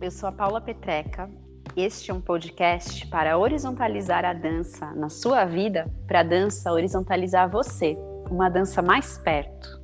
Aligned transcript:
Eu 0.00 0.10
sou 0.10 0.28
a 0.28 0.32
Paula 0.32 0.60
Petreca. 0.60 1.28
Este 1.76 2.10
é 2.10 2.14
um 2.14 2.20
podcast 2.20 3.06
para 3.08 3.36
horizontalizar 3.36 4.24
a 4.24 4.32
dança 4.32 4.92
na 4.94 5.08
sua 5.08 5.44
vida, 5.44 5.90
para 6.06 6.20
a 6.20 6.24
dança 6.24 6.72
horizontalizar 6.72 7.50
você, 7.50 7.96
uma 8.30 8.48
dança 8.48 8.80
mais 8.80 9.18
perto. 9.18 9.77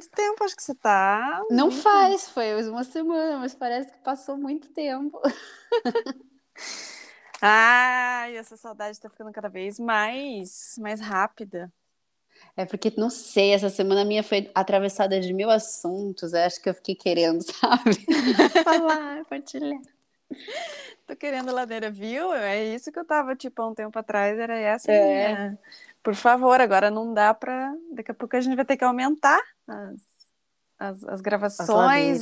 Faz 0.00 0.06
tanto 0.06 0.16
tempo, 0.16 0.44
acho 0.44 0.56
que 0.56 0.62
você 0.62 0.74
tá. 0.74 1.42
Não 1.50 1.66
muito- 1.68 1.82
faz, 1.82 2.28
foi 2.28 2.62
uma 2.68 2.84
semana, 2.84 3.38
mas 3.38 3.54
parece 3.54 3.90
que 3.92 3.98
passou 3.98 4.36
muito 4.36 4.68
tempo. 4.68 5.20
Ai, 7.42 8.36
essa 8.36 8.56
saudade 8.56 9.00
tá 9.00 9.08
ficando 9.08 9.32
cada 9.32 9.48
vez 9.48 9.78
mais, 9.78 10.74
mais 10.78 11.00
rápida. 11.00 11.72
É 12.56 12.64
porque, 12.64 12.92
não 12.96 13.10
sei, 13.10 13.52
essa 13.52 13.68
semana 13.70 14.04
minha 14.04 14.22
foi 14.22 14.50
atravessada 14.54 15.18
de 15.20 15.32
mil 15.32 15.50
assuntos, 15.50 16.32
eu 16.32 16.40
acho 16.40 16.60
que 16.60 16.68
eu 16.68 16.74
fiquei 16.74 16.94
querendo, 16.94 17.40
sabe? 17.60 18.06
Falar, 18.64 19.24
partilhar. 19.26 19.80
Tô 21.06 21.16
querendo 21.16 21.52
ladeira, 21.52 21.90
viu? 21.90 22.32
É 22.32 22.62
isso 22.64 22.90
que 22.92 22.98
eu 22.98 23.04
tava, 23.04 23.34
tipo, 23.34 23.60
há 23.62 23.68
um 23.68 23.74
tempo 23.74 23.98
atrás, 23.98 24.38
era 24.38 24.56
essa 24.58 24.90
É. 24.92 25.28
minha. 25.34 25.58
Por 26.02 26.14
favor, 26.14 26.58
agora 26.60 26.90
não 26.90 27.12
dá 27.12 27.34
pra. 27.34 27.74
Daqui 27.92 28.10
a 28.10 28.14
pouco 28.14 28.34
a 28.36 28.40
gente 28.40 28.56
vai 28.56 28.64
ter 28.64 28.76
que 28.76 28.84
aumentar 28.84 29.38
as, 29.70 30.00
as, 30.78 31.04
as 31.04 31.08
As 31.08 31.20
gravações, 31.20 31.68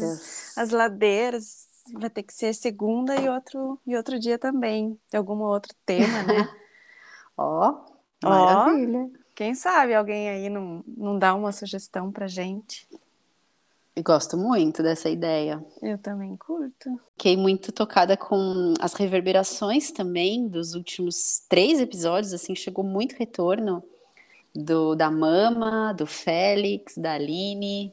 ladeiras. 0.01 0.59
as 0.59 0.71
ladeiras. 0.71 1.69
Vai 1.95 2.11
ter 2.11 2.23
que 2.23 2.35
ser 2.35 2.53
segunda 2.55 3.17
e 3.17 3.29
outro, 3.31 3.81
e 3.87 3.97
outro 3.97 4.19
dia 4.19 4.39
também. 4.39 4.99
De 5.11 5.17
algum 5.17 5.41
outro 5.41 5.75
tema, 5.87 6.23
né? 6.23 6.49
Ó, 7.37 7.75
Ó. 8.25 8.29
maravilha. 8.29 9.11
Quem 9.35 9.55
sabe 9.55 9.95
alguém 9.95 10.29
aí 10.29 10.51
não, 10.51 10.85
não 10.87 11.19
dá 11.19 11.35
uma 11.35 11.53
sugestão 11.53 12.11
pra 12.13 12.27
gente? 12.27 12.87
Eu 13.97 14.03
gosto 14.03 14.37
muito 14.37 14.83
dessa 14.83 15.09
ideia. 15.09 15.65
Eu 15.81 15.97
também 15.99 16.37
curto. 16.37 17.01
Fiquei 17.13 17.37
muito 17.37 17.73
tocada 17.73 18.17
com 18.17 18.75
as 18.81 18.93
reverberações 18.95 19.91
também 19.91 20.47
dos 20.47 20.75
últimos 20.75 21.41
três 21.49 21.81
episódios, 21.81 22.33
assim, 22.33 22.55
chegou 22.55 22.85
muito 22.85 23.17
retorno 23.17 23.83
do 24.55 24.95
da 24.95 25.11
Mama, 25.11 25.93
do 25.93 26.07
Félix, 26.07 26.97
da 26.97 27.13
Aline, 27.13 27.93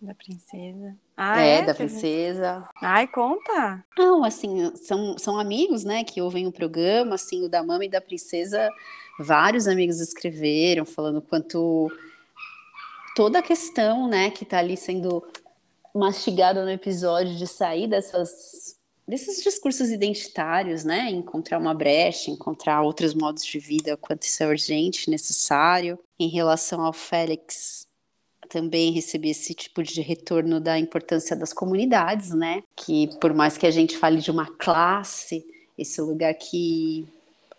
Da 0.00 0.14
princesa. 0.14 0.96
Ah, 1.16 1.42
é, 1.42 1.58
é? 1.58 1.62
da 1.62 1.74
princesa. 1.74 2.68
Ai, 2.82 3.06
conta. 3.06 3.84
Não, 3.96 4.24
assim, 4.24 4.74
são, 4.74 5.16
são 5.16 5.38
amigos, 5.38 5.84
né, 5.84 6.02
que 6.02 6.20
ouvem 6.20 6.46
o 6.46 6.52
programa, 6.52 7.14
assim, 7.14 7.44
o 7.44 7.48
da 7.48 7.62
Mama 7.62 7.84
e 7.84 7.88
da 7.88 8.00
Princesa, 8.00 8.68
vários 9.20 9.68
amigos 9.68 10.00
escreveram, 10.00 10.84
falando 10.84 11.22
quanto 11.22 11.88
toda 13.14 13.38
a 13.38 13.42
questão, 13.42 14.08
né, 14.08 14.30
que 14.30 14.44
tá 14.44 14.58
ali 14.58 14.76
sendo 14.76 15.22
mastigada 15.94 16.64
no 16.64 16.70
episódio 16.70 17.36
de 17.36 17.46
sair 17.46 17.86
dessas 17.86 18.80
desses 19.06 19.42
discursos 19.42 19.90
identitários, 19.90 20.84
né, 20.84 21.10
encontrar 21.10 21.58
uma 21.58 21.74
brecha, 21.74 22.30
encontrar 22.30 22.82
outros 22.82 23.14
modos 23.14 23.44
de 23.44 23.58
vida, 23.58 23.96
quanto 23.96 24.22
isso 24.22 24.42
é 24.42 24.46
urgente, 24.46 25.10
necessário. 25.10 25.98
Em 26.18 26.28
relação 26.28 26.84
ao 26.84 26.92
Félix, 26.92 27.86
também 28.48 28.92
recebi 28.92 29.30
esse 29.30 29.54
tipo 29.54 29.82
de 29.82 30.00
retorno 30.00 30.60
da 30.60 30.78
importância 30.78 31.34
das 31.34 31.52
comunidades, 31.52 32.30
né? 32.30 32.62
Que 32.76 33.08
por 33.18 33.32
mais 33.32 33.56
que 33.56 33.66
a 33.66 33.70
gente 33.70 33.96
fale 33.96 34.20
de 34.20 34.30
uma 34.30 34.46
classe, 34.46 35.44
esse 35.76 36.00
lugar 36.00 36.34
que 36.34 37.06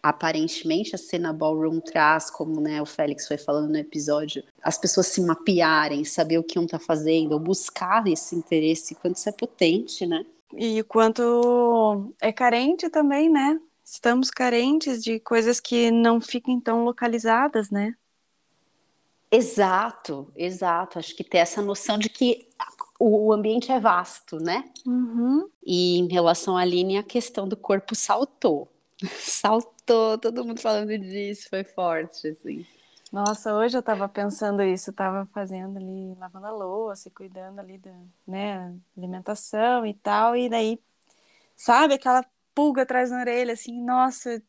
aparentemente 0.03 0.93
a 0.93 0.97
cena 0.97 1.31
ballroom 1.31 1.79
traz, 1.79 2.29
como 2.29 2.59
né, 2.59 2.81
o 2.81 2.85
Félix 2.85 3.25
foi 3.25 3.37
falando 3.37 3.69
no 3.69 3.77
episódio, 3.77 4.43
as 4.61 4.77
pessoas 4.77 5.07
se 5.07 5.21
mapearem, 5.21 6.03
saber 6.03 6.37
o 6.37 6.43
que 6.43 6.59
um 6.59 6.67
tá 6.67 6.77
fazendo, 6.77 7.39
buscar 7.39 8.05
esse 8.05 8.35
interesse, 8.35 8.95
quanto 8.95 9.15
isso 9.15 9.29
é 9.29 9.31
potente, 9.31 10.05
né? 10.05 10.25
E 10.57 10.81
o 10.81 10.85
quanto 10.85 12.13
é 12.21 12.31
carente 12.31 12.89
também, 12.89 13.29
né? 13.29 13.59
Estamos 13.83 14.31
carentes 14.31 15.03
de 15.03 15.19
coisas 15.19 15.59
que 15.59 15.91
não 15.91 16.21
fiquem 16.21 16.59
tão 16.59 16.83
localizadas, 16.83 17.69
né? 17.69 17.95
Exato, 19.31 20.31
exato. 20.35 20.99
Acho 20.99 21.15
que 21.15 21.23
ter 21.23 21.39
essa 21.39 21.61
noção 21.61 21.97
de 21.97 22.07
que 22.07 22.47
o 22.99 23.33
ambiente 23.33 23.71
é 23.71 23.79
vasto, 23.79 24.37
né? 24.37 24.69
Uhum. 24.85 25.49
E 25.65 25.97
em 25.97 26.07
relação 26.07 26.55
à 26.55 26.61
Aline, 26.61 26.97
a 26.97 27.03
questão 27.03 27.47
do 27.47 27.57
corpo 27.57 27.95
saltou. 27.95 28.71
Saltou, 29.19 30.17
todo 30.17 30.45
mundo 30.45 30.61
falando 30.61 30.97
disso, 30.97 31.49
foi 31.49 31.63
forte, 31.63 32.27
assim. 32.27 32.65
Nossa, 33.13 33.53
hoje 33.53 33.77
eu 33.77 33.83
tava 33.83 34.09
pensando 34.09 34.63
isso, 34.63 34.89
eu 34.89 34.93
tava 34.95 35.27
fazendo 35.27 35.77
ali, 35.77 36.15
lavando 36.15 36.47
a 36.47 36.51
louça 36.51 37.11
cuidando 37.11 37.59
ali 37.59 37.77
da, 37.77 37.91
né, 38.25 38.75
alimentação 38.97 39.85
e 39.85 39.93
tal, 39.93 40.35
e 40.35 40.49
daí, 40.49 40.79
sabe, 41.55 41.95
aquela 41.95 42.25
pulga 42.55 42.83
atrás 42.83 43.11
da 43.11 43.19
orelha, 43.19 43.53
assim, 43.53 43.83
nossa, 43.83 44.41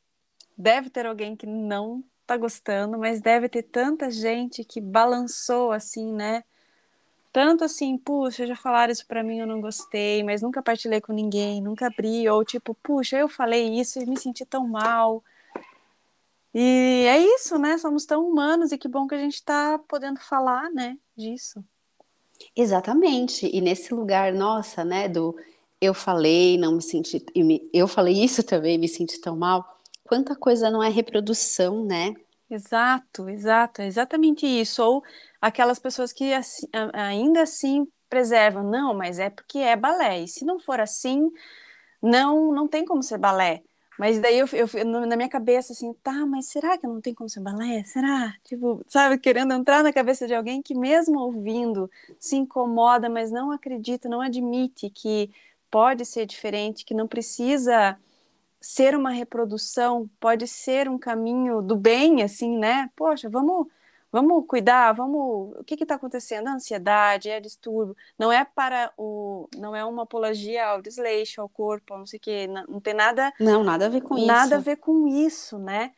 deve 0.57 0.91
ter 0.91 1.07
alguém 1.07 1.37
que 1.37 1.47
não 1.47 2.05
tá 2.27 2.37
gostando, 2.37 2.99
mas 2.99 3.21
deve 3.21 3.49
ter 3.49 3.65
tanta 3.65 4.11
gente 4.11 4.65
que 4.65 4.81
balançou, 4.81 5.73
assim, 5.73 6.13
né, 6.15 6.45
tanto 7.33 7.65
assim, 7.65 7.99
puxa, 7.99 8.47
já 8.47 8.57
falaram 8.57 8.93
isso 8.93 9.07
pra 9.07 9.23
mim, 9.23 9.41
eu 9.41 9.47
não 9.47 9.61
gostei, 9.61 10.23
mas 10.25 10.43
nunca 10.43 10.63
partilhei 10.63 11.01
com 11.01 11.13
ninguém, 11.13 11.61
nunca 11.63 11.89
abri, 11.89 12.29
ou 12.29 12.45
tipo, 12.45 12.75
puxa, 12.77 13.19
eu 13.19 13.29
falei 13.29 13.79
isso 13.81 14.01
e 14.01 14.07
me 14.07 14.19
senti 14.19 14.47
tão 14.47 14.69
mal, 14.69 15.23
e 16.55 17.07
é 17.09 17.19
isso, 17.37 17.59
né? 17.59 17.79
Somos 17.79 18.07
tão 18.07 18.27
humanos 18.29 18.73
e 18.73 18.79
que 18.79 18.89
bom 18.89 19.07
que 19.07 19.15
a 19.15 19.19
gente 19.19 19.35
está 19.35 19.79
podendo 19.81 20.21
falar, 20.21 20.71
né, 20.73 20.99
disso. 21.17 21.65
Exatamente. 22.57 23.47
E 23.47 23.61
nesse 23.61 23.95
lugar, 23.95 24.33
nossa, 24.33 24.85
né, 24.85 25.09
do 25.09 25.37
eu 25.81 25.93
falei, 25.95 26.57
não 26.57 26.73
me 26.77 26.83
senti, 26.83 27.23
eu 27.73 27.87
falei 27.87 28.15
isso 28.25 28.43
também, 28.43 28.79
me 28.79 28.89
senti 28.89 29.21
tão 29.21 29.37
mal. 29.37 29.79
Quanta 30.05 30.35
coisa 30.35 30.71
não 30.71 30.83
é 30.83 30.89
reprodução, 30.89 31.85
né? 31.85 32.15
Exato, 32.49 33.29
exato, 33.29 33.81
é 33.83 33.87
exatamente 33.87 34.47
isso. 34.47 34.83
Ou 34.83 35.03
aquelas 35.41 35.79
pessoas 35.79 36.13
que 36.13 36.33
assim- 36.33 36.69
ainda 36.93 37.43
assim 37.43 37.87
preservam, 38.09 38.63
não, 38.63 38.95
mas 38.95 39.19
é 39.19 39.31
porque 39.31 39.59
é 39.59 39.77
balé. 39.77 40.21
E 40.23 40.29
se 40.29 40.45
não 40.45 40.61
for 40.61 40.79
assim, 40.81 41.31
não, 42.03 42.53
não 42.53 42.69
tem 42.69 42.85
como 42.85 43.03
ser 43.03 43.19
balé. 43.19 43.63
Mas 43.99 44.19
daí 44.19 44.39
eu, 44.39 44.47
eu 44.53 44.85
na 45.07 45.17
minha 45.17 45.29
cabeça 45.29 45.73
assim, 45.73 45.93
tá, 46.03 46.27
mas 46.27 46.47
será 46.47 46.77
que 46.77 46.87
não 46.87 47.01
tem 47.01 47.15
como 47.15 47.29
ser 47.29 47.41
balé? 47.41 47.85
Será? 47.85 48.35
Tipo, 48.43 48.85
sabe, 48.89 49.19
querendo 49.19 49.55
entrar 49.55 49.83
na 49.83 49.93
cabeça 49.93 50.27
de 50.27 50.35
alguém 50.35 50.61
que 50.61 50.75
mesmo 50.75 51.21
ouvindo 51.21 51.91
se 52.19 52.37
incomoda, 52.37 53.09
mas 53.09 53.31
não 53.31 53.53
acredita, 53.53 54.09
não 54.09 54.21
admite 54.21 54.91
que 54.91 55.31
pode 55.71 56.05
ser 56.05 56.27
diferente, 56.27 56.85
que 56.85 56.95
não 56.95 57.07
precisa 57.07 57.97
ser 58.61 58.97
uma 58.97 59.11
reprodução, 59.11 60.09
pode 60.19 60.49
ser 60.49 60.89
um 60.89 60.99
caminho 60.99 61.61
do 61.61 61.77
bem, 61.77 62.23
assim, 62.23 62.57
né? 62.57 62.91
Poxa, 62.97 63.29
vamos, 63.29 63.67
vamos 64.15 64.47
cuidar, 64.47 64.93
vamos. 64.93 65.57
O 65.59 65.65
que 65.65 65.75
está 65.75 65.97
acontecendo? 65.97 66.47
A 66.47 66.55
ansiedade, 66.55 67.29
é 67.29 67.41
distúrbio. 67.41 67.97
Não 68.17 68.31
é 68.31 68.45
para 68.45 68.93
o, 68.97 69.49
não 69.57 69.75
é 69.75 69.85
uma 69.85 70.05
apologia 70.05 70.67
ao 70.69 70.81
desleixo, 70.81 71.41
ao 71.41 71.49
corpo, 71.49 71.99
não 71.99 72.07
sei 72.07 72.19
o 72.19 72.23
quê. 72.23 72.47
Não, 72.47 72.65
não 72.69 72.81
tem 72.81 72.95
nada, 72.95 73.33
Não, 73.41 73.65
nada 73.65 73.87
a 73.87 73.89
ver 73.89 74.03
com 74.03 74.17
nada 74.25 74.55
a 74.55 74.59
isso. 74.59 74.65
ver 74.65 74.77
com 74.77 75.09
isso, 75.09 75.59
né? 75.59 75.93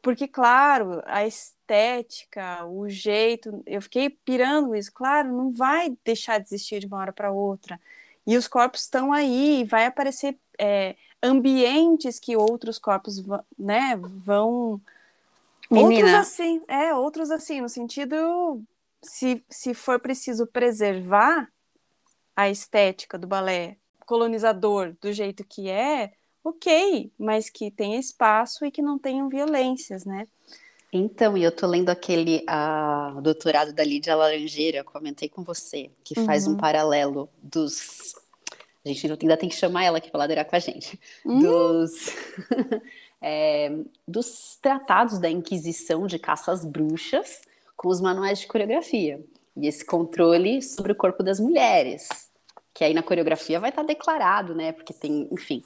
Porque, 0.00 0.28
claro, 0.28 1.02
a 1.06 1.26
estética, 1.26 2.64
o 2.66 2.88
jeito, 2.88 3.60
eu 3.66 3.82
fiquei 3.82 4.10
pirando 4.10 4.76
isso. 4.76 4.92
Claro, 4.92 5.32
não 5.32 5.50
vai 5.52 5.96
deixar 6.04 6.38
de 6.38 6.46
existir 6.46 6.78
de 6.78 6.86
uma 6.86 6.98
hora 6.98 7.12
para 7.12 7.32
outra. 7.32 7.80
E 8.24 8.36
os 8.36 8.46
corpos 8.46 8.82
estão 8.82 9.12
aí, 9.12 9.64
vai 9.64 9.86
aparecer 9.86 10.38
é, 10.58 10.94
ambientes 11.20 12.20
que 12.20 12.36
outros 12.36 12.78
corpos 12.78 13.22
né, 13.58 13.96
vão 13.96 14.80
Menina. 15.70 15.94
Outros 15.94 16.14
assim, 16.14 16.62
é, 16.68 16.94
outros 16.94 17.30
assim, 17.30 17.60
no 17.60 17.68
sentido, 17.68 18.62
se, 19.02 19.44
se 19.48 19.74
for 19.74 20.00
preciso 20.00 20.46
preservar 20.46 21.48
a 22.34 22.50
estética 22.50 23.18
do 23.18 23.26
balé 23.26 23.76
colonizador 24.04 24.94
do 25.00 25.12
jeito 25.12 25.44
que 25.44 25.68
é, 25.68 26.12
ok, 26.44 27.10
mas 27.18 27.50
que 27.50 27.70
tenha 27.70 27.98
espaço 27.98 28.64
e 28.64 28.70
que 28.70 28.80
não 28.80 28.98
tenham 28.98 29.28
violências, 29.28 30.04
né? 30.04 30.28
Então, 30.92 31.36
e 31.36 31.42
eu 31.42 31.50
tô 31.50 31.66
lendo 31.66 31.90
aquele 31.90 32.44
a, 32.46 33.18
doutorado 33.20 33.72
da 33.72 33.84
Lídia 33.84 34.14
Laranjeira, 34.14 34.84
comentei 34.84 35.28
com 35.28 35.42
você, 35.42 35.90
que 36.04 36.14
faz 36.24 36.46
uhum. 36.46 36.54
um 36.54 36.56
paralelo 36.56 37.28
dos. 37.42 38.14
A 38.84 38.88
gente 38.88 39.10
ainda 39.20 39.36
tem 39.36 39.48
que 39.48 39.56
chamar 39.56 39.82
ela 39.84 39.98
aqui 39.98 40.10
para 40.10 40.18
ladeirar 40.18 40.44
com 40.44 40.54
a 40.54 40.60
gente. 40.60 40.98
Uhum. 41.24 41.40
Dos. 41.40 42.14
é, 43.20 43.72
dos 44.06 44.58
tratados 44.60 45.18
da 45.18 45.30
Inquisição 45.30 46.06
de 46.06 46.18
caça 46.18 46.52
às 46.52 46.64
bruxas 46.64 47.40
com 47.76 47.88
os 47.88 48.00
manuais 48.00 48.40
de 48.40 48.46
coreografia. 48.46 49.22
E 49.56 49.66
esse 49.66 49.84
controle 49.84 50.62
sobre 50.62 50.92
o 50.92 50.96
corpo 50.96 51.22
das 51.22 51.40
mulheres. 51.40 52.08
Que 52.74 52.84
aí 52.84 52.92
na 52.92 53.02
coreografia 53.02 53.58
vai 53.58 53.70
estar 53.70 53.82
declarado, 53.82 54.54
né? 54.54 54.72
Porque 54.72 54.92
tem, 54.92 55.28
enfim, 55.32 55.62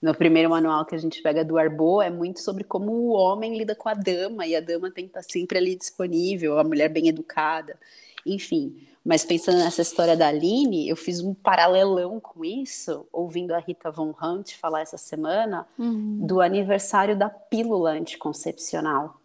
no 0.00 0.14
primeiro 0.14 0.50
manual 0.50 0.84
que 0.84 0.94
a 0.94 0.98
gente 0.98 1.22
pega 1.22 1.44
do 1.44 1.58
Arbô, 1.58 2.02
é 2.02 2.10
muito 2.10 2.40
sobre 2.40 2.64
como 2.64 2.92
o 2.92 3.12
homem 3.12 3.56
lida 3.56 3.74
com 3.74 3.88
a 3.88 3.94
dama, 3.94 4.46
e 4.46 4.54
a 4.54 4.60
dama 4.60 4.90
tem 4.90 5.04
que 5.04 5.10
estar 5.10 5.22
sempre 5.22 5.58
ali 5.58 5.76
disponível, 5.76 6.58
a 6.58 6.64
mulher 6.64 6.88
bem 6.88 7.08
educada, 7.08 7.78
enfim. 8.24 8.76
Mas 9.04 9.24
pensando 9.24 9.58
nessa 9.58 9.82
história 9.82 10.16
da 10.16 10.28
Aline, 10.28 10.88
eu 10.88 10.96
fiz 10.96 11.20
um 11.20 11.34
paralelão 11.34 12.18
com 12.18 12.42
isso, 12.42 13.06
ouvindo 13.12 13.52
a 13.52 13.58
Rita 13.58 13.90
Von 13.90 14.14
Hunt 14.20 14.54
falar 14.54 14.80
essa 14.80 14.96
semana 14.96 15.66
uhum. 15.78 16.26
do 16.26 16.40
aniversário 16.40 17.16
da 17.16 17.28
pílula 17.28 17.90
anticoncepcional, 17.90 19.20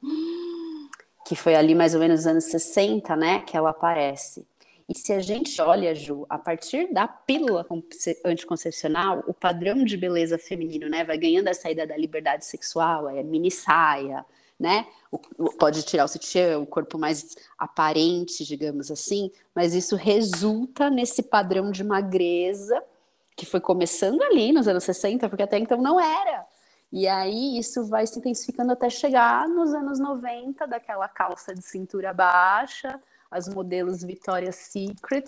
que 1.25 1.33
foi 1.33 1.55
ali 1.55 1.73
mais 1.73 1.93
ou 1.93 2.01
menos 2.01 2.21
nos 2.21 2.27
anos 2.27 2.43
60, 2.45 3.15
né, 3.15 3.39
que 3.39 3.55
ela 3.55 3.69
aparece. 3.69 4.45
E 4.89 4.97
se 4.97 5.13
a 5.13 5.21
gente 5.21 5.61
olha, 5.61 5.93
Ju, 5.95 6.25
a 6.27 6.37
partir 6.37 6.91
da 6.91 7.07
pílula 7.07 7.65
anticoncepcional, 8.25 9.23
o 9.27 9.33
padrão 9.33 9.85
de 9.85 9.95
beleza 9.95 10.37
feminino, 10.37 10.89
né, 10.89 11.05
vai 11.05 11.17
ganhando 11.17 11.47
a 11.47 11.53
saída 11.53 11.87
da 11.87 11.95
liberdade 11.95 12.43
sexual, 12.43 13.07
é 13.07 13.23
mini 13.23 13.51
saia, 13.51 14.25
né? 14.59 14.87
O, 15.11 15.17
pode 15.57 15.81
tirar 15.83 16.05
o 16.05 16.07
sutiã, 16.07 16.59
o 16.59 16.67
corpo 16.67 16.97
mais 16.97 17.35
aparente, 17.57 18.45
digamos 18.45 18.91
assim, 18.91 19.31
mas 19.55 19.73
isso 19.73 19.95
resulta 19.95 20.89
nesse 20.89 21.23
padrão 21.23 21.71
de 21.71 21.83
magreza 21.83 22.83
que 23.35 23.45
foi 23.45 23.59
começando 23.59 24.21
ali 24.21 24.51
nos 24.51 24.67
anos 24.67 24.83
60, 24.83 25.29
porque 25.29 25.43
até 25.43 25.57
então 25.57 25.81
não 25.81 25.99
era. 25.99 26.45
E 26.91 27.07
aí 27.07 27.57
isso 27.57 27.87
vai 27.87 28.05
se 28.05 28.19
intensificando 28.19 28.73
até 28.73 28.89
chegar 28.89 29.47
nos 29.47 29.73
anos 29.73 29.99
90, 29.99 30.67
daquela 30.67 31.07
calça 31.07 31.55
de 31.55 31.61
cintura 31.61 32.13
baixa, 32.13 32.99
as 33.31 33.47
modelos 33.47 34.03
Victoria's 34.03 34.55
Secret. 34.55 35.25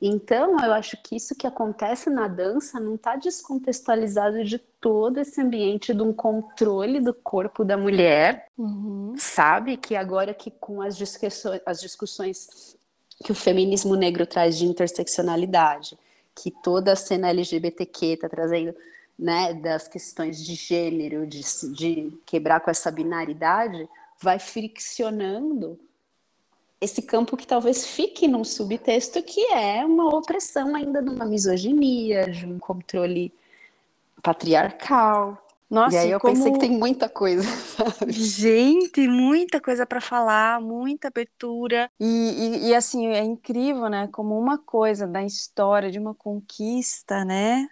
Então, 0.00 0.58
eu 0.60 0.72
acho 0.72 0.96
que 1.02 1.16
isso 1.16 1.34
que 1.34 1.46
acontece 1.46 2.10
na 2.10 2.28
dança 2.28 2.78
não 2.78 2.96
está 2.96 3.16
descontextualizado 3.16 4.44
de 4.44 4.58
todo 4.58 5.18
esse 5.18 5.40
ambiente 5.40 5.94
de 5.94 6.02
um 6.02 6.12
controle 6.12 7.00
do 7.00 7.14
corpo 7.14 7.64
da 7.64 7.76
mulher, 7.76 8.48
uhum. 8.58 9.14
sabe? 9.16 9.76
Que 9.76 9.96
agora 9.96 10.34
que 10.34 10.50
com 10.50 10.82
as 10.82 10.96
discussões, 10.96 11.60
as 11.64 11.80
discussões 11.80 12.76
que 13.24 13.32
o 13.32 13.34
feminismo 13.34 13.94
negro 13.94 14.26
traz 14.26 14.58
de 14.58 14.66
interseccionalidade, 14.66 15.98
que 16.34 16.50
toda 16.50 16.92
a 16.92 16.96
cena 16.96 17.30
LGBTQ 17.30 18.06
está 18.06 18.28
trazendo, 18.28 18.74
né, 19.18 19.54
das 19.54 19.88
questões 19.88 20.44
de 20.44 20.54
gênero, 20.54 21.26
de, 21.26 21.40
de 21.72 22.12
quebrar 22.26 22.60
com 22.60 22.70
essa 22.70 22.90
binaridade, 22.90 23.88
vai 24.20 24.38
friccionando 24.38 25.78
esse 26.80 27.02
campo 27.02 27.36
que 27.36 27.46
talvez 27.46 27.86
fique 27.86 28.28
num 28.28 28.44
subtexto 28.44 29.22
que 29.22 29.40
é 29.52 29.84
uma 29.84 30.14
opressão 30.14 30.74
ainda 30.74 31.02
de 31.02 31.08
uma 31.08 31.24
misoginia, 31.24 32.30
de 32.30 32.46
um 32.46 32.58
controle 32.58 33.32
patriarcal. 34.22 35.42
Nossa, 35.68 35.96
e 35.96 35.98
aí 35.98 36.10
eu 36.10 36.20
como... 36.20 36.34
pensei 36.34 36.52
que 36.52 36.58
tem 36.60 36.70
muita 36.70 37.08
coisa. 37.08 37.42
Sabe? 37.76 38.12
Gente, 38.12 39.08
muita 39.08 39.60
coisa 39.60 39.84
para 39.84 40.00
falar, 40.00 40.60
muita 40.60 41.08
abertura. 41.08 41.90
E, 41.98 42.04
e, 42.04 42.68
e, 42.68 42.74
assim, 42.74 43.08
é 43.08 43.24
incrível, 43.24 43.88
né? 43.88 44.08
Como 44.12 44.38
uma 44.38 44.58
coisa 44.58 45.06
da 45.06 45.24
história 45.24 45.90
de 45.90 45.98
uma 45.98 46.14
conquista, 46.14 47.24
né? 47.24 47.68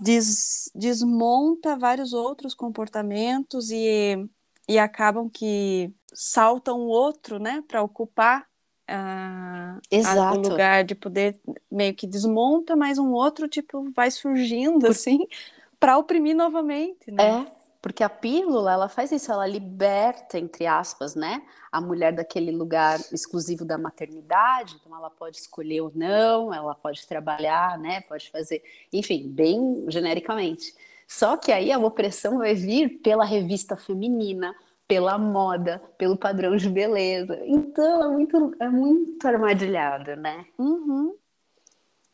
Des, 0.00 0.70
desmonta 0.74 1.78
vários 1.78 2.12
outros 2.12 2.54
comportamentos 2.54 3.70
e, 3.70 4.28
e 4.68 4.78
acabam 4.78 5.28
que 5.28 5.92
salta 6.12 6.72
um 6.72 6.86
outro, 6.86 7.38
né, 7.38 7.62
para 7.66 7.82
ocupar 7.82 8.46
uh, 8.90 10.36
o 10.36 10.48
lugar 10.48 10.84
de 10.84 10.94
poder, 10.94 11.38
meio 11.70 11.94
que 11.94 12.06
desmonta, 12.06 12.76
mas 12.76 12.98
um 12.98 13.12
outro 13.12 13.48
tipo 13.48 13.90
vai 13.92 14.10
surgindo 14.10 14.80
Por... 14.80 14.90
assim 14.90 15.26
para 15.78 15.98
oprimir 15.98 16.34
novamente, 16.34 17.10
né? 17.10 17.46
É, 17.46 17.46
porque 17.82 18.02
a 18.02 18.08
pílula 18.08 18.72
ela 18.72 18.88
faz 18.88 19.12
isso, 19.12 19.30
ela 19.30 19.46
liberta 19.46 20.38
entre 20.38 20.66
aspas, 20.66 21.14
né, 21.14 21.42
a 21.70 21.80
mulher 21.80 22.12
daquele 22.12 22.50
lugar 22.50 22.98
exclusivo 23.12 23.64
da 23.64 23.76
maternidade, 23.76 24.76
então 24.80 24.96
ela 24.96 25.10
pode 25.10 25.36
escolher 25.36 25.82
ou 25.82 25.92
não, 25.94 26.52
ela 26.52 26.74
pode 26.74 27.06
trabalhar, 27.06 27.78
né, 27.78 28.00
pode 28.02 28.30
fazer, 28.30 28.62
enfim, 28.92 29.28
bem 29.28 29.84
genericamente. 29.88 30.74
Só 31.06 31.36
que 31.36 31.52
aí 31.52 31.70
a 31.70 31.78
opressão 31.78 32.38
vai 32.38 32.54
vir 32.54 33.00
pela 33.00 33.24
revista 33.24 33.76
feminina, 33.76 34.56
pela 34.88 35.18
moda, 35.18 35.82
pelo 35.98 36.16
padrão 36.16 36.56
de 36.56 36.68
beleza. 36.68 37.38
Então 37.44 38.04
é 38.04 38.08
muito, 38.08 38.56
é 38.60 38.68
muito 38.68 39.26
armadilhado, 39.26 40.16
né? 40.16 40.46
Uhum. 40.58 41.14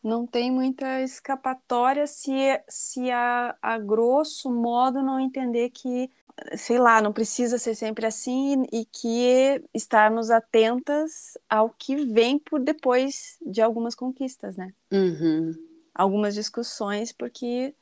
Não 0.03 0.27
tem 0.27 0.51
muita 0.51 1.01
escapatória 1.01 2.07
se, 2.07 2.33
se 2.69 3.11
a, 3.11 3.57
a 3.63 3.79
grosso 3.79 4.51
modo 4.51 5.01
não 5.01 5.21
entender 5.21 5.71
que, 5.71 6.11
sei 6.57 6.79
lá, 6.79 7.01
não 7.01 7.13
precisa 7.13 7.57
ser 7.57 7.77
sempre 7.77 8.05
assim 8.05 8.65
e 8.73 8.85
que 8.85 9.63
estarmos 9.73 10.29
atentas 10.29 11.39
ao 11.49 11.71
que 11.71 12.05
vem 12.07 12.37
por 12.37 12.59
depois 12.59 13.39
de 13.47 13.63
algumas 13.63 13.95
conquistas, 13.95 14.57
né? 14.57 14.73
Uhum. 14.93 15.53
Algumas 15.95 16.35
discussões, 16.35 17.13
porque 17.13 17.73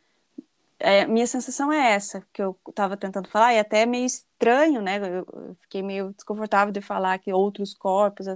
é, 0.80 1.06
minha 1.06 1.26
sensação 1.26 1.72
é 1.72 1.92
essa, 1.92 2.26
que 2.32 2.42
eu 2.42 2.58
estava 2.68 2.96
tentando 2.96 3.28
falar, 3.28 3.54
e 3.54 3.58
até 3.58 3.82
é 3.82 3.86
meio 3.86 4.06
estranho, 4.06 4.80
né? 4.80 4.98
Eu, 4.98 5.56
fiquei 5.60 5.82
meio 5.82 6.12
desconfortável 6.14 6.72
de 6.72 6.80
falar 6.80 7.18
que 7.18 7.32
outros 7.32 7.74
corpos, 7.74 8.26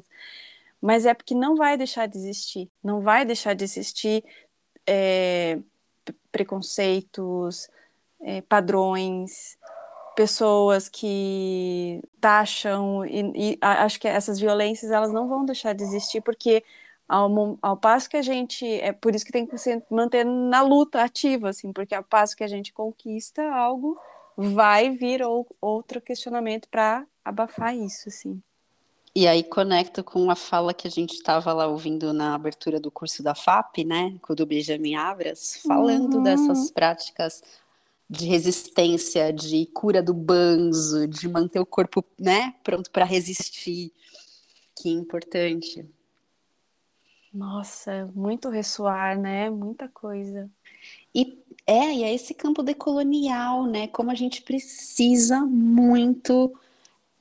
mas 0.81 1.07
é 1.07 1.15
porque 1.15 1.35
não 1.35 1.57
vai 1.57 1.77
deixar 1.79 2.07
de 2.07 2.19
existir, 2.19 2.71
não 2.83 3.01
vai 3.01 3.25
deixar 3.25 3.55
de 3.55 3.65
existir 3.65 4.23
é, 4.87 5.59
preconceitos, 6.31 7.69
é, 8.21 8.43
padrões, 8.43 9.57
pessoas 10.15 10.89
que 10.89 12.03
taxam, 12.21 13.05
e, 13.07 13.53
e 13.55 13.59
acho 13.61 13.99
que 13.99 14.07
essas 14.07 14.39
violências 14.39 14.91
elas 14.91 15.13
não 15.13 15.29
vão 15.29 15.45
deixar 15.47 15.75
de 15.75 15.83
existir, 15.83 16.21
porque 16.21 16.63
ao, 17.09 17.59
ao 17.61 17.77
passo 17.77 18.09
que 18.09 18.17
a 18.17 18.23
gente. 18.23 18.67
É 18.81 18.93
por 18.93 19.15
isso 19.15 19.25
que 19.25 19.33
tem 19.33 19.47
que 19.47 19.57
se 19.59 19.83
manter 19.91 20.25
na 20.25 20.63
luta 20.63 21.03
ativa, 21.03 21.51
assim, 21.51 21.73
porque 21.73 21.95
ao 21.95 22.05
passo 22.05 22.37
que 22.37 22.45
a 22.45 22.49
gente 22.49 22.73
conquista 22.73 23.43
algo, 23.53 23.99
vai 24.37 24.91
vir 24.91 25.23
ou, 25.23 25.47
outro 25.61 26.01
questionamento 26.01 26.69
para 26.69 27.07
abafar 27.25 27.77
isso, 27.77 28.09
assim. 28.09 28.43
E 29.17 29.29
aí 29.29 29.45
conecto 29.45 30.03
com 30.03 30.29
a 30.29 30.35
fala 30.35 30.75
que 30.75 30.89
a 30.89 30.91
gente 30.91 31.15
estava 31.15 31.53
lá 31.53 31.69
ouvindo 31.69 32.13
na 32.13 32.35
abertura 32.35 32.81
do 32.81 32.91
curso 32.91 33.23
da 33.23 33.33
FAP, 33.33 33.85
né, 33.85 34.19
com 34.21 34.33
o 34.33 34.37
do 34.37 34.45
Benjamin 34.45 34.97
Abras, 34.97 35.61
falando 35.65 36.17
uhum. 36.17 36.23
dessas 36.25 36.73
práticas 36.73 37.41
de 38.11 38.27
resistência, 38.27 39.33
de 39.33 39.67
cura 39.67 40.03
do 40.03 40.13
banzo, 40.13 41.07
de 41.07 41.29
manter 41.29 41.61
o 41.61 41.67
corpo, 41.67 42.05
né, 42.19 42.55
pronto 42.65 42.91
para 42.91 43.05
resistir, 43.05 43.93
que 44.77 44.91
importante. 44.91 45.89
Nossa, 47.35 48.09
muito 48.14 48.49
ressoar, 48.49 49.19
né? 49.19 49.50
Muita 49.50 49.88
coisa. 49.88 50.49
E 51.12 51.43
é, 51.67 51.95
e 51.95 52.03
é 52.05 52.14
esse 52.14 52.35
campo 52.35 52.62
decolonial, 52.62 53.67
né? 53.67 53.88
Como 53.88 54.11
a 54.11 54.14
gente 54.14 54.43
precisa 54.43 55.41
muito 55.41 56.55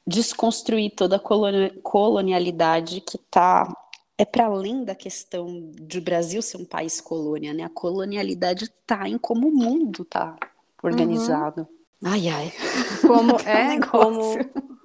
desconstruir 0.05 0.91
toda 0.95 1.15
a 1.15 1.81
colonialidade 1.81 3.01
que 3.01 3.15
está 3.15 3.73
é 4.17 4.25
para 4.25 4.45
além 4.45 4.83
da 4.83 4.93
questão 4.93 5.71
de 5.73 5.99
Brasil 5.99 6.41
ser 6.41 6.57
um 6.57 6.65
país 6.65 7.01
colônia, 7.01 7.53
né? 7.53 7.63
A 7.63 7.69
colonialidade 7.69 8.65
está 8.65 9.09
em 9.09 9.17
como 9.17 9.47
o 9.47 9.55
mundo 9.55 10.03
está 10.03 10.35
organizado. 10.83 11.61
Uhum. 12.01 12.11
Ai, 12.11 12.29
ai. 12.29 12.53
Como 13.01 13.39
é, 13.47 13.79
como 13.79 14.35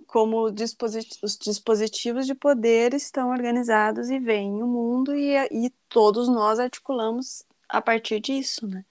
como 0.09 0.51
disposit 0.51 1.19
os 1.23 1.37
dispositivos 1.37 2.27
de 2.27 2.35
poder 2.35 2.95
estão 2.95 3.29
organizados 3.29 4.09
e 4.09 4.19
veem 4.19 4.63
o 4.63 4.67
mundo 4.67 5.15
e, 5.15 5.37
e 5.53 5.71
todos 5.89 6.29
nós 6.29 6.59
articulamos 6.59 7.45
a 7.69 7.81
partir 7.83 8.19
disso, 8.19 8.67
né? 8.67 8.85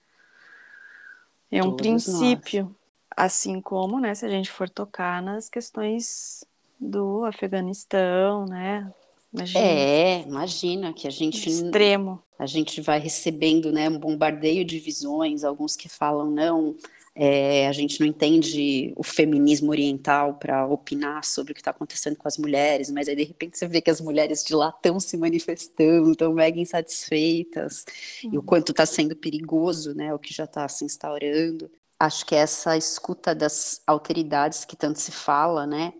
É 1.50 1.60
um 1.60 1.70
todos 1.70 1.82
princípio. 1.82 2.64
Nós. 2.64 2.78
Assim 3.16 3.60
como, 3.60 3.98
né, 3.98 4.14
se 4.14 4.24
a 4.24 4.28
gente 4.28 4.48
for 4.48 4.70
tocar 4.70 5.20
nas 5.20 5.48
questões 5.48 6.44
do 6.78 7.24
Afeganistão, 7.24 8.46
né? 8.46 8.88
Imagina. 9.32 9.64
É, 9.64 10.20
imagina 10.22 10.92
que 10.92 11.08
a 11.08 11.10
gente 11.10 11.48
extremo. 11.48 12.22
A 12.38 12.46
gente 12.46 12.80
vai 12.80 13.00
recebendo, 13.00 13.72
né, 13.72 13.88
um 13.88 13.98
bombardeio 13.98 14.64
de 14.64 14.78
visões, 14.78 15.42
alguns 15.42 15.74
que 15.74 15.88
falam 15.88 16.30
não, 16.30 16.76
é, 17.20 17.66
a 17.66 17.72
gente 17.72 17.98
não 17.98 18.06
entende 18.06 18.92
o 18.94 19.02
feminismo 19.02 19.72
oriental 19.72 20.34
para 20.34 20.64
opinar 20.68 21.24
sobre 21.24 21.50
o 21.50 21.54
que 21.54 21.60
está 21.60 21.72
acontecendo 21.72 22.14
com 22.14 22.28
as 22.28 22.38
mulheres, 22.38 22.92
mas 22.92 23.08
aí 23.08 23.16
de 23.16 23.24
repente 23.24 23.58
você 23.58 23.66
vê 23.66 23.80
que 23.80 23.90
as 23.90 24.00
mulheres 24.00 24.44
de 24.44 24.54
lá 24.54 24.68
estão 24.68 25.00
se 25.00 25.16
manifestando, 25.16 26.12
estão 26.12 26.32
mega 26.32 26.60
insatisfeitas, 26.60 27.84
uhum. 28.22 28.34
e 28.34 28.38
o 28.38 28.42
quanto 28.42 28.70
está 28.70 28.86
sendo 28.86 29.16
perigoso, 29.16 29.96
né, 29.96 30.14
o 30.14 30.18
que 30.18 30.32
já 30.32 30.44
está 30.44 30.68
se 30.68 30.84
instaurando. 30.84 31.68
Acho 31.98 32.24
que 32.24 32.36
essa 32.36 32.76
escuta 32.76 33.34
das 33.34 33.82
autoridades 33.84 34.64
que 34.64 34.76
tanto 34.76 35.00
se 35.00 35.10
fala, 35.10 35.66
né, 35.66 35.94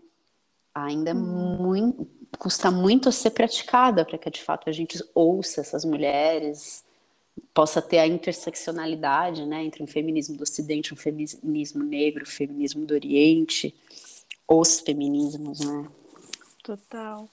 ainda 0.73 1.13
uhum. 1.13 1.57
muito, 1.61 2.07
custa 2.37 2.71
muito 2.71 3.09
a 3.09 3.11
ser 3.11 3.31
praticada 3.31 4.05
para 4.05 4.17
que 4.17 4.29
de 4.29 4.41
fato 4.41 4.69
a 4.69 4.71
gente 4.71 5.03
ouça 5.13 5.59
essas 5.59 5.83
mulheres, 5.83 6.85
possa 7.53 7.81
ter 7.81 7.99
a 7.99 8.07
interseccionalidade, 8.07 9.45
né, 9.45 9.63
entre 9.63 9.83
um 9.83 9.87
feminismo 9.87 10.37
do 10.37 10.43
Ocidente, 10.43 10.93
um 10.93 10.97
feminismo 10.97 11.83
negro, 11.83 12.23
um 12.23 12.29
feminismo 12.29 12.85
do 12.85 12.93
Oriente, 12.93 13.75
os 14.47 14.79
feminismos, 14.79 15.59
né? 15.59 15.87
Total. 16.63 17.27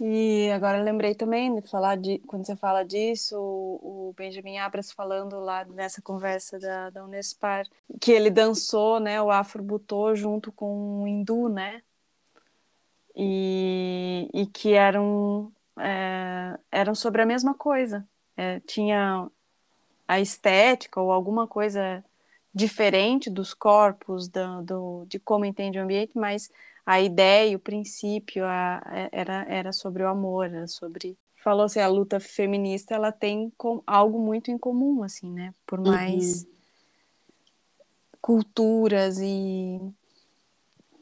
E 0.00 0.50
agora 0.50 0.82
lembrei 0.82 1.14
também 1.14 1.54
de 1.54 1.68
falar 1.68 1.96
de 1.96 2.18
quando 2.26 2.44
você 2.44 2.56
fala 2.56 2.82
disso, 2.82 3.36
o, 3.38 4.08
o 4.08 4.14
Benjamin 4.16 4.58
Abras 4.58 4.90
falando 4.90 5.38
lá 5.38 5.64
nessa 5.64 6.02
conversa 6.02 6.58
da, 6.58 6.90
da 6.90 7.04
Unespar, 7.04 7.66
que 8.00 8.10
ele 8.10 8.30
dançou, 8.30 8.98
né, 8.98 9.22
o 9.22 9.30
Afro 9.30 9.62
Butô 9.62 10.14
junto 10.14 10.50
com 10.50 11.02
o 11.02 11.06
hindu, 11.08 11.48
né? 11.48 11.82
E, 13.14 14.28
e 14.32 14.46
que 14.46 14.72
eram 14.72 15.52
é, 15.78 16.58
eram 16.70 16.94
sobre 16.94 17.22
a 17.22 17.26
mesma 17.26 17.54
coisa. 17.54 18.06
É, 18.36 18.60
tinha 18.60 19.30
a 20.12 20.20
estética 20.20 21.00
ou 21.00 21.10
alguma 21.10 21.46
coisa 21.46 22.04
diferente 22.54 23.30
dos 23.30 23.54
corpos, 23.54 24.28
do, 24.28 24.62
do, 24.62 25.04
de 25.06 25.18
como 25.18 25.46
entende 25.46 25.78
o 25.78 25.82
ambiente, 25.82 26.12
mas 26.14 26.50
a 26.84 27.00
ideia, 27.00 27.56
o 27.56 27.60
princípio 27.60 28.44
a, 28.44 28.82
era, 29.10 29.46
era 29.48 29.72
sobre 29.72 30.02
o 30.02 30.08
amor, 30.08 30.46
era 30.46 30.66
sobre 30.66 31.16
falou 31.36 31.64
assim, 31.64 31.80
a 31.80 31.88
luta 31.88 32.20
feminista 32.20 32.94
ela 32.94 33.10
tem 33.10 33.50
com, 33.56 33.82
algo 33.86 34.20
muito 34.20 34.50
em 34.50 34.58
comum, 34.58 35.02
assim, 35.02 35.28
né? 35.28 35.52
Por 35.66 35.80
uhum. 35.80 35.86
mais 35.86 36.44
uhum. 36.44 36.50
culturas 38.20 39.18
e 39.18 39.80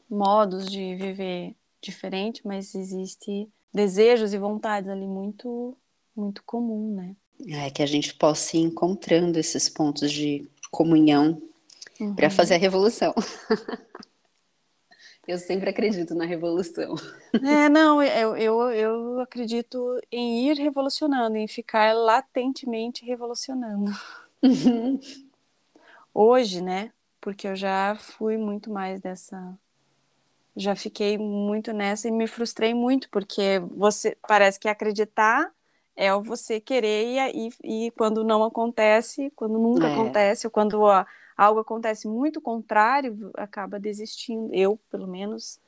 modos 0.09 0.65
de 0.65 0.95
viver 0.95 1.55
diferente, 1.79 2.41
mas 2.47 2.73
existe 2.73 3.47
desejos 3.73 4.33
e 4.33 4.37
vontades 4.37 4.89
ali 4.89 5.05
muito 5.05 5.77
muito 6.15 6.43
comum, 6.43 6.95
né? 6.95 7.15
É 7.47 7.69
que 7.69 7.81
a 7.81 7.85
gente 7.85 8.13
possa 8.13 8.57
ir 8.57 8.61
encontrando 8.61 9.39
esses 9.39 9.69
pontos 9.69 10.11
de 10.11 10.47
comunhão 10.69 11.41
uhum. 11.99 12.15
para 12.15 12.29
fazer 12.29 12.55
a 12.55 12.57
revolução. 12.57 13.13
eu 15.27 15.37
sempre 15.37 15.69
acredito 15.69 16.15
na 16.15 16.25
revolução. 16.25 16.95
É, 17.33 17.69
não, 17.69 18.01
eu, 18.01 18.35
eu, 18.35 18.61
eu 18.71 19.19
acredito 19.19 19.99
em 20.11 20.49
ir 20.49 20.57
revolucionando, 20.57 21.37
em 21.37 21.47
ficar 21.47 21.93
latentemente 21.93 23.05
revolucionando. 23.05 23.91
Uhum. 24.43 24.99
Hoje, 26.13 26.61
né? 26.61 26.91
Porque 27.19 27.47
eu 27.47 27.55
já 27.55 27.95
fui 27.95 28.37
muito 28.37 28.71
mais 28.71 28.99
dessa. 28.99 29.57
Já 30.55 30.75
fiquei 30.75 31.17
muito 31.17 31.71
nessa 31.71 32.07
e 32.07 32.11
me 32.11 32.27
frustrei 32.27 32.73
muito, 32.73 33.09
porque 33.09 33.59
você 33.71 34.17
parece 34.27 34.59
que 34.59 34.67
acreditar 34.67 35.49
é 35.95 36.13
o 36.13 36.21
você 36.21 36.59
querer 36.59 37.31
e, 37.33 37.49
e 37.63 37.91
quando 37.91 38.23
não 38.23 38.43
acontece, 38.43 39.31
quando 39.35 39.59
nunca 39.59 39.87
é. 39.87 39.93
acontece, 39.93 40.47
ou 40.47 40.51
quando 40.51 40.81
ó, 40.81 41.05
algo 41.37 41.59
acontece 41.59 42.07
muito 42.07 42.41
contrário, 42.41 43.31
acaba 43.35 43.79
desistindo. 43.79 44.53
Eu, 44.53 44.79
pelo 44.89 45.07
menos, 45.07 45.59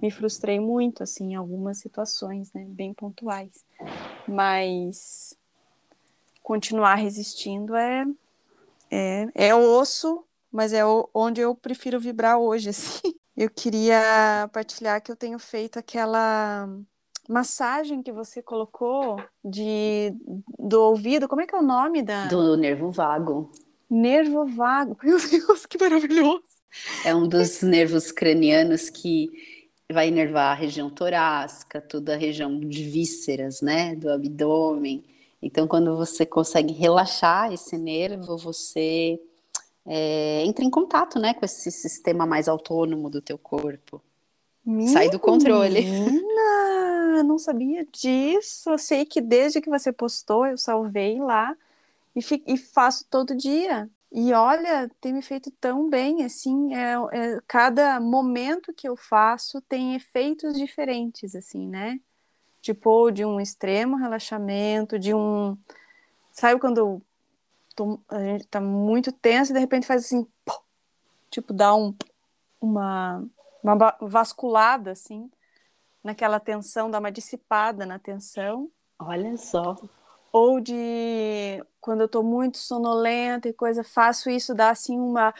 me 0.00 0.10
frustrei 0.10 0.58
muito, 0.58 1.02
assim, 1.02 1.32
em 1.32 1.34
algumas 1.34 1.78
situações, 1.78 2.52
né, 2.52 2.64
bem 2.68 2.94
pontuais. 2.94 3.64
Mas 4.26 5.36
continuar 6.42 6.94
resistindo 6.94 7.74
é, 7.74 8.06
é, 8.90 9.28
é 9.34 9.54
osso, 9.54 10.24
mas 10.50 10.72
é 10.72 10.82
onde 11.12 11.40
eu 11.40 11.54
prefiro 11.54 11.98
vibrar 12.00 12.38
hoje, 12.38 12.68
assim. 12.70 13.14
Eu 13.36 13.50
queria 13.50 14.48
partilhar 14.52 15.02
que 15.02 15.12
eu 15.12 15.16
tenho 15.16 15.38
feito 15.38 15.78
aquela 15.78 16.66
massagem 17.28 18.02
que 18.02 18.12
você 18.12 18.42
colocou 18.42 19.22
de 19.44 20.14
do 20.58 20.82
ouvido, 20.82 21.28
como 21.28 21.40
é 21.40 21.46
que 21.46 21.54
é 21.54 21.58
o 21.58 21.62
nome 21.62 22.02
da 22.02 22.26
do 22.26 22.56
nervo 22.56 22.90
vago? 22.90 23.50
Nervo 23.88 24.46
vago. 24.46 24.96
Meu 25.02 25.18
Deus, 25.18 25.66
que 25.66 25.78
maravilhoso. 25.78 26.42
É 27.04 27.14
um 27.14 27.26
dos 27.26 27.62
nervos 27.62 28.12
cranianos 28.12 28.90
que 28.90 29.30
vai 29.90 30.08
inervar 30.08 30.52
a 30.52 30.54
região 30.54 30.90
torácica, 30.90 31.80
toda 31.80 32.14
a 32.14 32.18
região 32.18 32.58
de 32.58 32.82
vísceras, 32.84 33.60
né, 33.60 33.94
do 33.94 34.10
abdômen. 34.10 35.04
Então, 35.40 35.66
quando 35.68 35.96
você 35.96 36.26
consegue 36.26 36.72
relaxar 36.72 37.52
esse 37.52 37.78
nervo, 37.78 38.36
você 38.36 39.20
é, 39.86 40.42
entra 40.44 40.64
em 40.64 40.70
contato, 40.70 41.18
né, 41.18 41.34
com 41.34 41.44
esse 41.44 41.70
sistema 41.70 42.26
mais 42.26 42.48
autônomo 42.48 43.08
do 43.08 43.22
teu 43.22 43.38
corpo. 43.38 44.02
Minha 44.64 44.90
Sai 44.90 45.08
do 45.08 45.20
controle. 45.20 45.80
Menina, 45.80 46.20
não 47.24 47.38
sabia 47.38 47.84
disso. 47.86 48.70
Eu 48.70 48.78
sei 48.78 49.04
que 49.04 49.20
desde 49.20 49.60
que 49.60 49.70
você 49.70 49.92
postou, 49.92 50.46
eu 50.46 50.58
salvei 50.58 51.20
lá 51.20 51.56
e, 52.14 52.20
e 52.46 52.56
faço 52.56 53.06
todo 53.10 53.36
dia. 53.36 53.90
E 54.12 54.32
olha, 54.32 54.90
tem 55.00 55.12
me 55.12 55.22
feito 55.22 55.50
tão 55.60 55.90
bem, 55.90 56.24
assim, 56.24 56.74
é, 56.74 56.94
é, 57.12 57.40
cada 57.46 58.00
momento 58.00 58.72
que 58.72 58.88
eu 58.88 58.96
faço 58.96 59.60
tem 59.62 59.94
efeitos 59.94 60.54
diferentes, 60.56 61.34
assim, 61.34 61.68
né? 61.68 62.00
Tipo, 62.62 63.10
de 63.10 63.24
um 63.24 63.40
extremo 63.40 63.96
relaxamento, 63.96 64.98
de 64.98 65.14
um... 65.14 65.56
Sabe 66.32 66.60
quando 66.60 67.02
tô, 67.74 68.00
a 68.08 68.18
gente 68.20 68.46
tá 68.46 68.60
muito 68.60 69.12
tenso 69.12 69.52
e 69.52 69.54
de 69.54 69.60
repente 69.60 69.86
faz 69.86 70.04
assim, 70.06 70.26
pô, 70.44 70.60
tipo, 71.30 71.52
dá 71.52 71.74
um, 71.74 71.94
uma 72.60 73.24
uma 73.72 73.96
vasculada, 74.00 74.92
assim, 74.92 75.30
naquela 76.06 76.40
tensão, 76.40 76.90
dá 76.90 76.98
uma 76.98 77.12
dissipada 77.12 77.84
na 77.84 77.98
tensão. 77.98 78.70
Olha 78.98 79.36
só. 79.36 79.76
Ou 80.32 80.60
de 80.60 81.62
quando 81.80 82.00
eu 82.02 82.08
tô 82.08 82.22
muito 82.22 82.58
sonolenta 82.58 83.48
e 83.48 83.52
coisa, 83.52 83.84
faço 83.84 84.30
isso, 84.30 84.54
dá 84.54 84.70
assim 84.70 84.98
uma. 84.98 85.34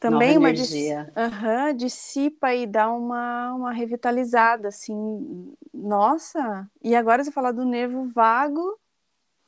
Também 0.00 0.34
Nova 0.34 0.40
uma 0.40 0.50
energia. 0.50 1.12
Uhum, 1.16 1.76
dissipa 1.76 2.52
e 2.54 2.66
dá 2.66 2.90
uma, 2.92 3.54
uma 3.54 3.72
revitalizada, 3.72 4.68
assim. 4.68 5.54
Nossa! 5.72 6.68
E 6.82 6.94
agora 6.94 7.24
você 7.24 7.30
falar 7.30 7.52
do 7.52 7.64
nervo 7.64 8.04
vago, 8.08 8.78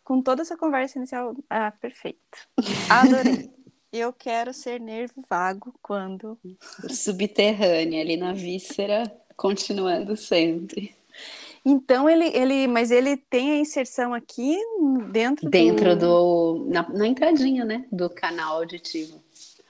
com 0.03 0.23
toda 0.23 0.43
essa 0.43 0.57
conversa 0.57 0.99
inicial. 0.99 1.35
Ah, 1.51 1.73
perfeito. 1.73 2.49
Adorei. 2.89 3.51
Eu 3.93 4.13
quero 4.13 4.53
ser 4.53 4.79
nervo 4.79 5.23
vago 5.29 5.75
quando. 5.81 6.39
Subterrânea, 6.91 8.03
ali 8.03 8.17
na 8.17 8.33
víscera, 8.33 9.05
continuando 9.37 10.17
sempre. 10.17 10.95
Então 11.65 12.09
ele, 12.09 12.29
ele, 12.29 12.69
mas 12.69 12.91
ele 12.91 13.17
tem 13.17 13.53
a 13.53 13.59
inserção 13.59 14.15
aqui 14.15 14.57
dentro 15.11 15.51
dentro 15.51 15.97
do, 15.97 16.65
do 16.65 16.71
na, 16.71 16.89
na, 16.89 17.07
entradinha, 17.07 17.65
né, 17.65 17.85
do 17.91 18.09
canal 18.09 18.59
auditivo. 18.59 19.21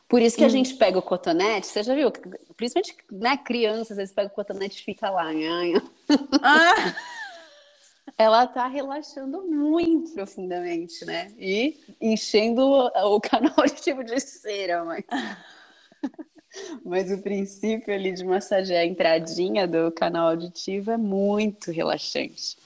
Por 0.06 0.20
isso 0.20 0.36
que 0.36 0.44
hum. 0.44 0.46
a 0.46 0.50
gente 0.50 0.74
pega 0.74 0.98
o 0.98 1.02
cotonete, 1.02 1.66
você 1.66 1.82
já 1.82 1.94
viu? 1.94 2.12
Principalmente, 2.56 2.96
né, 3.10 3.36
crianças, 3.38 3.92
às 3.92 3.96
vezes 3.96 4.14
pega 4.14 4.28
o 4.28 4.34
cotonete 4.34 4.80
e 4.80 4.84
fica 4.84 5.10
lá, 5.10 5.32
nhanha. 5.32 5.82
Ah. 6.42 6.94
ela 8.18 8.46
tá 8.46 8.66
relaxando 8.66 9.42
muito 9.42 10.12
profundamente, 10.12 11.04
né? 11.04 11.32
E 11.38 11.78
enchendo 12.00 12.62
o, 12.62 13.16
o 13.16 13.20
canal 13.20 13.54
tipo 13.74 14.02
de 14.04 14.18
cera, 14.20 14.84
mas. 14.84 15.04
Mas 16.84 17.10
o 17.10 17.18
princípio 17.18 17.92
ali 17.92 18.12
de 18.12 18.24
massagear 18.24 18.82
a 18.82 18.86
entradinha 18.86 19.66
do 19.66 19.90
canal 19.92 20.28
auditivo 20.28 20.90
é 20.90 20.96
muito 20.96 21.70
relaxante. 21.70 22.56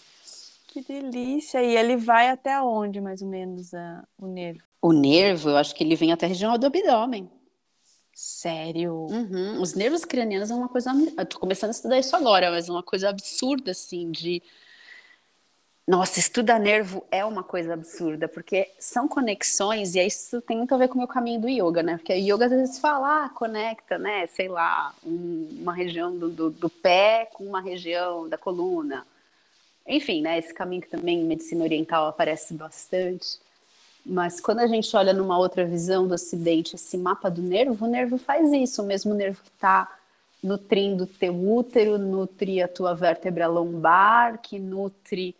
Que 0.68 0.82
delícia! 0.82 1.62
E 1.62 1.76
ele 1.76 1.96
vai 1.96 2.28
até 2.28 2.60
onde, 2.60 3.00
mais 3.00 3.22
ou 3.22 3.28
menos, 3.28 3.74
a, 3.74 4.06
o 4.16 4.26
nervo? 4.26 4.62
O 4.80 4.92
nervo, 4.92 5.50
eu 5.50 5.56
acho 5.56 5.74
que 5.74 5.82
ele 5.82 5.96
vem 5.96 6.12
até 6.12 6.26
a 6.26 6.28
região 6.28 6.56
do 6.56 6.66
abdômen. 6.66 7.28
Sério? 8.14 9.06
Uhum. 9.10 9.60
Os 9.60 9.74
nervos 9.74 10.04
cranianos 10.04 10.50
é 10.50 10.54
uma 10.54 10.68
coisa. 10.68 10.92
Eu 11.16 11.26
tô 11.26 11.38
começando 11.38 11.70
a 11.70 11.72
estudar 11.72 11.98
isso 11.98 12.14
agora, 12.14 12.50
mas 12.50 12.68
é 12.68 12.72
uma 12.72 12.82
coisa 12.82 13.08
absurda, 13.08 13.70
assim, 13.70 14.10
de 14.10 14.42
Nossa, 15.90 16.20
estudar 16.20 16.60
nervo 16.60 17.04
é 17.10 17.24
uma 17.24 17.42
coisa 17.42 17.74
absurda, 17.74 18.28
porque 18.28 18.70
são 18.78 19.08
conexões, 19.08 19.96
e 19.96 20.06
isso 20.06 20.40
tem 20.40 20.56
muito 20.56 20.72
a 20.72 20.78
ver 20.78 20.86
com 20.86 20.94
o 20.94 20.98
meu 20.98 21.08
caminho 21.08 21.40
do 21.40 21.48
yoga, 21.48 21.82
né? 21.82 21.96
Porque 21.96 22.12
o 22.12 22.16
yoga 22.16 22.44
às 22.44 22.52
vezes 22.52 22.78
fala, 22.78 23.24
ah, 23.24 23.28
conecta, 23.30 23.98
né? 23.98 24.24
Sei 24.28 24.46
lá, 24.46 24.94
um, 25.04 25.48
uma 25.60 25.74
região 25.74 26.16
do, 26.16 26.28
do, 26.28 26.48
do, 26.48 26.70
pé 26.70 27.28
com 27.32 27.42
uma 27.42 27.60
região 27.60 28.28
da 28.28 28.38
coluna. 28.38 29.04
Enfim, 29.84 30.22
né? 30.22 30.38
Esse 30.38 30.54
caminho 30.54 30.82
que 30.82 30.88
também 30.88 31.22
em 31.22 31.24
medicina 31.24 31.64
oriental 31.64 32.06
aparece 32.06 32.54
bastante. 32.54 33.40
Mas 34.06 34.40
quando 34.40 34.60
a 34.60 34.68
gente 34.68 34.96
olha 34.96 35.12
numa 35.12 35.38
outra 35.38 35.64
visão 35.64 36.06
do 36.06 36.14
Ocidente, 36.14 36.76
esse 36.76 36.96
mapa 36.96 37.28
do 37.28 37.42
nervo, 37.42 37.84
o 37.84 37.88
nervo 37.88 38.16
faz 38.16 38.52
isso, 38.52 38.80
o 38.80 38.86
mesmo 38.86 39.12
nervo 39.12 39.42
que 39.42 39.50
está 39.50 39.92
nutrindo 40.40 41.04
teu 41.04 41.34
útero, 41.34 41.98
nutre 41.98 42.62
a 42.62 42.68
tua 42.68 42.94
vértebra 42.94 43.48
lombar, 43.48 44.38
que 44.40 44.56
nutre 44.56 45.34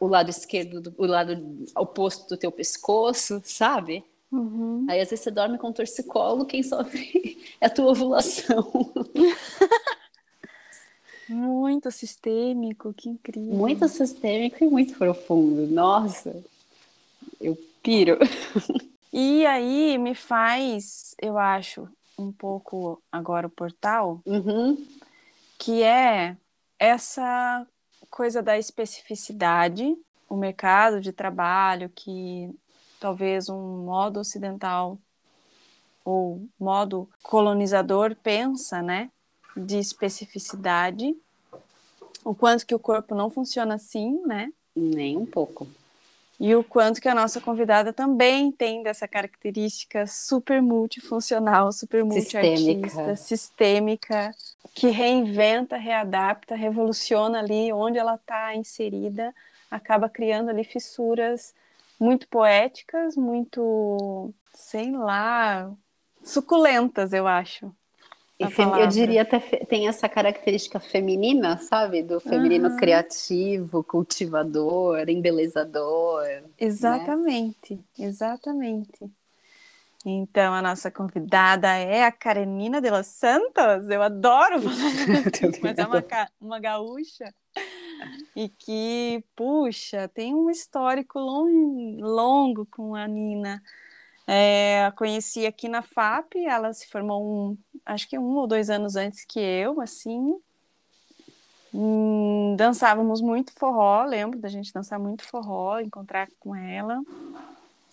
o 0.00 0.08
lado 0.08 0.30
esquerdo, 0.30 0.80
do, 0.80 0.94
o 0.96 1.04
lado 1.04 1.66
oposto 1.76 2.30
do 2.30 2.38
teu 2.38 2.50
pescoço, 2.50 3.42
sabe? 3.44 4.02
Uhum. 4.32 4.86
Aí 4.88 5.00
às 5.00 5.10
vezes 5.10 5.24
você 5.24 5.30
dorme 5.30 5.58
com 5.58 5.68
um 5.68 5.72
torcicolo, 5.72 6.46
quem 6.46 6.62
sofre 6.62 7.38
é 7.60 7.66
a 7.66 7.70
tua 7.70 7.90
ovulação. 7.90 8.70
muito 11.28 11.90
sistêmico, 11.90 12.94
que 12.94 13.10
incrível. 13.10 13.54
Muito 13.54 13.86
sistêmico 13.88 14.64
e 14.64 14.68
muito 14.68 14.96
profundo. 14.96 15.66
Nossa, 15.66 16.42
eu 17.40 17.56
piro. 17.82 18.18
E 19.12 19.44
aí 19.44 19.98
me 19.98 20.14
faz, 20.14 21.16
eu 21.20 21.36
acho, 21.36 21.88
um 22.16 22.30
pouco 22.30 23.02
agora 23.10 23.48
o 23.48 23.50
portal, 23.50 24.22
uhum. 24.24 24.86
que 25.58 25.82
é 25.82 26.36
essa 26.78 27.66
coisa 28.10 28.42
da 28.42 28.58
especificidade, 28.58 29.96
o 30.28 30.36
mercado 30.36 31.00
de 31.00 31.12
trabalho 31.12 31.90
que 31.94 32.50
talvez 32.98 33.48
um 33.48 33.84
modo 33.84 34.20
ocidental 34.20 34.98
ou 36.04 36.46
modo 36.58 37.08
colonizador 37.22 38.16
pensa, 38.16 38.82
né, 38.82 39.10
de 39.56 39.78
especificidade, 39.78 41.16
o 42.24 42.34
quanto 42.34 42.66
que 42.66 42.74
o 42.74 42.78
corpo 42.78 43.14
não 43.14 43.30
funciona 43.30 43.74
assim, 43.74 44.20
né? 44.26 44.52
Nem 44.74 45.16
um 45.16 45.26
pouco 45.26 45.66
e 46.40 46.56
o 46.56 46.64
quanto 46.64 47.02
que 47.02 47.08
a 47.08 47.14
nossa 47.14 47.38
convidada 47.38 47.92
também 47.92 48.50
tem 48.50 48.82
dessa 48.82 49.06
característica 49.06 50.06
super 50.06 50.62
multifuncional, 50.62 51.70
super 51.70 52.02
multiartista, 52.02 53.14
sistêmica. 53.14 53.16
sistêmica, 53.16 54.30
que 54.74 54.88
reinventa, 54.88 55.76
readapta, 55.76 56.54
revoluciona 56.54 57.40
ali 57.40 57.70
onde 57.70 57.98
ela 57.98 58.14
está 58.14 58.54
inserida, 58.54 59.34
acaba 59.70 60.08
criando 60.08 60.48
ali 60.48 60.64
fissuras 60.64 61.54
muito 62.00 62.26
poéticas, 62.26 63.16
muito, 63.16 64.32
sei 64.54 64.92
lá, 64.92 65.70
suculentas, 66.24 67.12
eu 67.12 67.26
acho. 67.26 67.70
Eu 68.40 68.86
diria 68.86 69.22
até 69.22 69.38
tem 69.38 69.86
essa 69.86 70.08
característica 70.08 70.80
feminina, 70.80 71.58
sabe? 71.58 72.02
Do 72.02 72.18
feminino 72.18 72.70
uhum. 72.70 72.76
criativo, 72.76 73.84
cultivador, 73.84 75.08
embelezador. 75.10 76.22
Né? 76.22 76.42
Exatamente, 76.58 77.74
né? 77.74 78.06
exatamente. 78.06 79.10
Então, 80.04 80.54
a 80.54 80.62
nossa 80.62 80.90
convidada 80.90 81.68
é 81.68 82.04
a 82.04 82.12
Karenina 82.12 82.80
de 82.80 82.90
los 82.90 83.06
Santos. 83.06 83.90
Eu 83.90 84.00
adoro 84.00 84.62
falar 84.62 85.60
mas 85.62 85.78
é 85.78 85.86
uma, 85.86 86.04
uma 86.40 86.58
gaúcha. 86.58 87.34
E 88.34 88.48
que, 88.48 89.22
puxa, 89.36 90.08
tem 90.08 90.34
um 90.34 90.48
histórico 90.48 91.18
long, 91.18 91.98
longo 92.00 92.64
com 92.64 92.94
a 92.94 93.06
Nina. 93.06 93.62
É, 94.32 94.84
a 94.84 94.92
conheci 94.92 95.44
aqui 95.44 95.68
na 95.68 95.82
FAP, 95.82 96.36
ela 96.36 96.72
se 96.72 96.86
formou 96.86 97.20
um, 97.20 97.58
acho 97.84 98.08
que 98.08 98.16
um 98.16 98.36
ou 98.36 98.46
dois 98.46 98.70
anos 98.70 98.94
antes 98.94 99.24
que 99.24 99.40
eu, 99.40 99.80
assim. 99.80 100.36
Hum, 101.74 102.54
dançávamos 102.56 103.20
muito 103.20 103.52
forró, 103.52 104.04
lembro 104.04 104.38
da 104.38 104.48
gente 104.48 104.72
dançar 104.72 105.00
muito 105.00 105.24
forró, 105.24 105.80
encontrar 105.80 106.28
com 106.38 106.54
ela. 106.54 107.00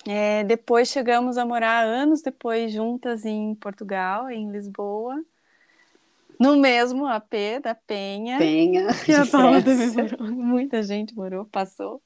É, 0.05 0.43
depois 0.43 0.89
chegamos 0.89 1.39
a 1.39 1.45
morar 1.45 1.83
anos 1.83 2.21
depois 2.21 2.71
juntas 2.71 3.25
em 3.25 3.55
Portugal, 3.55 4.29
em 4.29 4.51
Lisboa, 4.51 5.19
no 6.39 6.55
mesmo 6.55 7.07
AP 7.07 7.59
da 7.63 7.73
Penha. 7.73 8.37
Penha. 8.37 8.93
Que 9.03 9.11
a 9.11 9.25
Paula 9.31 9.59
também 9.59 9.89
morou, 9.89 10.31
muita 10.31 10.83
gente 10.83 11.15
morou, 11.15 11.45
passou. 11.45 11.99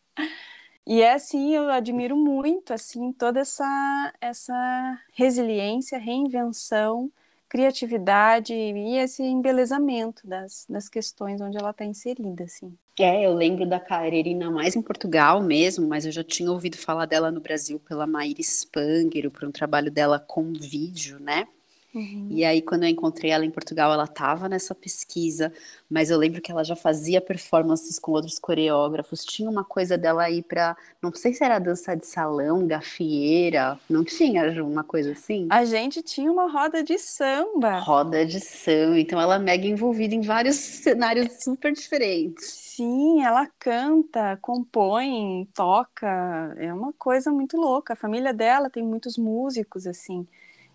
E 0.85 1.01
é 1.01 1.13
assim, 1.13 1.55
eu 1.55 1.69
admiro 1.69 2.15
muito 2.15 2.73
assim 2.73 3.13
toda 3.13 3.39
essa 3.39 4.13
essa 4.19 4.99
resiliência, 5.13 5.97
reinvenção, 5.97 7.11
criatividade 7.47 8.53
e 8.53 8.97
esse 8.97 9.21
embelezamento 9.23 10.25
das, 10.25 10.65
das 10.69 10.87
questões 10.87 11.41
onde 11.41 11.57
ela 11.57 11.71
está 11.71 11.83
inserida, 11.83 12.45
assim. 12.45 12.73
É, 12.97 13.25
eu 13.25 13.33
lembro 13.33 13.65
da 13.65 13.79
Carerina 13.79 14.49
mais 14.49 14.75
em 14.75 14.81
Portugal 14.81 15.41
mesmo, 15.41 15.87
mas 15.87 16.05
eu 16.05 16.11
já 16.11 16.23
tinha 16.23 16.51
ouvido 16.51 16.77
falar 16.77 17.05
dela 17.05 17.31
no 17.31 17.41
Brasil 17.41 17.79
pela 17.79 18.07
Maíra 18.07 18.41
Spanger, 18.41 19.29
por 19.31 19.45
um 19.47 19.51
trabalho 19.51 19.91
dela 19.91 20.19
com 20.19 20.53
vídeo, 20.53 21.19
né? 21.19 21.47
Uhum. 21.93 22.27
E 22.29 22.45
aí, 22.45 22.61
quando 22.61 22.83
eu 22.83 22.89
encontrei 22.89 23.31
ela 23.31 23.45
em 23.45 23.51
Portugal, 23.51 23.91
ela 23.91 24.05
estava 24.05 24.47
nessa 24.47 24.73
pesquisa, 24.73 25.51
mas 25.89 26.09
eu 26.09 26.17
lembro 26.17 26.41
que 26.41 26.49
ela 26.49 26.63
já 26.63 26.75
fazia 26.75 27.19
performances 27.19 27.99
com 27.99 28.13
outros 28.13 28.39
coreógrafos. 28.39 29.25
Tinha 29.25 29.49
uma 29.49 29.65
coisa 29.65 29.97
dela 29.97 30.23
aí 30.23 30.41
para, 30.41 30.77
não 31.01 31.13
sei 31.13 31.33
se 31.33 31.43
era 31.43 31.59
dança 31.59 31.95
de 31.95 32.05
salão, 32.05 32.65
gafieira, 32.65 33.77
não 33.89 34.05
tinha 34.05 34.63
uma 34.63 34.83
coisa 34.83 35.11
assim? 35.11 35.47
A 35.49 35.65
gente 35.65 36.01
tinha 36.01 36.31
uma 36.31 36.49
roda 36.49 36.81
de 36.81 36.97
samba. 36.97 37.79
Roda 37.79 38.25
de 38.25 38.39
samba, 38.39 38.97
então 38.97 39.19
ela 39.19 39.35
é 39.35 39.39
mega 39.39 39.67
envolvida 39.67 40.15
em 40.15 40.21
vários 40.21 40.55
cenários 40.55 41.43
super 41.43 41.73
diferentes. 41.73 42.45
Sim, 42.45 43.21
ela 43.21 43.45
canta, 43.59 44.39
compõe, 44.41 45.45
toca, 45.53 46.55
é 46.57 46.73
uma 46.73 46.93
coisa 46.93 47.29
muito 47.31 47.57
louca. 47.57 47.93
A 47.93 47.97
família 47.97 48.33
dela 48.33 48.69
tem 48.69 48.81
muitos 48.81 49.17
músicos 49.17 49.85
assim. 49.85 50.25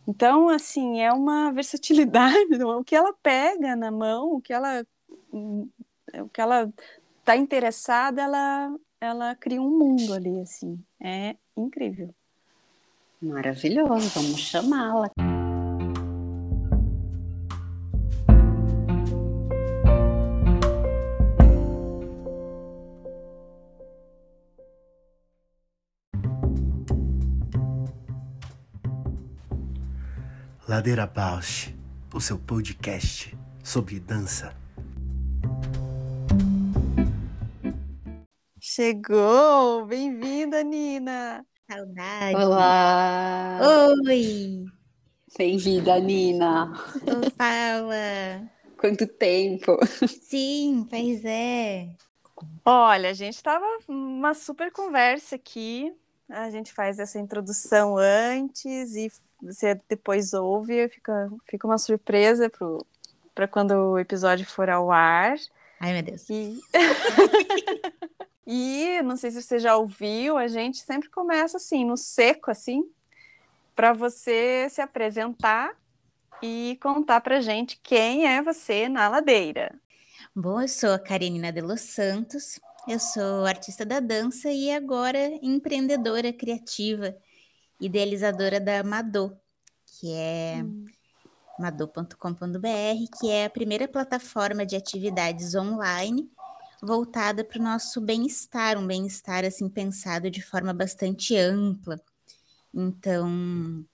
Então, 0.06 0.48
assim, 0.48 1.00
é 1.00 1.12
uma 1.12 1.50
versatilidade, 1.52 2.48
o 2.62 2.84
que 2.84 2.94
ela 2.94 3.12
pega 3.22 3.74
na 3.74 3.90
mão, 3.90 4.34
o 4.34 4.40
que 4.40 4.52
ela 4.52 4.84
o 5.32 6.28
que 6.32 6.40
ela 6.40 6.72
está 7.20 7.36
interessada, 7.36 8.22
ela 8.22 8.74
ela 9.00 9.34
cria 9.34 9.60
um 9.60 9.78
mundo 9.78 10.14
ali, 10.14 10.40
assim. 10.40 10.78
É 11.00 11.36
incrível. 11.56 12.14
Maravilhoso, 13.20 14.08
vamos 14.10 14.40
chamá-la. 14.40 15.10
Ladeira 30.68 31.06
Bausch, 31.06 31.72
o 32.12 32.20
seu 32.20 32.36
podcast 32.40 33.32
sobre 33.62 34.00
dança. 34.00 34.52
Chegou! 38.60 39.86
Bem-vinda, 39.86 40.64
Nina! 40.64 41.46
Saudade! 41.70 42.34
Olá! 42.34 43.60
Oi! 44.08 44.64
Bem-vinda, 45.38 46.00
Nina! 46.00 46.72
Ô, 46.96 47.30
Paula! 47.30 48.50
Quanto 48.76 49.06
tempo! 49.06 49.78
Sim, 50.20 50.84
pois 50.90 51.24
é! 51.24 51.90
Olha, 52.64 53.10
a 53.10 53.14
gente 53.14 53.36
estava 53.36 53.64
uma 53.86 54.34
super 54.34 54.72
conversa 54.72 55.36
aqui. 55.36 55.94
A 56.28 56.50
gente 56.50 56.72
faz 56.72 56.98
essa 56.98 57.20
introdução 57.20 57.96
antes 57.96 58.96
e 58.96 59.08
você 59.40 59.80
depois 59.88 60.32
ouve, 60.32 60.88
fica, 60.88 61.30
fica 61.48 61.66
uma 61.66 61.78
surpresa 61.78 62.50
para 63.34 63.46
quando 63.46 63.72
o 63.72 63.98
episódio 63.98 64.46
for 64.46 64.68
ao 64.70 64.90
ar. 64.90 65.36
Ai, 65.80 65.92
meu 65.92 66.02
Deus. 66.02 66.28
E... 66.30 66.58
e 68.46 69.02
não 69.02 69.16
sei 69.16 69.30
se 69.30 69.42
você 69.42 69.58
já 69.58 69.76
ouviu, 69.76 70.36
a 70.36 70.48
gente 70.48 70.78
sempre 70.78 71.10
começa 71.10 71.56
assim, 71.58 71.84
no 71.84 71.96
seco, 71.96 72.50
assim, 72.50 72.84
para 73.74 73.92
você 73.92 74.68
se 74.70 74.80
apresentar 74.80 75.76
e 76.42 76.78
contar 76.82 77.20
para 77.20 77.40
gente 77.40 77.78
quem 77.82 78.26
é 78.26 78.42
você 78.42 78.88
na 78.88 79.08
ladeira. 79.08 79.74
Bom, 80.34 80.60
eu 80.60 80.68
sou 80.68 80.92
a 80.92 80.98
Karenina 80.98 81.52
de 81.52 81.60
Los 81.60 81.80
Santos, 81.82 82.58
eu 82.88 82.98
sou 82.98 83.44
artista 83.44 83.84
da 83.84 84.00
dança 84.00 84.50
e 84.50 84.70
agora 84.70 85.18
empreendedora 85.42 86.32
criativa 86.32 87.16
idealizadora 87.80 88.60
da 88.60 88.82
Madô, 88.82 89.32
que 89.86 90.12
é 90.12 90.62
hum. 90.62 90.84
que 93.18 93.30
é 93.30 93.46
a 93.46 93.50
primeira 93.50 93.88
plataforma 93.88 94.66
de 94.66 94.76
atividades 94.76 95.54
online 95.54 96.30
voltada 96.82 97.42
para 97.44 97.58
o 97.58 97.62
nosso 97.62 98.00
bem-estar, 98.00 98.78
um 98.78 98.86
bem-estar 98.86 99.44
assim 99.44 99.68
pensado 99.68 100.30
de 100.30 100.42
forma 100.42 100.72
bastante 100.72 101.36
ampla. 101.36 102.00
Então, 102.72 103.84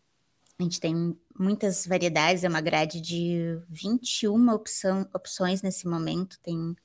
a 0.58 0.62
gente 0.62 0.80
tem 0.80 1.16
muitas 1.38 1.86
variedades, 1.86 2.44
é 2.44 2.48
uma 2.48 2.60
grade 2.60 3.00
de 3.00 3.58
21 3.68 4.50
opção, 4.50 5.08
opções 5.14 5.62
nesse 5.62 5.86
momento, 5.86 6.38
tem 6.42 6.76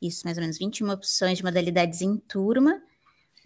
isso, 0.00 0.22
mais 0.24 0.36
ou 0.36 0.42
menos 0.42 0.58
21 0.58 0.90
opções 0.90 1.38
de 1.38 1.44
modalidades 1.44 2.02
em 2.02 2.16
turma, 2.16 2.82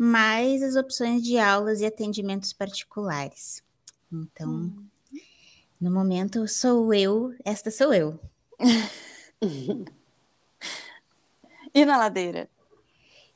mais 0.03 0.63
as 0.63 0.77
opções 0.77 1.23
de 1.23 1.37
aulas 1.39 1.83
e 1.83 1.85
atendimentos 1.85 2.55
particulares. 2.55 3.63
Então, 4.11 4.49
hum. 4.49 4.87
no 5.79 5.91
momento, 5.91 6.49
sou 6.49 6.95
eu, 6.95 7.35
esta 7.45 7.71
sou 7.71 7.93
eu. 7.93 8.19
e 11.75 11.85
na 11.85 11.99
ladeira? 11.99 12.49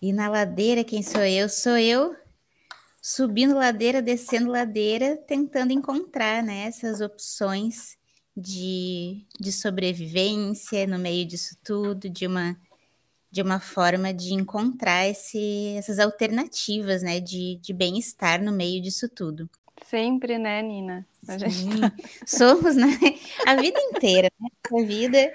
E 0.00 0.11
na 0.11 0.27
ladeira, 0.27 0.83
quem 0.83 1.03
sou 1.03 1.20
eu? 1.20 1.50
Sou 1.50 1.77
eu 1.77 2.16
subindo 3.03 3.55
ladeira, 3.55 4.00
descendo 4.00 4.50
ladeira, 4.50 5.18
tentando 5.18 5.70
encontrar 5.70 6.42
né, 6.42 6.61
essas 6.61 7.03
opções 7.03 7.98
de, 8.35 9.27
de 9.38 9.53
sobrevivência 9.53 10.87
no 10.87 10.98
meio 10.98 11.27
disso 11.27 11.59
tudo, 11.62 12.09
de 12.09 12.27
uma 12.27 12.57
de 13.35 13.42
uma 13.42 13.59
forma 13.59 14.14
de 14.14 14.33
encontrar 14.33 15.09
esse, 15.09 15.75
essas 15.77 15.99
alternativas, 15.99 17.03
né, 17.03 17.18
de, 17.18 17.59
de 17.61 17.73
bem-estar 17.73 18.40
no 18.40 18.53
meio 18.53 18.81
disso 18.81 19.09
tudo. 19.09 19.51
Sempre, 19.85 20.38
né, 20.38 20.62
Nina? 20.62 21.05
A 21.27 21.37
gente 21.37 21.81
tá... 21.81 21.92
Somos, 22.25 22.77
né? 22.77 22.87
A 23.44 23.57
vida 23.57 23.81
inteira, 23.81 24.31
né? 24.40 24.49
A 24.73 24.83
vida 24.85 25.35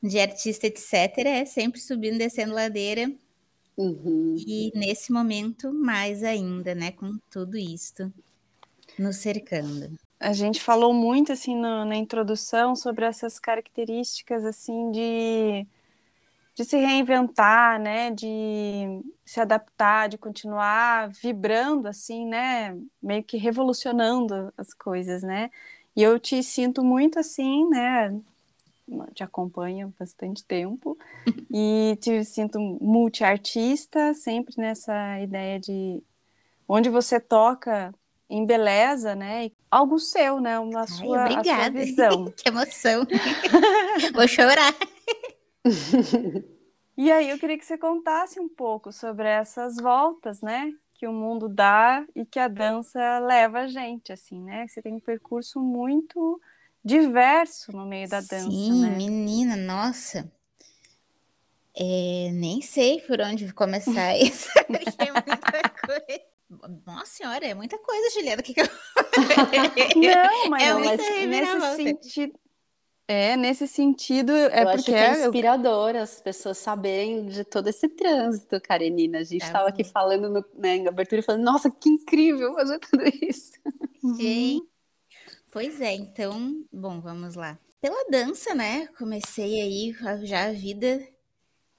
de 0.00 0.20
artista, 0.20 0.68
etc., 0.68 0.92
é 1.26 1.44
sempre 1.44 1.80
subindo, 1.80 2.18
descendo 2.18 2.54
ladeira. 2.54 3.12
Uhum. 3.76 4.36
E 4.38 4.70
nesse 4.72 5.12
momento, 5.12 5.74
mais 5.74 6.22
ainda, 6.22 6.72
né? 6.72 6.92
Com 6.92 7.18
tudo 7.28 7.58
isto 7.58 8.12
nos 8.96 9.16
cercando. 9.16 9.90
A 10.20 10.32
gente 10.32 10.62
falou 10.62 10.94
muito, 10.94 11.32
assim, 11.32 11.56
no, 11.56 11.84
na 11.84 11.96
introdução 11.96 12.76
sobre 12.76 13.04
essas 13.04 13.40
características, 13.40 14.44
assim, 14.44 14.92
de 14.92 15.66
de 16.54 16.64
se 16.64 16.76
reinventar, 16.76 17.80
né, 17.80 18.10
de 18.10 19.00
se 19.24 19.40
adaptar, 19.40 20.08
de 20.08 20.16
continuar 20.16 21.08
vibrando 21.08 21.88
assim, 21.88 22.26
né, 22.26 22.78
meio 23.02 23.24
que 23.24 23.36
revolucionando 23.36 24.52
as 24.56 24.72
coisas, 24.72 25.22
né? 25.22 25.50
E 25.96 26.02
eu 26.02 26.18
te 26.18 26.42
sinto 26.42 26.82
muito 26.82 27.18
assim, 27.18 27.68
né? 27.68 28.16
Te 29.14 29.22
acompanho 29.24 29.88
há 29.88 29.98
bastante 29.98 30.44
tempo 30.44 30.96
e 31.50 31.96
te 32.00 32.24
sinto 32.24 32.58
multiartista, 32.80 34.14
sempre 34.14 34.54
nessa 34.58 35.20
ideia 35.20 35.58
de 35.58 36.02
onde 36.68 36.88
você 36.88 37.18
toca 37.18 37.92
em 38.28 38.46
beleza, 38.46 39.14
né? 39.14 39.50
Algo 39.70 39.98
seu, 39.98 40.40
né? 40.40 40.56
Ai, 40.56 40.86
sua, 40.86 41.20
obrigada. 41.20 41.44
sua 41.44 41.70
visão. 41.70 42.24
que 42.36 42.48
emoção. 42.48 43.06
Vou 44.14 44.26
chorar. 44.28 44.74
e 46.96 47.10
aí 47.10 47.30
eu 47.30 47.38
queria 47.38 47.58
que 47.58 47.64
você 47.64 47.78
contasse 47.78 48.38
um 48.38 48.48
pouco 48.48 48.92
sobre 48.92 49.26
essas 49.26 49.76
voltas, 49.76 50.40
né? 50.40 50.72
Que 50.94 51.06
o 51.06 51.12
mundo 51.12 51.48
dá 51.48 52.04
e 52.14 52.24
que 52.24 52.38
a 52.38 52.48
dança 52.48 53.18
leva 53.18 53.60
a 53.60 53.66
gente, 53.66 54.12
assim, 54.12 54.40
né? 54.42 54.66
Você 54.68 54.82
tem 54.82 54.94
um 54.94 55.00
percurso 55.00 55.60
muito 55.60 56.40
diverso 56.84 57.72
no 57.72 57.86
meio 57.86 58.08
da 58.08 58.20
dança, 58.20 58.50
Sim, 58.50 58.82
né? 58.82 58.90
menina, 58.96 59.56
nossa. 59.56 60.30
É, 61.76 62.30
nem 62.32 62.60
sei 62.60 63.00
por 63.00 63.20
onde 63.20 63.52
começar 63.52 64.14
isso, 64.18 64.48
porque 64.66 65.02
é 65.02 65.12
muita 65.12 65.68
coisa. 65.70 66.34
Nossa 66.86 67.06
senhora, 67.06 67.44
é 67.44 67.54
muita 67.54 67.78
coisa, 67.78 68.10
Juliana. 68.10 68.42
Que 68.42 68.54
que 68.54 68.60
eu... 68.60 68.66
Não, 69.96 70.50
mas, 70.50 70.62
é 70.62 70.74
mas 70.74 71.26
nesse 71.26 71.76
sentido, 71.76 72.38
é, 73.06 73.36
nesse 73.36 73.68
sentido, 73.68 74.32
é 74.32 74.62
eu 74.62 74.70
porque 74.70 74.70
acho 74.70 74.84
que 74.84 74.94
é 74.94 75.26
inspirador 75.26 75.94
as 75.94 76.20
pessoas 76.20 76.56
saberem 76.56 77.26
de 77.26 77.44
todo 77.44 77.68
esse 77.68 77.86
trânsito, 77.88 78.60
Karenina. 78.60 79.18
A 79.18 79.24
gente 79.24 79.44
estava 79.44 79.68
é 79.68 79.70
aqui 79.70 79.84
falando 79.84 80.30
no, 80.30 80.44
né, 80.54 80.76
em 80.76 80.88
abertura 80.88 81.22
falando, 81.22 81.42
nossa, 81.42 81.70
que 81.70 81.88
incrível 81.88 82.54
fazer 82.54 82.78
tudo 82.78 83.02
isso. 83.22 83.52
Sim. 84.16 84.56
Uhum. 84.56 84.68
Pois 85.52 85.80
é, 85.80 85.94
então, 85.94 86.64
bom, 86.72 87.00
vamos 87.00 87.34
lá. 87.34 87.58
Pela 87.80 88.08
dança, 88.10 88.54
né? 88.54 88.86
Comecei 88.98 89.60
aí 89.60 89.94
já 90.26 90.46
a 90.46 90.52
vida 90.52 91.06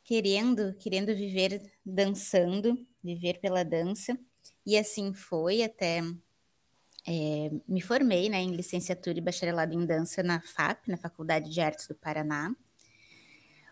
querendo, 0.03 0.75
querendo 0.75 1.15
viver 1.15 1.61
dançando, 1.83 2.77
viver 3.03 3.39
pela 3.39 3.65
dança. 3.65 4.17
E 4.65 4.77
assim 4.77 5.13
foi 5.13 5.63
até 5.63 6.01
é, 7.07 7.51
me 7.67 7.81
formei 7.81 8.29
né, 8.29 8.41
em 8.41 8.55
licenciatura 8.55 9.17
e 9.17 9.21
bacharelado 9.21 9.73
em 9.73 9.85
dança 9.85 10.23
na 10.23 10.41
FAP, 10.41 10.87
na 10.87 10.97
Faculdade 10.97 11.51
de 11.51 11.61
Artes 11.61 11.87
do 11.87 11.95
Paraná, 11.95 12.53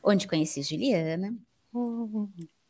onde 0.04 0.28
conheci 0.28 0.62
Juliana. 0.62 1.36
Uhum. 1.74 2.30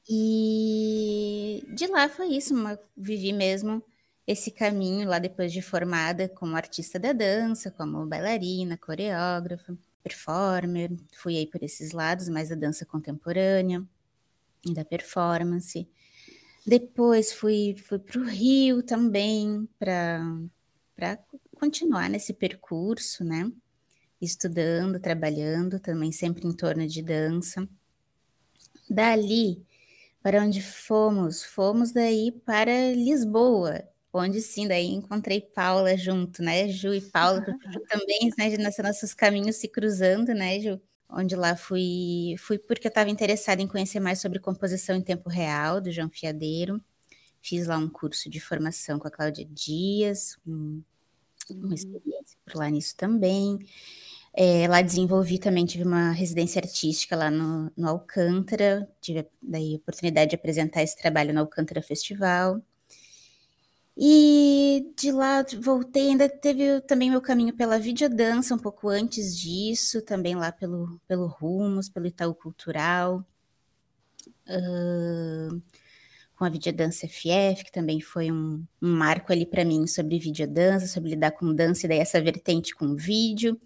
E 0.09 1.65
de 1.75 1.87
lá 1.87 2.07
foi 2.07 2.27
isso, 2.27 2.53
uma, 2.53 2.79
vivi 2.95 3.33
mesmo 3.33 3.83
esse 4.25 4.51
caminho 4.51 5.07
lá 5.07 5.19
depois 5.19 5.51
de 5.51 5.61
formada 5.61 6.29
como 6.29 6.55
artista 6.55 6.97
da 6.97 7.11
dança, 7.11 7.69
como 7.69 8.05
bailarina, 8.05 8.77
coreógrafa, 8.77 9.77
performer. 10.01 10.91
Fui 11.13 11.37
aí 11.37 11.45
por 11.45 11.61
esses 11.61 11.91
lados, 11.91 12.29
mais 12.29 12.49
da 12.49 12.55
dança 12.55 12.85
contemporânea 12.85 13.83
e 14.65 14.73
da 14.73 14.85
performance. 14.85 15.87
Depois 16.65 17.33
fui, 17.33 17.75
fui 17.77 17.99
para 17.99 18.19
o 18.19 18.23
Rio 18.23 18.81
também, 18.81 19.67
para 19.77 20.21
continuar 21.55 22.09
nesse 22.09 22.33
percurso, 22.33 23.23
né? 23.23 23.51
Estudando, 24.21 24.99
trabalhando, 24.99 25.79
também 25.79 26.11
sempre 26.11 26.47
em 26.47 26.55
torno 26.55 26.87
de 26.87 27.01
dança. 27.01 27.67
Dali, 28.89 29.65
para 30.21 30.41
onde 30.41 30.61
fomos? 30.61 31.43
Fomos 31.43 31.91
daí 31.91 32.31
para 32.31 32.91
Lisboa, 32.93 33.83
onde 34.13 34.41
sim, 34.41 34.67
daí 34.67 34.87
encontrei 34.87 35.41
Paula 35.41 35.97
junto, 35.97 36.41
né? 36.41 36.69
Ju 36.69 36.93
e 36.93 37.01
Paula, 37.01 37.41
também, 37.89 38.31
né? 38.37 38.55
Nossos 38.81 39.13
caminhos 39.13 39.57
se 39.57 39.67
cruzando, 39.67 40.33
né, 40.33 40.59
Ju? 40.61 40.79
Onde 41.13 41.35
lá 41.35 41.55
fui, 41.55 42.35
fui 42.39 42.57
porque 42.57 42.87
eu 42.87 42.89
estava 42.89 43.09
interessada 43.09 43.61
em 43.61 43.67
conhecer 43.67 43.99
mais 43.99 44.19
sobre 44.19 44.39
composição 44.39 44.95
em 44.95 45.01
tempo 45.01 45.29
real, 45.29 45.79
do 45.79 45.91
João 45.91 46.09
Fiadeiro. 46.09 46.81
Fiz 47.41 47.67
lá 47.67 47.77
um 47.77 47.89
curso 47.89 48.29
de 48.29 48.39
formação 48.39 48.97
com 48.97 49.07
a 49.07 49.11
Cláudia 49.11 49.45
Dias, 49.45 50.37
um, 50.45 50.81
uma 51.51 51.67
uhum. 51.67 51.73
experiência 51.73 52.37
por 52.45 52.55
lá 52.55 52.69
nisso 52.69 52.95
também. 52.95 53.59
É, 54.35 54.67
lá 54.67 54.81
desenvolvi 54.81 55.37
também, 55.37 55.65
tive 55.65 55.83
uma 55.83 56.11
residência 56.11 56.59
artística 56.59 57.15
lá 57.15 57.29
no, 57.29 57.71
no 57.77 57.87
Alcântara, 57.87 58.89
tive 58.99 59.27
daí 59.39 59.75
a 59.75 59.77
oportunidade 59.77 60.31
de 60.31 60.35
apresentar 60.35 60.81
esse 60.81 60.97
trabalho 60.97 61.33
no 61.33 61.41
Alcântara 61.41 61.83
Festival. 61.83 62.59
E 63.95 64.91
de 64.97 65.11
lá 65.11 65.45
voltei, 65.61 66.09
ainda 66.09 66.27
teve 66.27 66.81
também 66.81 67.11
meu 67.11 67.21
caminho 67.21 67.53
pela 67.55 67.77
videodança 67.77 68.55
um 68.55 68.57
pouco 68.57 68.89
antes 68.89 69.37
disso, 69.37 70.01
também 70.01 70.35
lá 70.35 70.51
pelo, 70.51 70.99
pelo 71.07 71.27
Rumos, 71.27 71.89
pelo 71.89 72.07
Itaú 72.07 72.33
Cultural, 72.33 73.23
uh, 74.47 75.61
com 76.35 76.45
a 76.45 76.49
videodança 76.49 77.07
FF, 77.07 77.63
que 77.65 77.71
também 77.71 78.01
foi 78.01 78.31
um, 78.31 78.65
um 78.81 78.91
marco 78.95 79.31
ali 79.31 79.45
para 79.45 79.63
mim 79.63 79.85
sobre 79.87 80.19
videodança, 80.19 80.87
sobre 80.87 81.11
lidar 81.11 81.31
com 81.31 81.53
dança 81.53 81.85
e 81.85 81.89
daí 81.89 81.99
essa 81.99 82.21
vertente 82.21 82.75
com 82.75 82.95
vídeo. 82.95 83.59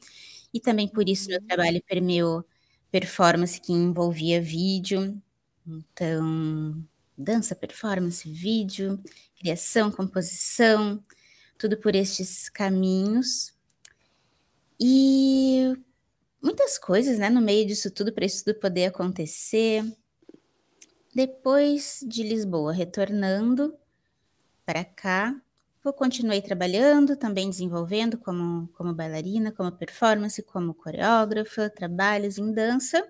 E 0.54 0.60
também 0.60 0.88
por 0.88 1.08
isso 1.08 1.30
meu 1.30 1.42
trabalho 1.44 1.82
permeou 1.88 2.46
performance 2.92 3.60
que 3.62 3.72
envolvia 3.74 4.42
vídeo. 4.42 5.22
Então, 5.66 6.84
dança, 7.18 7.56
performance, 7.56 8.30
vídeo, 8.30 9.02
criação, 9.40 9.92
composição, 9.92 11.02
tudo 11.58 11.78
por 11.78 11.96
estes 11.96 12.50
caminhos. 12.50 13.54
E 14.80 15.74
muitas 16.42 16.78
coisas, 16.78 17.18
né, 17.18 17.30
no 17.30 17.42
meio 17.42 17.66
disso 17.66 17.90
tudo, 17.90 18.14
para 18.14 18.26
isso 18.26 18.46
tudo 18.46 18.60
poder 18.60 18.86
acontecer. 18.86 19.84
Depois 21.16 22.00
de 22.08 22.22
Lisboa, 22.22 22.72
retornando 22.72 23.76
para 24.66 24.86
cá, 24.86 25.36
eu 25.84 25.94
continuei 25.94 26.42
trabalhando, 26.42 27.16
também 27.16 27.50
desenvolvendo 27.50 28.18
como, 28.18 28.68
como 28.74 28.94
bailarina, 28.94 29.52
como 29.52 29.72
performance, 29.72 30.44
como 30.44 30.74
coreógrafa, 30.74 31.70
trabalhos 31.70 32.38
em 32.38 32.52
dança. 32.52 33.02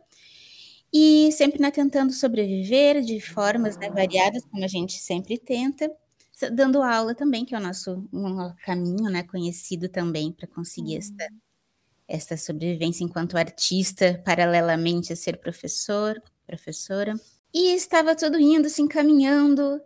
E 0.94 1.32
sempre 1.32 1.62
né, 1.62 1.70
tentando 1.70 2.14
sobreviver 2.14 3.02
de 3.02 3.20
formas 3.20 3.78
né, 3.78 3.90
variadas, 3.90 4.44
como 4.46 4.64
a 4.64 4.68
gente 4.68 4.94
sempre 4.94 5.38
tenta, 5.38 5.92
dando 6.54 6.82
aula 6.82 7.14
também, 7.14 7.44
que 7.44 7.54
é 7.54 7.58
o 7.58 7.62
nosso 7.62 8.08
um 8.14 8.54
caminho 8.64 9.10
né, 9.10 9.24
conhecido 9.24 9.90
também 9.90 10.32
para 10.32 10.48
conseguir 10.48 10.94
uhum. 10.94 11.00
esta, 11.00 11.28
esta 12.08 12.38
sobrevivência 12.38 13.04
enquanto 13.04 13.38
artista, 13.38 14.22
paralelamente 14.26 15.12
a 15.12 15.16
ser 15.16 15.38
professor, 15.38 16.22
professora. 16.46 17.14
E 17.54 17.74
estava 17.74 18.16
tudo 18.16 18.40
indo, 18.40 18.70
se 18.70 18.82
encaminhando, 18.82 19.82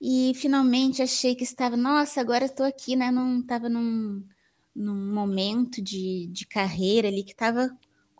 e 0.00 0.32
finalmente 0.34 1.00
achei 1.00 1.36
que 1.36 1.44
estava, 1.44 1.76
nossa, 1.76 2.20
agora 2.20 2.46
estou 2.46 2.66
aqui, 2.66 2.96
né? 2.96 3.12
Não 3.12 3.38
estava 3.38 3.68
num, 3.68 4.26
num 4.74 5.14
momento 5.14 5.80
de, 5.80 6.26
de 6.26 6.44
carreira 6.44 7.06
ali 7.06 7.22
que 7.22 7.30
estava 7.30 7.70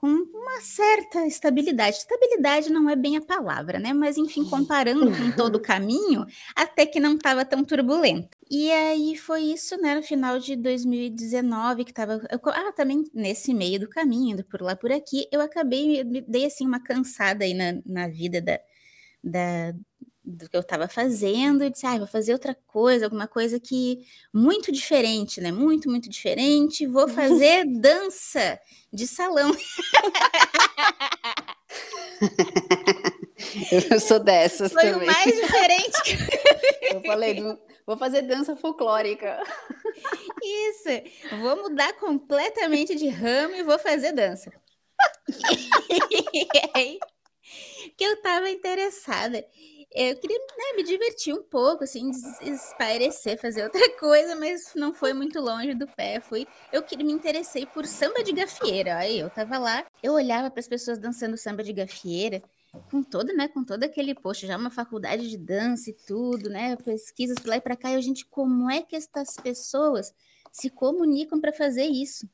com 0.02 0.08
uma 0.08 0.60
certa 0.60 1.24
estabilidade. 1.28 1.98
Estabilidade 1.98 2.72
não 2.72 2.90
é 2.90 2.96
bem 2.96 3.16
a 3.16 3.20
palavra, 3.20 3.78
né? 3.78 3.92
Mas, 3.92 4.18
enfim, 4.18 4.44
comparando 4.44 5.06
com 5.16 5.30
todo 5.30 5.56
o 5.56 5.62
caminho, 5.62 6.26
até 6.56 6.84
que 6.84 6.98
não 6.98 7.14
estava 7.14 7.44
tão 7.44 7.64
turbulento. 7.64 8.36
E 8.50 8.68
aí 8.72 9.16
foi 9.16 9.42
isso, 9.42 9.80
né? 9.80 9.94
No 9.94 10.02
final 10.02 10.40
de 10.40 10.56
2019, 10.56 11.84
que 11.84 11.92
estava. 11.92 12.20
Ah, 12.46 12.72
também 12.72 13.04
nesse 13.14 13.54
meio 13.54 13.78
do 13.78 13.88
caminho, 13.88 14.32
indo 14.32 14.44
por 14.44 14.60
lá 14.60 14.74
por 14.74 14.90
aqui, 14.90 15.28
eu 15.30 15.40
acabei, 15.40 16.02
me 16.02 16.20
dei 16.20 16.46
assim 16.46 16.66
uma 16.66 16.82
cansada 16.82 17.44
aí 17.44 17.54
na, 17.54 17.80
na 17.86 18.08
vida 18.08 18.40
da, 18.42 18.58
da, 19.22 19.72
do 20.24 20.48
que 20.48 20.56
eu 20.56 20.60
estava 20.60 20.86
fazendo 20.86 21.64
e 21.64 21.70
disse, 21.70 21.84
ah, 21.86 21.98
vou 21.98 22.06
fazer 22.06 22.32
outra 22.32 22.56
coisa, 22.66 23.06
alguma 23.06 23.26
coisa 23.26 23.58
que 23.58 24.06
muito 24.32 24.70
diferente, 24.70 25.40
né? 25.40 25.50
Muito, 25.50 25.90
muito 25.90 26.08
diferente. 26.08 26.86
Vou 26.86 27.08
fazer 27.10 27.64
dança 27.66 28.60
de 28.92 29.06
salão. 29.06 29.52
eu 33.90 34.00
sou 34.00 34.20
dessas 34.20 34.72
Foi 34.72 34.82
também. 34.82 35.08
o 35.08 35.12
mais 35.12 35.34
diferente 35.34 36.02
que 36.02 36.94
eu 36.94 37.02
falei, 37.02 37.42
vou 37.84 37.96
fazer 37.96 38.22
dança 38.22 38.54
folclórica. 38.54 39.42
Isso, 40.42 40.88
vou 41.40 41.68
mudar 41.68 41.92
completamente 41.94 42.94
de 42.94 43.08
ramo 43.08 43.56
e 43.56 43.64
vou 43.64 43.78
fazer 43.78 44.12
dança. 44.12 44.52
e 46.30 46.46
aí, 46.74 46.98
que 47.96 48.04
eu 48.04 48.14
estava 48.14 48.48
interessada 48.48 49.44
eu 49.94 50.16
queria 50.16 50.38
né, 50.38 50.76
me 50.76 50.82
divertir 50.82 51.34
um 51.34 51.42
pouco, 51.42 51.84
assim, 51.84 52.10
espairecer, 52.40 53.38
fazer 53.38 53.64
outra 53.64 53.80
coisa, 53.98 54.34
mas 54.36 54.72
não 54.74 54.92
foi 54.92 55.12
muito 55.12 55.40
longe 55.40 55.74
do 55.74 55.86
pé. 55.86 56.20
Fui, 56.20 56.46
eu 56.72 56.82
queria 56.82 57.04
me 57.04 57.12
interessei 57.12 57.66
por 57.66 57.86
samba 57.86 58.22
de 58.22 58.32
gafieira. 58.32 58.96
Aí 58.96 59.18
eu 59.18 59.28
tava 59.30 59.58
lá, 59.58 59.84
eu 60.02 60.14
olhava 60.14 60.50
para 60.50 60.60
as 60.60 60.68
pessoas 60.68 60.98
dançando 60.98 61.36
samba 61.36 61.62
de 61.62 61.72
gafieira, 61.72 62.42
com 62.90 63.02
todo, 63.02 63.34
né, 63.34 63.48
com 63.48 63.62
todo 63.62 63.84
aquele, 63.84 64.14
poxa, 64.14 64.46
já 64.46 64.56
uma 64.56 64.70
faculdade 64.70 65.28
de 65.28 65.36
dança 65.36 65.90
e 65.90 65.92
tudo, 65.92 66.48
né, 66.48 66.74
pesquisas 66.76 67.36
lá 67.44 67.56
e 67.56 67.60
para 67.60 67.76
cá, 67.76 67.90
e 67.90 67.96
a 67.96 68.00
gente, 68.00 68.24
como 68.26 68.70
é 68.70 68.80
que 68.82 68.96
estas 68.96 69.36
pessoas 69.36 70.14
se 70.50 70.70
comunicam 70.70 71.38
para 71.38 71.52
fazer 71.52 71.84
isso? 71.84 72.26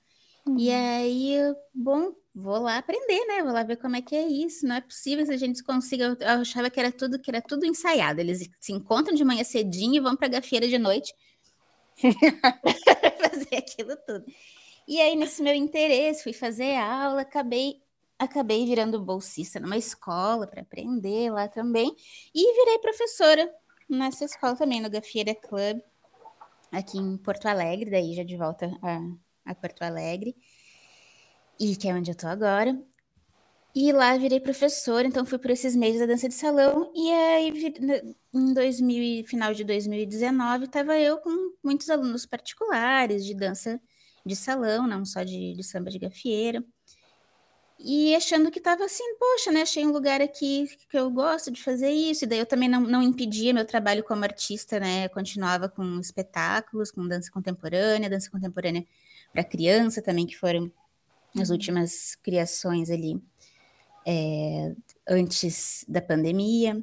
Uhum. 0.46 0.58
E 0.58 0.70
aí, 0.70 1.36
bom, 1.74 2.12
vou 2.38 2.58
lá 2.58 2.78
aprender, 2.78 3.24
né? 3.26 3.42
Vou 3.42 3.52
lá 3.52 3.62
ver 3.64 3.76
como 3.76 3.96
é 3.96 4.02
que 4.02 4.14
é 4.14 4.26
isso. 4.26 4.66
Não 4.66 4.76
é 4.76 4.80
possível 4.80 5.26
que 5.26 5.32
a 5.32 5.36
gente 5.36 5.62
consiga. 5.62 6.16
Eu 6.20 6.40
achava 6.40 6.70
que 6.70 6.78
era 6.78 6.92
tudo 6.92 7.18
que 7.18 7.30
era 7.30 7.42
tudo 7.42 7.66
ensaiado. 7.66 8.20
Eles 8.20 8.48
se 8.60 8.72
encontram 8.72 9.14
de 9.14 9.24
manhã 9.24 9.42
cedinho 9.42 9.96
e 9.96 10.00
vão 10.00 10.16
para 10.16 10.26
a 10.28 10.30
gafieira 10.30 10.68
de 10.68 10.78
noite 10.78 11.12
fazer 13.20 13.56
aquilo 13.56 13.96
tudo. 14.06 14.24
E 14.86 15.00
aí, 15.00 15.16
nesse 15.16 15.42
meu 15.42 15.54
interesse, 15.54 16.22
fui 16.22 16.32
fazer 16.32 16.76
aula, 16.76 17.22
acabei 17.22 17.82
acabei 18.18 18.66
virando 18.66 19.00
bolsista 19.00 19.60
numa 19.60 19.76
escola 19.76 20.44
para 20.44 20.62
aprender 20.62 21.30
lá 21.30 21.46
também 21.46 21.94
e 22.34 22.52
virei 22.52 22.78
professora 22.80 23.48
nessa 23.88 24.24
escola 24.24 24.56
também 24.56 24.80
no 24.80 24.90
Gafieira 24.90 25.36
Club 25.36 25.80
aqui 26.72 26.98
em 26.98 27.16
Porto 27.16 27.46
Alegre, 27.46 27.90
daí 27.90 28.14
já 28.14 28.24
de 28.24 28.36
volta 28.36 28.76
a, 28.82 29.52
a 29.52 29.54
Porto 29.54 29.82
Alegre 29.82 30.34
e 31.58 31.76
que 31.76 31.88
é 31.88 31.94
onde 31.94 32.10
eu 32.10 32.14
tô 32.14 32.26
agora. 32.26 32.78
E 33.74 33.92
lá 33.92 34.16
virei 34.16 34.40
professora, 34.40 35.06
então 35.06 35.24
fui 35.24 35.38
por 35.38 35.50
esses 35.50 35.76
meses 35.76 36.00
da 36.00 36.06
dança 36.06 36.28
de 36.28 36.34
salão. 36.34 36.90
E 36.94 37.10
aí, 37.12 37.52
em 38.34 38.54
2000, 38.54 39.24
final 39.24 39.54
de 39.54 39.62
2019, 39.62 40.64
estava 40.64 40.98
eu 40.98 41.18
com 41.18 41.30
muitos 41.62 41.88
alunos 41.90 42.26
particulares 42.26 43.24
de 43.24 43.34
dança 43.34 43.80
de 44.26 44.34
salão, 44.34 44.86
não 44.86 45.04
só 45.04 45.22
de, 45.22 45.54
de 45.54 45.62
samba 45.62 45.90
de 45.90 45.98
gafieira. 45.98 46.64
E 47.78 48.14
achando 48.16 48.50
que 48.50 48.58
estava 48.58 48.84
assim, 48.84 49.04
poxa, 49.18 49.52
né? 49.52 49.62
Achei 49.62 49.86
um 49.86 49.92
lugar 49.92 50.20
aqui 50.20 50.66
que 50.90 50.98
eu 50.98 51.08
gosto 51.10 51.50
de 51.50 51.62
fazer 51.62 51.90
isso. 51.90 52.24
E 52.24 52.26
daí 52.26 52.40
eu 52.40 52.46
também 52.46 52.68
não, 52.68 52.80
não 52.80 53.02
impedia 53.02 53.54
meu 53.54 53.64
trabalho 53.64 54.02
como 54.02 54.24
artista, 54.24 54.80
né? 54.80 55.08
continuava 55.08 55.68
com 55.68 56.00
espetáculos, 56.00 56.90
com 56.90 57.06
dança 57.06 57.30
contemporânea, 57.30 58.10
dança 58.10 58.30
contemporânea 58.30 58.84
para 59.32 59.44
criança 59.44 60.02
também, 60.02 60.26
que 60.26 60.36
foram 60.36 60.72
as 61.36 61.50
últimas 61.50 62.14
criações 62.16 62.90
ali 62.90 63.20
é, 64.06 64.74
antes 65.08 65.84
da 65.88 66.00
pandemia. 66.00 66.82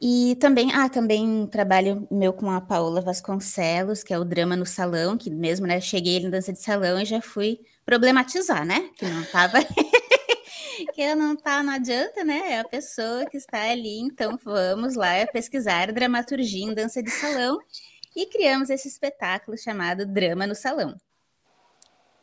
E 0.00 0.36
também, 0.36 0.70
ah, 0.72 0.88
também 0.88 1.46
trabalho 1.46 2.06
meu 2.10 2.32
com 2.32 2.50
a 2.50 2.60
Paola 2.60 3.00
Vasconcelos, 3.00 4.02
que 4.02 4.12
é 4.12 4.18
o 4.18 4.24
Drama 4.24 4.54
no 4.54 4.66
Salão, 4.66 5.16
que 5.16 5.30
mesmo, 5.30 5.66
né, 5.66 5.80
cheguei 5.80 6.18
em 6.18 6.28
dança 6.28 6.52
de 6.52 6.60
salão 6.60 7.00
e 7.00 7.04
já 7.04 7.22
fui 7.22 7.60
problematizar, 7.86 8.66
né, 8.66 8.90
que 8.96 9.06
não 9.06 9.24
tava... 9.24 9.58
que 10.92 11.00
eu 11.00 11.16
não 11.16 11.36
tá, 11.36 11.62
não 11.62 11.72
adianta, 11.72 12.24
né, 12.24 12.52
é 12.52 12.60
a 12.60 12.68
pessoa 12.68 13.24
que 13.26 13.36
está 13.36 13.70
ali, 13.70 14.00
então 14.00 14.38
vamos 14.44 14.94
lá 14.94 15.26
pesquisar 15.32 15.92
dramaturgia 15.92 16.64
em 16.64 16.74
dança 16.74 17.02
de 17.02 17.10
salão. 17.10 17.58
E 18.14 18.26
criamos 18.26 18.70
esse 18.70 18.88
espetáculo 18.88 19.56
chamado 19.56 20.04
Drama 20.04 20.46
no 20.46 20.54
Salão 20.54 20.94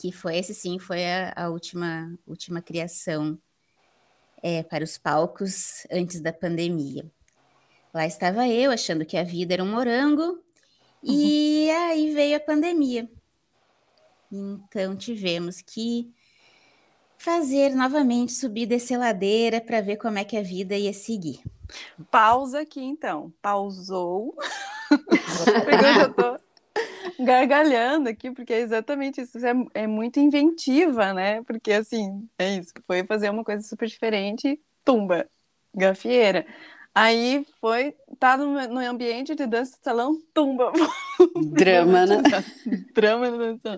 que 0.02 0.12
foi 0.12 0.38
esse 0.38 0.52
sim, 0.56 0.80
foi 0.80 1.06
a, 1.06 1.32
a 1.36 1.50
última, 1.50 2.12
última 2.26 2.60
criação 2.60 3.38
é, 4.42 4.64
para 4.64 4.84
os 4.84 4.98
palcos 4.98 5.86
antes 5.92 6.20
da 6.20 6.34
pandemia. 6.34 7.06
Lá 7.94 8.08
estava 8.08 8.48
eu, 8.48 8.72
achando 8.72 9.06
que 9.06 9.16
a 9.16 9.24
vida 9.24 9.54
era 9.54 9.64
um 9.64 9.70
morango, 9.70 10.44
e 11.04 11.68
uhum. 11.70 11.78
aí 11.78 12.14
veio 12.16 12.38
a 12.38 12.40
pandemia. 12.40 13.08
Então 14.32 14.96
tivemos 14.96 15.62
que 15.62 16.12
fazer 17.16 17.76
novamente 17.76 18.32
subir 18.32 18.66
dessa 18.66 18.98
ladeira 18.98 19.62
para 19.62 19.82
ver 19.82 19.98
como 19.98 20.18
é 20.18 20.24
que 20.24 20.36
a 20.36 20.42
vida 20.42 20.76
ia 20.76 20.94
seguir. 20.94 21.44
Pausa 22.10 22.62
aqui 22.62 22.82
então. 22.82 23.32
Pausou. 23.40 24.36
Tô 26.18 26.40
gargalhando 27.20 28.10
aqui, 28.10 28.32
porque 28.32 28.54
é 28.54 28.60
exatamente 28.60 29.22
isso. 29.22 29.38
É, 29.46 29.54
é 29.84 29.88
muito 29.88 30.20
inventiva, 30.20 31.14
né? 31.14 31.42
Porque, 31.44 31.72
assim, 31.74 32.28
é 32.38 32.58
isso. 32.58 32.74
Foi 32.86 33.04
fazer 33.06 33.30
uma 33.30 33.44
coisa 33.44 33.64
super 33.64 33.88
diferente, 33.88 34.60
tumba, 34.84 35.28
gafieira. 35.74 36.46
Aí 36.94 37.46
foi, 37.60 37.96
tá 38.20 38.36
no, 38.36 38.68
no 38.68 38.80
ambiente 38.80 39.34
de 39.34 39.46
dança 39.46 39.78
de 39.78 39.84
salão, 39.84 40.22
tumba. 40.34 40.72
Drama, 41.54 42.06
né? 42.06 42.18
Drama 42.94 43.32
dança. 43.32 43.76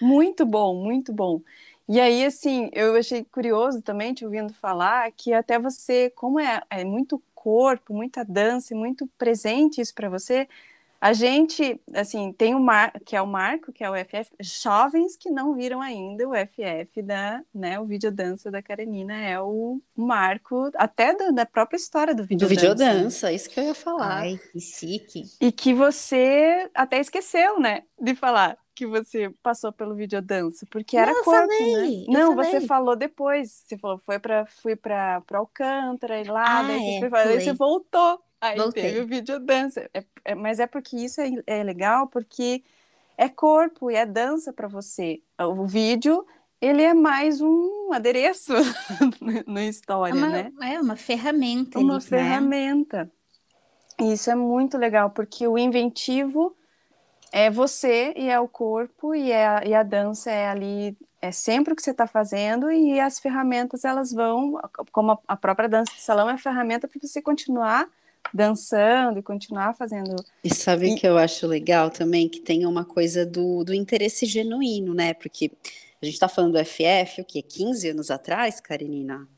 Muito 0.00 0.44
bom, 0.44 0.74
muito 0.82 1.12
bom. 1.12 1.40
E 1.88 2.00
aí, 2.00 2.24
assim, 2.24 2.68
eu 2.72 2.96
achei 2.96 3.24
curioso 3.24 3.80
também, 3.80 4.12
te 4.12 4.24
ouvindo 4.24 4.52
falar, 4.52 5.10
que 5.12 5.32
até 5.32 5.56
você, 5.56 6.10
como 6.10 6.40
é, 6.40 6.60
é 6.68 6.84
muito 6.84 7.22
corpo, 7.32 7.94
muita 7.94 8.24
dança, 8.24 8.74
muito 8.74 9.06
presente 9.16 9.80
isso 9.80 9.94
para 9.94 10.08
você, 10.08 10.48
a 11.00 11.12
gente, 11.12 11.80
assim, 11.94 12.32
tem 12.32 12.54
o 12.54 12.60
Mar, 12.60 12.92
que 13.04 13.14
é 13.14 13.22
o 13.22 13.26
Marco, 13.26 13.72
que 13.72 13.84
é 13.84 13.90
o 13.90 13.94
FF, 13.94 14.30
jovens 14.40 15.16
que 15.16 15.30
não 15.30 15.54
viram 15.54 15.80
ainda 15.80 16.28
o 16.28 16.32
FF 16.34 17.02
da, 17.02 17.42
né, 17.54 17.78
o 17.78 17.84
videodança 17.84 18.50
da 18.50 18.62
Karenina 18.62 19.14
é 19.14 19.40
o 19.40 19.80
Marco, 19.94 20.70
até 20.74 21.14
do, 21.14 21.32
da 21.32 21.46
própria 21.46 21.76
história 21.76 22.14
do 22.14 22.24
videodança. 22.24 22.54
Do 22.54 22.60
videodança, 22.60 23.32
isso 23.32 23.50
que 23.50 23.60
eu 23.60 23.64
ia 23.64 23.74
falar. 23.74 24.20
Ai, 24.20 24.40
que 24.52 24.60
chique. 24.60 25.22
E 25.40 25.52
que 25.52 25.74
você 25.74 26.70
até 26.74 27.00
esqueceu, 27.00 27.60
né, 27.60 27.82
de 28.00 28.14
falar 28.14 28.58
que 28.76 28.86
você 28.86 29.30
passou 29.42 29.72
pelo 29.72 29.94
videodança, 29.94 30.66
porque 30.70 30.98
era 30.98 31.10
não, 31.10 31.24
corpo, 31.24 31.48
falei, 31.48 32.00
né? 32.00 32.04
Não, 32.08 32.36
falei. 32.36 32.50
você 32.50 32.66
falou 32.66 32.94
depois, 32.94 33.50
você 33.50 33.78
falou, 33.78 33.98
foi 34.04 34.18
para 34.18 34.44
fui 34.44 34.76
para 34.76 35.22
Alcântara 35.32 36.20
e 36.20 36.24
lá, 36.24 36.58
ah, 36.58 36.62
daí, 36.62 36.96
é, 36.96 37.00
você, 37.00 37.08
daí 37.08 37.40
você 37.40 37.52
voltou. 37.54 38.20
Aí 38.46 38.58
Voltei. 38.58 38.82
teve 38.82 39.00
o 39.00 39.06
vídeo 39.06 39.40
dança. 39.40 39.88
É, 39.92 40.04
é, 40.24 40.34
mas 40.34 40.60
é 40.60 40.66
porque 40.66 40.96
isso 40.96 41.20
é, 41.20 41.30
é, 41.46 41.62
legal, 41.62 42.06
porque 42.06 42.62
é 43.18 43.28
corpo 43.28 43.90
e 43.90 43.94
é 43.96 44.06
dança 44.06 44.52
para 44.52 44.68
você. 44.68 45.20
O 45.38 45.66
vídeo, 45.66 46.24
ele 46.60 46.82
é 46.82 46.94
mais 46.94 47.40
um 47.40 47.92
adereço 47.92 48.52
na 49.46 49.64
história, 49.64 50.12
é 50.12 50.16
uma, 50.16 50.28
né? 50.28 50.52
É 50.62 50.80
uma 50.80 50.96
ferramenta. 50.96 51.78
Uma 51.78 51.96
ali, 51.96 52.04
ferramenta. 52.04 53.10
Né? 53.98 54.12
Isso 54.12 54.30
é 54.30 54.34
muito 54.34 54.76
legal, 54.78 55.10
porque 55.10 55.46
o 55.46 55.58
inventivo 55.58 56.54
é 57.32 57.50
você 57.50 58.12
e 58.16 58.28
é 58.28 58.38
o 58.38 58.46
corpo 58.46 59.14
e, 59.14 59.32
é 59.32 59.46
a, 59.46 59.64
e 59.64 59.74
a 59.74 59.82
dança 59.82 60.30
é 60.30 60.48
ali 60.48 60.96
é 61.20 61.32
sempre 61.32 61.72
o 61.72 61.76
que 61.76 61.82
você 61.82 61.90
está 61.90 62.06
fazendo 62.06 62.70
e 62.70 63.00
as 63.00 63.18
ferramentas 63.18 63.84
elas 63.84 64.12
vão 64.12 64.60
como 64.92 65.18
a 65.26 65.36
própria 65.36 65.68
dança 65.68 65.92
de 65.92 66.00
salão 66.00 66.30
é 66.30 66.34
a 66.34 66.38
ferramenta 66.38 66.86
para 66.86 67.00
você 67.02 67.20
continuar 67.20 67.88
dançando 68.32 69.18
e 69.18 69.22
continuar 69.22 69.74
fazendo. 69.74 70.16
E 70.42 70.54
sabe 70.54 70.92
o 70.92 70.96
que 70.96 71.06
eu 71.06 71.18
acho 71.18 71.46
legal 71.46 71.90
também? 71.90 72.28
Que 72.28 72.40
tem 72.40 72.66
uma 72.66 72.84
coisa 72.84 73.24
do, 73.24 73.64
do 73.64 73.74
interesse 73.74 74.26
genuíno, 74.26 74.94
né? 74.94 75.14
Porque 75.14 75.50
a 76.00 76.04
gente 76.04 76.14
está 76.14 76.28
falando 76.28 76.52
do 76.58 76.64
FF, 76.64 77.20
o 77.20 77.24
quê? 77.24 77.42
15 77.42 77.90
anos 77.90 78.10
atrás, 78.10 78.60
Karenina? 78.60 79.28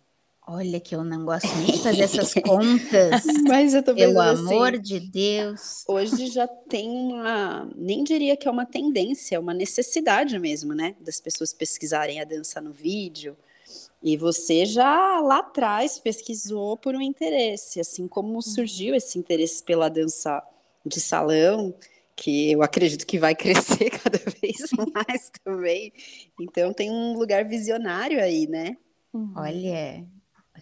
Olha 0.51 0.81
que 0.81 0.95
eu 0.95 1.05
não 1.05 1.27
gosto 1.27 1.47
nem 1.59 1.67
de 1.67 1.83
fazer 1.83 2.03
essas 2.05 2.33
contas. 2.43 3.23
Mas 3.47 3.75
eu 3.75 3.83
tô 3.83 3.95
Pelo 3.95 4.15
pensando 4.15 4.49
amor 4.51 4.73
assim, 4.73 4.81
de 4.83 5.01
Deus. 5.01 5.85
hoje 5.87 6.29
já 6.29 6.49
tem 6.49 6.89
uma, 6.89 7.71
nem 7.77 8.03
diria 8.03 8.35
que 8.35 8.49
é 8.49 8.51
uma 8.51 8.65
tendência, 8.65 9.37
é 9.37 9.39
uma 9.39 9.53
necessidade 9.53 10.39
mesmo, 10.39 10.73
né? 10.75 10.97
Das 11.01 11.21
pessoas 11.21 11.53
pesquisarem 11.53 12.19
a 12.19 12.25
dança 12.25 12.63
no 12.63 12.73
vídeo. 12.73 13.37
E 14.03 14.17
você 14.17 14.65
já 14.65 15.21
lá 15.21 15.39
atrás 15.39 15.99
pesquisou 15.99 16.77
por 16.77 16.95
um 16.95 17.01
interesse, 17.01 17.81
assim 17.81 18.07
como 18.07 18.41
surgiu 18.41 18.95
esse 18.95 19.19
interesse 19.19 19.63
pela 19.63 19.89
dança 19.89 20.43
de 20.87 21.01
salão, 21.01 21.75
que 22.15 22.53
eu 22.53 22.63
acredito 22.63 23.07
que 23.07 23.19
vai 23.19 23.35
crescer 23.37 23.91
cada 23.91 24.19
vez 24.19 24.71
mais 24.95 25.31
também. 25.45 25.93
Então 26.41 26.73
tem 26.73 26.91
um 26.91 27.15
lugar 27.15 27.45
visionário 27.45 28.23
aí, 28.23 28.47
né? 28.47 28.77
Olha, 29.35 30.07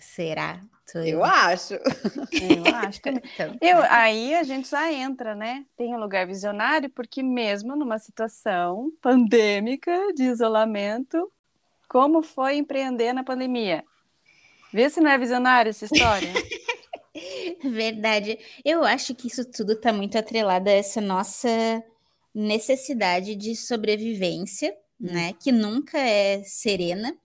será? 0.00 0.62
Sou 0.86 1.02
Eu 1.02 1.24
acho. 1.24 1.74
Eu 1.74 2.74
acho 2.74 3.02
também. 3.02 3.22
Então, 3.34 3.56
Eu, 3.60 3.78
aí 3.90 4.34
a 4.34 4.44
gente 4.44 4.68
já 4.68 4.90
entra, 4.92 5.34
né? 5.34 5.66
Tem 5.76 5.94
um 5.94 5.98
lugar 5.98 6.26
visionário, 6.26 6.88
porque 6.90 7.22
mesmo 7.22 7.74
numa 7.74 7.98
situação 7.98 8.92
pandêmica 9.02 10.12
de 10.14 10.22
isolamento, 10.22 11.30
como 11.88 12.22
foi 12.22 12.56
empreender 12.56 13.12
na 13.12 13.24
pandemia? 13.24 13.84
Vê 14.72 14.90
se 14.90 15.00
não 15.00 15.10
é 15.10 15.18
visionário 15.18 15.70
essa 15.70 15.84
história. 15.86 16.32
Verdade. 17.64 18.38
Eu 18.64 18.84
acho 18.84 19.14
que 19.14 19.28
isso 19.28 19.44
tudo 19.50 19.72
está 19.72 19.92
muito 19.92 20.18
atrelado 20.18 20.68
a 20.68 20.72
essa 20.72 21.00
nossa 21.00 21.48
necessidade 22.34 23.34
de 23.34 23.56
sobrevivência, 23.56 24.76
né? 25.00 25.32
Que 25.40 25.50
nunca 25.50 25.98
é 25.98 26.42
serena. 26.44 27.16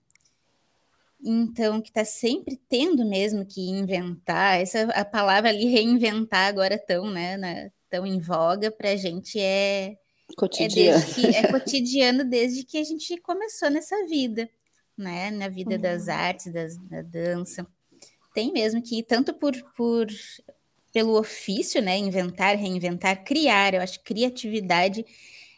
Então, 1.24 1.80
que 1.80 1.90
está 1.90 2.04
sempre 2.04 2.56
tendo 2.68 3.04
mesmo 3.04 3.46
que 3.46 3.60
inventar. 3.60 4.60
Essa 4.60 4.84
a 4.90 5.04
palavra 5.04 5.50
ali 5.50 5.66
reinventar 5.66 6.48
agora 6.48 6.76
tão, 6.78 7.10
né, 7.10 7.36
na- 7.36 7.70
tão 7.88 8.06
em 8.06 8.18
voga 8.18 8.70
para 8.70 8.90
a 8.90 8.96
gente 8.96 9.38
é 9.38 9.96
é 10.32 10.36
Cotidiano. 10.36 11.00
desde 11.00 11.14
que 11.14 11.36
é 11.36 11.42
cotidiano 11.52 12.24
desde 12.24 12.64
que 12.64 12.78
a 12.78 12.84
gente 12.84 13.16
começou 13.18 13.70
nessa 13.70 14.06
vida, 14.06 14.48
né? 14.96 15.30
Na 15.30 15.48
vida 15.48 15.78
das 15.78 16.08
artes, 16.08 16.52
das, 16.52 16.76
da 16.76 17.02
dança. 17.02 17.66
Tem 18.34 18.52
mesmo 18.52 18.82
que, 18.82 19.02
tanto 19.02 19.34
por, 19.34 19.52
por 19.76 20.06
pelo 20.92 21.18
ofício, 21.18 21.80
né? 21.80 21.96
Inventar, 21.96 22.56
reinventar, 22.56 23.24
criar, 23.24 23.74
eu 23.74 23.80
acho 23.80 23.98
que 23.98 24.14
criatividade 24.14 25.04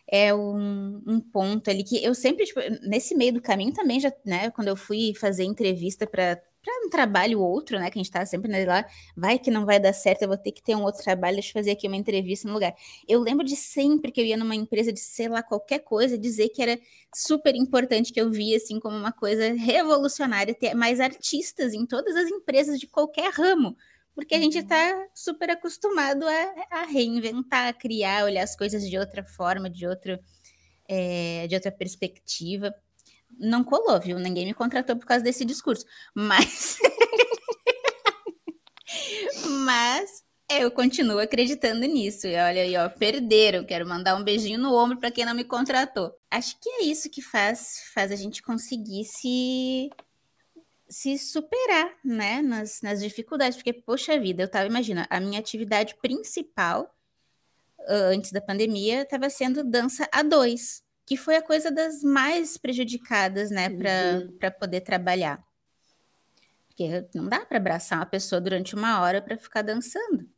é 0.06 0.34
um, 0.34 1.02
um 1.06 1.20
ponto 1.20 1.68
ali 1.70 1.82
que 1.82 2.02
eu 2.02 2.14
sempre, 2.14 2.44
tipo, 2.44 2.60
nesse 2.82 3.14
meio 3.14 3.32
do 3.32 3.42
caminho 3.42 3.72
também 3.72 3.98
já, 3.98 4.12
né? 4.24 4.50
Quando 4.50 4.68
eu 4.68 4.76
fui 4.76 5.12
fazer 5.14 5.44
entrevista 5.44 6.06
para 6.06 6.40
para 6.64 6.86
um 6.86 6.88
trabalho 6.88 7.40
ou 7.40 7.50
outro, 7.50 7.78
né? 7.78 7.90
Que 7.90 7.98
a 7.98 8.02
gente 8.02 8.10
tá 8.10 8.24
sempre 8.24 8.50
né, 8.50 8.64
lá, 8.64 8.86
vai 9.16 9.38
que 9.38 9.50
não 9.50 9.66
vai 9.66 9.78
dar 9.78 9.92
certo, 9.92 10.22
eu 10.22 10.28
vou 10.28 10.38
ter 10.38 10.50
que 10.50 10.62
ter 10.62 10.74
um 10.74 10.82
outro 10.82 11.02
trabalho, 11.02 11.36
deixa 11.36 11.50
eu 11.50 11.52
fazer 11.52 11.72
aqui 11.72 11.86
uma 11.86 11.96
entrevista 11.96 12.48
no 12.48 12.54
lugar. 12.54 12.74
Eu 13.06 13.20
lembro 13.20 13.44
de 13.44 13.54
sempre 13.54 14.10
que 14.10 14.20
eu 14.20 14.24
ia 14.24 14.36
numa 14.36 14.54
empresa 14.54 14.92
de, 14.92 15.00
sei 15.00 15.28
lá, 15.28 15.42
qualquer 15.42 15.80
coisa, 15.80 16.16
dizer 16.18 16.48
que 16.48 16.62
era 16.62 16.78
super 17.14 17.54
importante, 17.54 18.12
que 18.12 18.20
eu 18.20 18.30
via, 18.30 18.56
assim, 18.56 18.80
como 18.80 18.96
uma 18.96 19.12
coisa 19.12 19.52
revolucionária, 19.52 20.54
ter 20.54 20.74
mais 20.74 21.00
artistas 21.00 21.74
em 21.74 21.86
todas 21.86 22.16
as 22.16 22.28
empresas 22.28 22.80
de 22.80 22.86
qualquer 22.86 23.30
ramo. 23.32 23.76
Porque 24.14 24.34
a 24.34 24.38
gente 24.38 24.58
está 24.58 25.08
super 25.12 25.50
acostumado 25.50 26.24
a, 26.24 26.82
a 26.82 26.86
reinventar, 26.86 27.68
a 27.68 27.72
criar, 27.72 28.24
olhar 28.24 28.44
as 28.44 28.56
coisas 28.56 28.88
de 28.88 28.96
outra 28.96 29.24
forma, 29.24 29.68
de, 29.68 29.86
outro, 29.86 30.18
é, 30.88 31.46
de 31.48 31.54
outra 31.56 31.72
perspectiva. 31.72 32.72
Não 33.38 33.64
colou, 33.64 34.00
viu? 34.00 34.18
Ninguém 34.18 34.46
me 34.46 34.54
contratou 34.54 34.96
por 34.96 35.06
causa 35.06 35.24
desse 35.24 35.44
discurso. 35.44 35.84
Mas. 36.14 36.78
Mas 39.64 40.24
eu 40.50 40.70
continuo 40.70 41.18
acreditando 41.18 41.86
nisso. 41.86 42.26
E 42.26 42.36
olha 42.36 42.62
aí, 42.62 42.76
ó, 42.76 42.88
perderam. 42.88 43.64
Quero 43.64 43.86
mandar 43.86 44.16
um 44.16 44.24
beijinho 44.24 44.58
no 44.58 44.74
ombro 44.74 44.98
para 44.98 45.10
quem 45.10 45.24
não 45.24 45.34
me 45.34 45.44
contratou. 45.44 46.12
Acho 46.30 46.58
que 46.60 46.68
é 46.68 46.84
isso 46.84 47.10
que 47.10 47.22
faz, 47.22 47.82
faz 47.92 48.12
a 48.12 48.16
gente 48.16 48.42
conseguir 48.42 49.04
se 49.04 49.90
se 50.88 51.18
superar, 51.18 51.92
né, 52.04 52.42
nas, 52.42 52.80
nas 52.82 53.00
dificuldades, 53.00 53.56
porque, 53.56 53.72
poxa 53.72 54.20
vida, 54.20 54.42
eu 54.42 54.48
tava, 54.48 54.66
imagina, 54.66 55.06
a 55.10 55.18
minha 55.18 55.40
atividade 55.40 55.96
principal 55.96 56.94
uh, 57.80 58.12
antes 58.12 58.30
da 58.30 58.40
pandemia 58.40 59.02
estava 59.02 59.28
sendo 59.28 59.64
dança 59.64 60.08
a 60.12 60.22
dois, 60.22 60.83
que 61.06 61.16
foi 61.16 61.36
a 61.36 61.42
coisa 61.42 61.70
das 61.70 62.02
mais 62.02 62.56
prejudicadas, 62.56 63.50
né, 63.50 63.68
para 64.38 64.50
poder 64.50 64.80
trabalhar. 64.80 65.42
Porque 66.68 67.06
não 67.14 67.28
dá 67.28 67.44
para 67.44 67.58
abraçar 67.58 67.98
uma 67.98 68.06
pessoa 68.06 68.40
durante 68.40 68.74
uma 68.74 69.00
hora 69.00 69.22
para 69.22 69.38
ficar 69.38 69.62
dançando. 69.62 70.28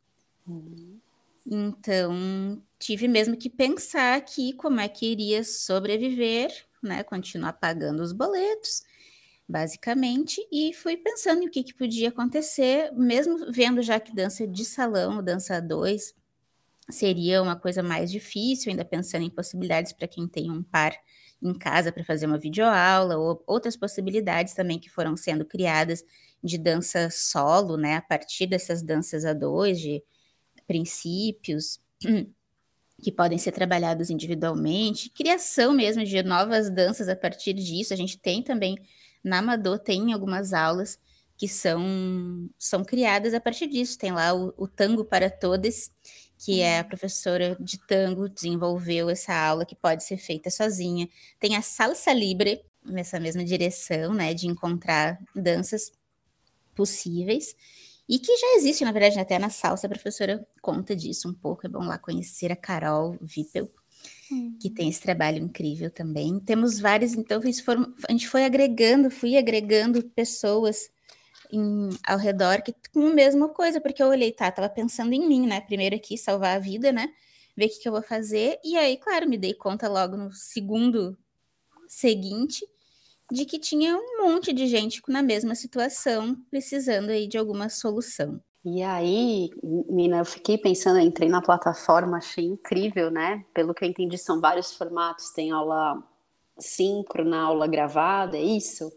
Então, 1.49 2.61
tive 2.77 3.07
mesmo 3.07 3.37
que 3.37 3.49
pensar 3.49 4.17
aqui 4.17 4.53
como 4.53 4.79
é 4.79 4.87
que 4.87 5.05
iria 5.05 5.43
sobreviver, 5.43 6.51
né, 6.83 7.03
continuar 7.03 7.53
pagando 7.53 8.03
os 8.03 8.11
boletos, 8.11 8.83
basicamente, 9.47 10.45
e 10.51 10.73
fui 10.73 10.97
pensando 10.97 11.43
em 11.43 11.47
o 11.47 11.49
que, 11.49 11.63
que 11.63 11.73
podia 11.73 12.09
acontecer, 12.09 12.91
mesmo 12.93 13.51
vendo 13.51 13.81
já 13.81 13.99
que 13.99 14.13
dança 14.13 14.45
de 14.45 14.65
salão, 14.65 15.23
dança 15.23 15.61
dois, 15.61 16.13
seria 16.89 17.41
uma 17.41 17.55
coisa 17.55 17.83
mais 17.83 18.11
difícil, 18.11 18.71
ainda 18.71 18.85
pensando 18.85 19.23
em 19.23 19.29
possibilidades 19.29 19.93
para 19.93 20.07
quem 20.07 20.27
tem 20.27 20.51
um 20.51 20.63
par 20.63 20.93
em 21.41 21.53
casa 21.53 21.91
para 21.91 22.03
fazer 22.03 22.25
uma 22.25 22.37
videoaula, 22.37 23.17
ou 23.17 23.43
outras 23.45 23.75
possibilidades 23.75 24.53
também 24.53 24.79
que 24.79 24.89
foram 24.89 25.15
sendo 25.15 25.45
criadas 25.45 26.03
de 26.43 26.57
dança 26.57 27.09
solo, 27.11 27.77
né, 27.77 27.95
a 27.95 28.01
partir 28.01 28.47
dessas 28.47 28.81
danças 28.81 29.25
a 29.25 29.33
dois, 29.33 29.79
de 29.79 30.03
princípios 30.65 31.79
que 33.01 33.11
podem 33.11 33.37
ser 33.37 33.51
trabalhados 33.51 34.09
individualmente, 34.09 35.09
criação 35.11 35.73
mesmo 35.73 36.03
de 36.03 36.23
novas 36.23 36.69
danças 36.69 37.07
a 37.07 37.15
partir 37.15 37.53
disso. 37.53 37.93
A 37.93 37.97
gente 37.97 38.17
tem 38.17 38.41
também 38.41 38.77
na 39.23 39.39
Amador 39.39 39.79
tem 39.79 40.13
algumas 40.13 40.53
aulas 40.53 40.99
que 41.37 41.47
são, 41.47 42.49
são 42.57 42.83
criadas 42.83 43.33
a 43.33 43.39
partir 43.39 43.67
disso. 43.67 43.97
Tem 43.97 44.11
lá 44.11 44.33
o, 44.33 44.53
o 44.57 44.67
Tango 44.67 45.05
para 45.05 45.29
Todas, 45.29 45.91
que 46.37 46.61
é 46.61 46.79
a 46.79 46.83
professora 46.83 47.57
de 47.59 47.79
tango, 47.87 48.29
desenvolveu 48.29 49.09
essa 49.09 49.33
aula 49.33 49.65
que 49.65 49.75
pode 49.75 50.03
ser 50.03 50.17
feita 50.17 50.49
sozinha. 50.49 51.09
Tem 51.39 51.55
a 51.55 51.61
Salsa 51.61 52.13
Libre, 52.13 52.61
nessa 52.85 53.19
mesma 53.19 53.43
direção, 53.43 54.13
né, 54.13 54.33
de 54.33 54.47
encontrar 54.47 55.19
danças 55.35 55.91
possíveis. 56.75 57.55
E 58.07 58.19
que 58.19 58.37
já 58.37 58.55
existe, 58.55 58.85
na 58.85 58.91
verdade, 58.91 59.19
até 59.19 59.37
na 59.37 59.49
salsa, 59.49 59.85
a 59.85 59.89
professora 59.89 60.47
conta 60.61 60.95
disso 60.95 61.27
um 61.27 61.33
pouco. 61.33 61.65
É 61.65 61.69
bom 61.69 61.83
lá 61.83 61.97
conhecer 61.97 62.51
a 62.51 62.55
Carol 62.55 63.17
Vippel, 63.19 63.69
que 64.61 64.69
tem 64.69 64.87
esse 64.87 65.01
trabalho 65.01 65.43
incrível 65.43 65.91
também. 65.91 66.39
Temos 66.39 66.79
vários, 66.79 67.13
então 67.13 67.41
foram, 67.65 67.93
a 68.07 68.11
gente 68.13 68.29
foi 68.29 68.45
agregando, 68.45 69.09
fui 69.09 69.35
agregando 69.35 70.01
pessoas 70.11 70.89
em, 71.51 71.89
ao 72.05 72.17
redor 72.17 72.61
que 72.61 72.73
com 72.93 73.07
a 73.07 73.13
mesma 73.13 73.49
coisa, 73.49 73.81
porque 73.81 74.01
eu 74.01 74.07
olhei, 74.07 74.31
tá, 74.31 74.51
tava 74.51 74.69
pensando 74.69 75.13
em 75.13 75.27
mim, 75.27 75.47
né? 75.47 75.61
Primeiro 75.61 75.95
aqui, 75.95 76.17
salvar 76.17 76.57
a 76.57 76.59
vida, 76.59 76.91
né? 76.91 77.09
Ver 77.55 77.65
o 77.65 77.69
que, 77.69 77.79
que 77.79 77.87
eu 77.87 77.91
vou 77.91 78.03
fazer. 78.03 78.59
E 78.63 78.77
aí, 78.77 78.97
claro, 78.97 79.27
me 79.27 79.37
dei 79.37 79.53
conta 79.53 79.87
logo 79.87 80.15
no 80.15 80.31
segundo 80.31 81.17
seguinte 81.87 82.65
de 83.31 83.45
que 83.45 83.59
tinha 83.59 83.97
um 83.97 84.23
monte 84.23 84.53
de 84.53 84.67
gente 84.67 85.01
na 85.07 85.21
mesma 85.21 85.55
situação, 85.55 86.35
precisando 86.49 87.09
aí 87.09 87.27
de 87.27 87.37
alguma 87.37 87.69
solução. 87.69 88.41
E 88.63 88.81
aí, 88.81 89.49
Mina, 89.63 90.19
eu 90.19 90.25
fiquei 90.25 90.57
pensando, 90.57 90.99
eu 90.99 91.05
entrei 91.05 91.29
na 91.29 91.41
plataforma, 91.41 92.17
achei 92.17 92.45
incrível, 92.45 93.09
né? 93.09 93.45
Pelo 93.53 93.73
que 93.73 93.83
eu 93.83 93.89
entendi, 93.89 94.17
são 94.17 94.41
vários 94.41 94.75
formatos, 94.75 95.31
tem 95.31 95.51
aula 95.51 96.03
síncrona, 96.59 97.43
aula 97.43 97.67
gravada, 97.67 98.37
é 98.37 98.41
isso? 98.41 98.91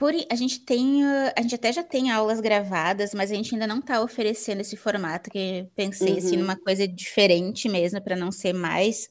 Por, 0.00 0.14
a 0.30 0.34
gente 0.34 0.60
tem, 0.60 1.04
a 1.04 1.42
gente 1.42 1.54
até 1.54 1.70
já 1.70 1.82
tem 1.82 2.10
aulas 2.10 2.40
gravadas, 2.40 3.12
mas 3.12 3.30
a 3.30 3.34
gente 3.34 3.54
ainda 3.54 3.66
não 3.66 3.80
está 3.80 4.00
oferecendo 4.00 4.62
esse 4.62 4.74
formato, 4.74 5.28
que 5.28 5.68
pensei 5.76 6.12
uhum. 6.12 6.16
assim, 6.16 6.36
numa 6.38 6.56
coisa 6.56 6.88
diferente 6.88 7.68
mesmo, 7.68 8.00
para 8.00 8.16
não 8.16 8.32
ser 8.32 8.54
mais. 8.54 9.10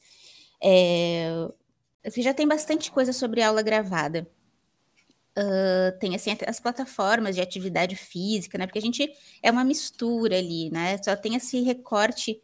É, 0.60 1.30
já 2.18 2.34
tem 2.34 2.48
bastante 2.48 2.90
coisa 2.90 3.14
sobre 3.14 3.44
aula 3.44 3.62
gravada. 3.62 4.28
Uh, 5.38 5.96
tem 6.00 6.16
assim 6.16 6.36
as 6.48 6.60
plataformas 6.60 7.36
de 7.36 7.42
atividade 7.42 7.96
física, 7.96 8.58
né? 8.58 8.66
Porque 8.66 8.80
a 8.80 8.82
gente 8.82 9.08
é 9.44 9.52
uma 9.52 9.64
mistura 9.64 10.40
ali, 10.40 10.72
né? 10.72 11.00
Só 11.04 11.16
tem 11.16 11.36
esse 11.36 11.62
recorte, 11.62 12.42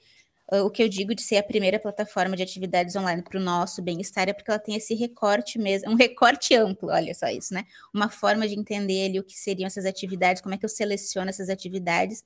o 0.51 0.69
que 0.69 0.83
eu 0.83 0.89
digo 0.89 1.15
de 1.15 1.21
ser 1.21 1.37
a 1.37 1.43
primeira 1.43 1.79
plataforma 1.79 2.35
de 2.35 2.43
atividades 2.43 2.95
online 2.95 3.21
para 3.23 3.39
o 3.39 3.41
nosso 3.41 3.81
bem-estar 3.81 4.29
é 4.29 4.33
porque 4.33 4.51
ela 4.51 4.59
tem 4.59 4.75
esse 4.75 4.93
recorte 4.93 5.57
mesmo, 5.57 5.91
um 5.91 5.95
recorte 5.95 6.53
amplo, 6.53 6.89
olha 6.89 7.13
só 7.15 7.27
isso, 7.27 7.53
né? 7.53 7.65
Uma 7.93 8.09
forma 8.09 8.47
de 8.47 8.53
entender 8.53 9.05
ali 9.05 9.19
o 9.19 9.23
que 9.23 9.35
seriam 9.35 9.67
essas 9.67 9.85
atividades, 9.85 10.41
como 10.41 10.53
é 10.53 10.57
que 10.57 10.65
eu 10.65 10.69
seleciono 10.69 11.29
essas 11.29 11.49
atividades, 11.49 12.23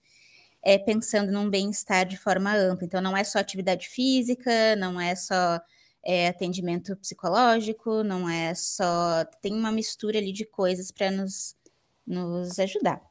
é, 0.62 0.78
pensando 0.78 1.32
num 1.32 1.50
bem-estar 1.50 2.06
de 2.06 2.18
forma 2.18 2.54
ampla. 2.56 2.86
Então, 2.86 3.02
não 3.02 3.16
é 3.16 3.24
só 3.24 3.40
atividade 3.40 3.88
física, 3.88 4.76
não 4.76 5.00
é 5.00 5.16
só 5.16 5.60
é 6.04 6.28
atendimento 6.30 6.96
psicológico, 6.98 8.04
não 8.04 8.30
é 8.30 8.54
só. 8.56 9.26
Tem 9.42 9.54
uma 9.54 9.72
mistura 9.72 10.18
ali 10.18 10.32
de 10.32 10.46
coisas 10.46 10.92
para 10.92 11.12
nos 11.12 11.56
nos 12.08 12.60
ajudar. 12.60 13.09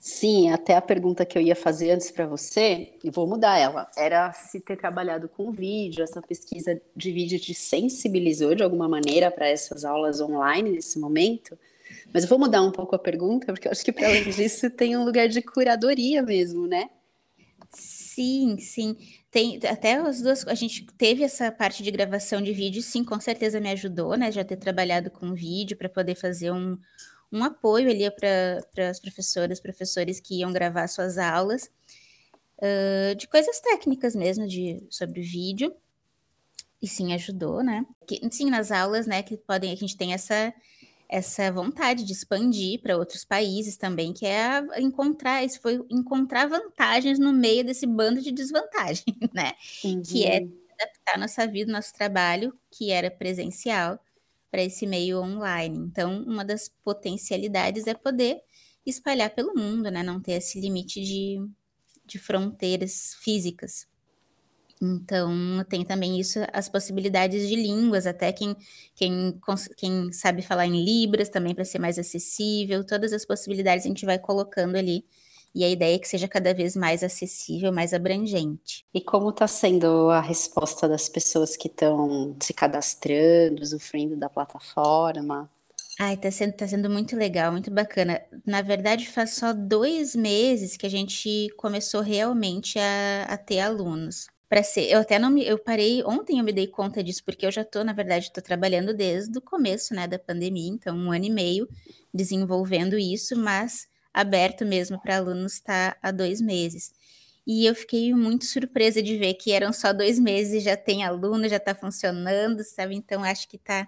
Sim, 0.00 0.50
até 0.50 0.76
a 0.76 0.80
pergunta 0.80 1.26
que 1.26 1.36
eu 1.36 1.42
ia 1.42 1.56
fazer 1.56 1.90
antes 1.90 2.10
para 2.10 2.26
você, 2.26 2.94
e 3.02 3.10
vou 3.10 3.26
mudar 3.26 3.58
ela, 3.58 3.90
era 3.96 4.32
se 4.32 4.60
ter 4.60 4.76
trabalhado 4.76 5.28
com 5.28 5.50
vídeo, 5.50 6.04
essa 6.04 6.22
pesquisa 6.22 6.80
de 6.96 7.12
vídeo 7.12 7.38
te 7.38 7.52
sensibilizou 7.52 8.54
de 8.54 8.62
alguma 8.62 8.88
maneira 8.88 9.30
para 9.30 9.48
essas 9.48 9.84
aulas 9.84 10.20
online 10.20 10.70
nesse 10.70 10.98
momento? 10.98 11.58
Mas 12.12 12.22
eu 12.22 12.28
vou 12.28 12.38
mudar 12.38 12.62
um 12.62 12.70
pouco 12.70 12.94
a 12.94 12.98
pergunta, 12.98 13.52
porque 13.52 13.68
eu 13.68 13.72
acho 13.72 13.84
que 13.84 13.92
para 13.92 14.08
além 14.08 14.24
disso 14.30 14.70
tem 14.70 14.96
um 14.96 15.04
lugar 15.04 15.28
de 15.28 15.42
curadoria 15.42 16.22
mesmo, 16.22 16.66
né? 16.66 16.88
Sim, 17.70 18.56
sim. 18.58 18.96
Tem 19.30 19.60
até 19.66 19.94
as 19.94 20.22
duas. 20.22 20.46
A 20.46 20.54
gente 20.54 20.86
teve 20.96 21.22
essa 21.22 21.52
parte 21.52 21.82
de 21.82 21.90
gravação 21.90 22.40
de 22.40 22.52
vídeo, 22.52 22.80
sim, 22.82 23.04
com 23.04 23.20
certeza 23.20 23.60
me 23.60 23.70
ajudou, 23.70 24.16
né? 24.16 24.32
Já 24.32 24.42
ter 24.42 24.56
trabalhado 24.56 25.10
com 25.10 25.34
vídeo 25.34 25.76
para 25.76 25.88
poder 25.88 26.14
fazer 26.14 26.50
um, 26.50 26.78
um 27.30 27.44
apoio 27.44 27.90
ali 27.90 28.10
para 28.10 28.88
as 28.88 29.00
professoras, 29.00 29.60
professores 29.60 30.20
que 30.20 30.40
iam 30.40 30.52
gravar 30.52 30.88
suas 30.88 31.18
aulas, 31.18 31.70
uh, 32.58 33.14
de 33.16 33.26
coisas 33.28 33.60
técnicas 33.60 34.14
mesmo, 34.14 34.46
de, 34.46 34.82
sobre 34.90 35.20
vídeo. 35.20 35.74
E 36.80 36.86
sim, 36.86 37.12
ajudou, 37.12 37.62
né? 37.62 37.84
Que, 38.06 38.20
sim, 38.30 38.50
nas 38.50 38.70
aulas, 38.70 39.06
né, 39.06 39.22
que 39.22 39.36
podem, 39.36 39.72
a 39.72 39.76
gente 39.76 39.96
tem 39.96 40.12
essa 40.12 40.52
essa 41.08 41.50
vontade 41.50 42.04
de 42.04 42.12
expandir 42.12 42.82
para 42.82 42.96
outros 42.96 43.24
países 43.24 43.78
também, 43.78 44.12
que 44.12 44.26
é 44.26 44.60
encontrar, 44.78 45.42
isso 45.42 45.58
foi 45.60 45.82
encontrar 45.88 46.46
vantagens 46.46 47.18
no 47.18 47.32
meio 47.32 47.64
desse 47.64 47.86
bando 47.86 48.20
de 48.20 48.30
desvantagem, 48.30 49.04
né? 49.32 49.54
Uhum. 49.82 50.02
Que 50.02 50.26
é 50.26 50.46
adaptar 50.74 51.18
nossa 51.18 51.46
vida, 51.46 51.72
nosso 51.72 51.94
trabalho, 51.94 52.52
que 52.70 52.90
era 52.90 53.10
presencial, 53.10 53.98
para 54.50 54.62
esse 54.62 54.86
meio 54.86 55.20
online. 55.20 55.78
Então, 55.78 56.22
uma 56.22 56.44
das 56.44 56.68
potencialidades 56.82 57.86
é 57.86 57.94
poder 57.94 58.40
espalhar 58.84 59.30
pelo 59.30 59.54
mundo, 59.54 59.90
né? 59.90 60.02
Não 60.02 60.20
ter 60.20 60.32
esse 60.32 60.60
limite 60.60 61.02
de, 61.02 61.46
de 62.06 62.18
fronteiras 62.18 63.14
físicas. 63.20 63.86
Então, 64.80 65.64
tem 65.68 65.84
também 65.84 66.20
isso, 66.20 66.38
as 66.52 66.68
possibilidades 66.68 67.48
de 67.48 67.56
línguas, 67.56 68.06
até 68.06 68.32
quem, 68.32 68.56
quem, 68.94 69.38
quem 69.76 70.12
sabe 70.12 70.40
falar 70.40 70.66
em 70.66 70.84
Libras 70.84 71.28
também 71.28 71.54
para 71.54 71.64
ser 71.64 71.80
mais 71.80 71.98
acessível, 71.98 72.84
todas 72.84 73.12
as 73.12 73.24
possibilidades 73.24 73.84
a 73.84 73.88
gente 73.88 74.06
vai 74.06 74.18
colocando 74.18 74.76
ali. 74.76 75.04
E 75.58 75.64
a 75.64 75.68
ideia 75.68 75.96
é 75.96 75.98
que 75.98 76.06
seja 76.06 76.28
cada 76.28 76.54
vez 76.54 76.76
mais 76.76 77.02
acessível, 77.02 77.72
mais 77.72 77.92
abrangente. 77.92 78.86
E 78.94 79.00
como 79.00 79.30
está 79.30 79.48
sendo 79.48 80.08
a 80.08 80.20
resposta 80.20 80.88
das 80.88 81.08
pessoas 81.08 81.56
que 81.56 81.66
estão 81.66 82.36
se 82.40 82.54
cadastrando, 82.54 83.60
usufruindo 83.60 84.14
da 84.14 84.28
plataforma? 84.28 85.50
Ai, 85.98 86.16
tá 86.16 86.30
sendo, 86.30 86.52
tá 86.52 86.68
sendo 86.68 86.88
muito 86.88 87.16
legal, 87.16 87.50
muito 87.50 87.72
bacana. 87.72 88.22
Na 88.46 88.62
verdade, 88.62 89.08
faz 89.08 89.34
só 89.34 89.52
dois 89.52 90.14
meses 90.14 90.76
que 90.76 90.86
a 90.86 90.88
gente 90.88 91.48
começou 91.56 92.02
realmente 92.02 92.78
a, 92.78 93.24
a 93.24 93.36
ter 93.36 93.58
alunos 93.58 94.28
para 94.48 94.62
ser. 94.62 94.88
Eu 94.88 95.00
até 95.00 95.18
não 95.18 95.28
me, 95.28 95.44
eu 95.44 95.58
parei 95.58 96.04
ontem, 96.04 96.38
eu 96.38 96.44
me 96.44 96.52
dei 96.52 96.68
conta 96.68 97.02
disso 97.02 97.24
porque 97.24 97.44
eu 97.44 97.50
já 97.50 97.62
estou, 97.62 97.82
na 97.82 97.92
verdade, 97.92 98.26
estou 98.26 98.44
trabalhando 98.44 98.94
desde 98.94 99.36
o 99.36 99.42
começo, 99.42 99.92
né, 99.92 100.06
da 100.06 100.20
pandemia, 100.20 100.70
então 100.70 100.96
um 100.96 101.10
ano 101.10 101.24
e 101.24 101.30
meio 101.30 101.68
desenvolvendo 102.14 102.96
isso, 102.96 103.36
mas 103.36 103.88
aberto 104.20 104.64
mesmo 104.64 105.00
para 105.00 105.16
alunos 105.16 105.54
está 105.54 105.96
há 106.02 106.10
dois 106.10 106.40
meses. 106.40 106.92
E 107.46 107.64
eu 107.66 107.74
fiquei 107.74 108.12
muito 108.12 108.44
surpresa 108.44 109.02
de 109.02 109.16
ver 109.16 109.34
que 109.34 109.52
eram 109.52 109.72
só 109.72 109.92
dois 109.92 110.18
meses 110.18 110.54
e 110.54 110.60
já 110.60 110.76
tem 110.76 111.04
aluno, 111.04 111.48
já 111.48 111.56
está 111.56 111.74
funcionando, 111.74 112.62
sabe? 112.62 112.94
Então 112.94 113.24
acho 113.24 113.48
que 113.48 113.56
está 113.56 113.86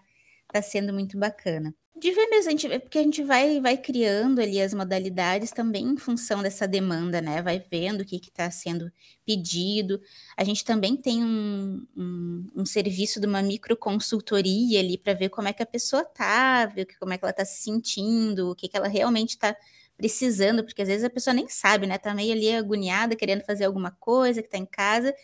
tá 0.48 0.62
sendo 0.62 0.92
muito 0.92 1.18
bacana 1.18 1.74
de 2.00 2.12
ver 2.12 2.26
mesmo, 2.28 2.48
a 2.48 2.50
gente, 2.52 2.78
porque 2.80 2.98
a 2.98 3.02
gente 3.02 3.22
vai, 3.22 3.60
vai 3.60 3.76
criando 3.76 4.40
ali 4.40 4.60
as 4.60 4.72
modalidades 4.72 5.50
também 5.50 5.84
em 5.84 5.96
função 5.98 6.42
dessa 6.42 6.66
demanda, 6.66 7.20
né? 7.20 7.42
Vai 7.42 7.62
vendo 7.70 8.00
o 8.00 8.04
que 8.06 8.16
está 8.16 8.50
sendo 8.50 8.90
pedido. 9.26 10.00
A 10.34 10.42
gente 10.42 10.64
também 10.64 10.96
tem 10.96 11.22
um, 11.22 11.86
um, 11.94 12.46
um 12.56 12.64
serviço 12.64 13.20
de 13.20 13.26
uma 13.26 13.42
microconsultoria 13.42 14.80
ali 14.80 14.96
para 14.96 15.12
ver 15.12 15.28
como 15.28 15.48
é 15.48 15.52
que 15.52 15.62
a 15.62 15.66
pessoa 15.66 16.02
tá, 16.02 16.64
ver 16.66 16.86
como 16.98 17.12
é 17.12 17.18
que 17.18 17.24
ela 17.24 17.32
está 17.32 17.44
se 17.44 17.62
sentindo, 17.62 18.50
o 18.50 18.54
que, 18.54 18.66
que 18.66 18.76
ela 18.78 18.88
realmente 18.88 19.30
está 19.30 19.54
precisando, 20.00 20.64
porque 20.64 20.80
às 20.80 20.88
vezes 20.88 21.04
a 21.04 21.10
pessoa 21.10 21.34
nem 21.34 21.46
sabe, 21.46 21.86
né? 21.86 21.98
Tá 21.98 22.14
meio 22.14 22.32
ali 22.32 22.50
agoniada, 22.54 23.14
querendo 23.14 23.44
fazer 23.44 23.66
alguma 23.66 23.90
coisa, 23.90 24.42
que 24.42 24.48
tá 24.48 24.56
em 24.56 24.64
casa, 24.64 25.14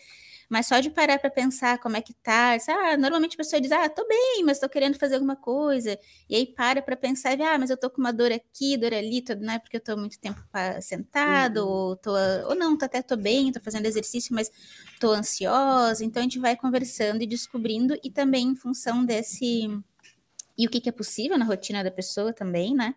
mas 0.47 0.67
só 0.67 0.79
de 0.79 0.91
parar 0.91 1.17
para 1.17 1.31
pensar 1.31 1.79
como 1.79 1.97
é 1.97 2.01
que 2.01 2.13
tá, 2.13 2.55
ah, 2.69 2.95
normalmente 2.95 3.33
a 3.33 3.37
pessoa 3.37 3.59
diz, 3.59 3.71
ah, 3.71 3.89
tô 3.89 4.07
bem, 4.07 4.43
mas 4.45 4.59
tô 4.59 4.69
querendo 4.69 4.95
fazer 4.95 5.15
alguma 5.15 5.35
coisa. 5.35 5.97
E 6.29 6.35
aí 6.35 6.45
para 6.45 6.79
para 6.79 6.95
pensar, 6.95 7.41
ah, 7.41 7.57
mas 7.57 7.71
eu 7.71 7.77
tô 7.77 7.89
com 7.89 7.99
uma 7.99 8.13
dor 8.13 8.31
aqui, 8.31 8.77
dor 8.77 8.93
ali, 8.93 9.23
tô, 9.23 9.33
não 9.35 9.53
é 9.53 9.59
porque 9.59 9.77
eu 9.77 9.81
tô 9.81 9.97
muito 9.97 10.19
tempo 10.19 10.39
sentado, 10.79 11.65
uhum. 11.65 11.67
ou, 11.67 11.95
tô, 11.95 12.11
ou 12.47 12.55
não, 12.55 12.77
tô, 12.77 12.85
até 12.85 13.01
tô 13.01 13.17
bem, 13.17 13.51
tô 13.51 13.59
fazendo 13.59 13.87
exercício, 13.87 14.35
mas 14.35 14.51
tô 14.99 15.11
ansiosa. 15.11 16.05
Então 16.05 16.21
a 16.21 16.23
gente 16.23 16.37
vai 16.37 16.55
conversando 16.55 17.23
e 17.23 17.27
descobrindo, 17.27 17.97
e 18.03 18.11
também 18.11 18.49
em 18.49 18.55
função 18.55 19.03
desse. 19.03 19.67
E 20.55 20.67
o 20.67 20.69
que, 20.69 20.79
que 20.79 20.89
é 20.89 20.91
possível 20.91 21.35
na 21.35 21.45
rotina 21.45 21.83
da 21.83 21.91
pessoa 21.91 22.31
também, 22.31 22.75
né? 22.75 22.93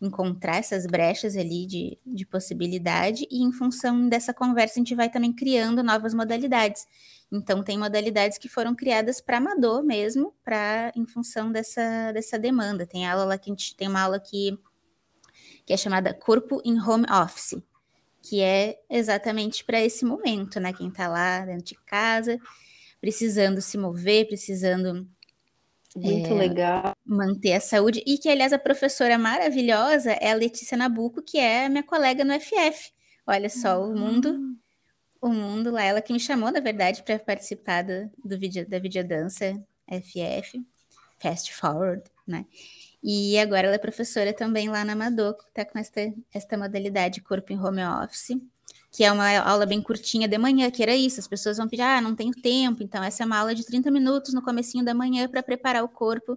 Encontrar 0.00 0.56
essas 0.56 0.86
brechas 0.86 1.36
ali 1.36 1.66
de, 1.66 1.98
de 2.06 2.24
possibilidade, 2.24 3.26
e 3.30 3.42
em 3.42 3.52
função 3.52 4.08
dessa 4.08 4.32
conversa 4.32 4.74
a 4.74 4.80
gente 4.80 4.94
vai 4.94 5.10
também 5.10 5.32
criando 5.32 5.82
novas 5.82 6.14
modalidades. 6.14 6.86
Então, 7.30 7.62
tem 7.62 7.76
modalidades 7.76 8.38
que 8.38 8.48
foram 8.48 8.74
criadas 8.74 9.20
para 9.20 9.36
amador 9.36 9.82
mesmo, 9.82 10.34
para 10.42 10.92
em 10.96 11.06
função 11.06 11.52
dessa, 11.52 12.12
dessa 12.12 12.38
demanda. 12.38 12.86
Tem 12.86 13.06
aula 13.06 13.24
lá 13.24 13.38
que 13.38 13.50
a 13.50 13.52
gente 13.52 13.76
tem 13.76 13.88
uma 13.88 14.00
aula 14.00 14.18
que, 14.18 14.58
que 15.66 15.72
é 15.72 15.76
chamada 15.76 16.14
Corpo 16.14 16.62
em 16.64 16.80
Home 16.80 17.06
Office, 17.10 17.62
que 18.22 18.40
é 18.40 18.78
exatamente 18.88 19.62
para 19.64 19.80
esse 19.80 20.04
momento, 20.04 20.58
né? 20.58 20.72
Quem 20.72 20.88
está 20.88 21.06
lá 21.06 21.44
dentro 21.44 21.64
de 21.64 21.74
casa, 21.84 22.38
precisando 23.00 23.60
se 23.60 23.76
mover, 23.76 24.26
precisando 24.26 25.06
muito 25.96 26.30
é, 26.30 26.34
legal. 26.34 26.92
Manter 27.04 27.54
a 27.54 27.60
saúde. 27.60 28.02
E 28.06 28.18
que, 28.18 28.28
aliás, 28.28 28.52
a 28.52 28.58
professora 28.58 29.18
maravilhosa 29.18 30.12
é 30.12 30.30
a 30.30 30.34
Letícia 30.34 30.76
Nabuco, 30.76 31.22
que 31.22 31.38
é 31.38 31.68
minha 31.68 31.82
colega 31.82 32.24
no 32.24 32.38
FF. 32.38 32.92
Olha 33.26 33.48
só, 33.48 33.80
uhum. 33.80 33.92
o 33.92 33.98
mundo. 33.98 34.28
Ah. 34.28 34.68
O 35.20 35.30
mundo 35.30 35.72
lá, 35.72 35.82
ela 35.82 36.00
que 36.00 36.12
me 36.12 36.20
chamou, 36.20 36.52
na 36.52 36.60
verdade, 36.60 37.02
para 37.02 37.18
participar 37.18 37.82
do, 37.82 38.08
do 38.24 38.38
vídeo, 38.38 38.68
da 38.68 38.78
videodança 38.78 39.52
FF, 39.88 40.64
Fast 41.18 41.52
Forward, 41.52 42.04
né? 42.24 42.46
E 43.02 43.36
agora 43.38 43.66
ela 43.66 43.74
é 43.74 43.78
professora 43.78 44.32
também 44.32 44.68
lá 44.68 44.84
na 44.84 44.94
Madoco, 44.94 45.44
tá 45.52 45.64
com 45.64 45.76
esta, 45.76 46.00
esta 46.32 46.56
modalidade 46.56 47.20
corpo 47.20 47.52
em 47.52 47.58
home 47.58 47.82
office 47.84 48.36
que 48.98 49.04
é 49.04 49.12
uma 49.12 49.30
aula 49.38 49.64
bem 49.64 49.80
curtinha 49.80 50.26
de 50.26 50.36
manhã, 50.36 50.72
que 50.72 50.82
era 50.82 50.92
isso, 50.92 51.20
as 51.20 51.28
pessoas 51.28 51.56
vão 51.56 51.68
pedir, 51.68 51.82
ah, 51.82 52.00
não 52.00 52.16
tenho 52.16 52.32
tempo, 52.32 52.82
então 52.82 53.00
essa 53.00 53.22
é 53.22 53.26
uma 53.26 53.38
aula 53.38 53.54
de 53.54 53.64
30 53.64 53.92
minutos 53.92 54.34
no 54.34 54.42
comecinho 54.42 54.84
da 54.84 54.92
manhã 54.92 55.28
para 55.28 55.40
preparar 55.40 55.84
o 55.84 55.88
corpo 55.88 56.36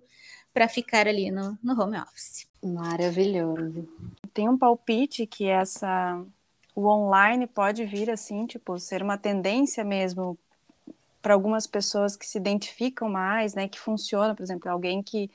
para 0.54 0.68
ficar 0.68 1.08
ali 1.08 1.32
no, 1.32 1.58
no 1.64 1.82
home 1.82 1.98
office. 1.98 2.46
Maravilhoso. 2.64 3.90
Tem 4.32 4.48
um 4.48 4.60
palpite 4.60 5.26
que 5.26 5.48
essa 5.48 6.24
o 6.76 6.88
online 6.88 7.48
pode 7.48 7.84
vir 7.84 8.12
assim, 8.12 8.46
tipo, 8.46 8.78
ser 8.78 9.02
uma 9.02 9.18
tendência 9.18 9.84
mesmo 9.84 10.38
para 11.20 11.34
algumas 11.34 11.66
pessoas 11.66 12.16
que 12.16 12.28
se 12.28 12.38
identificam 12.38 13.10
mais, 13.10 13.56
né, 13.56 13.68
que 13.68 13.80
funciona, 13.80 14.36
por 14.36 14.44
exemplo, 14.44 14.70
alguém 14.70 15.02
que 15.02 15.32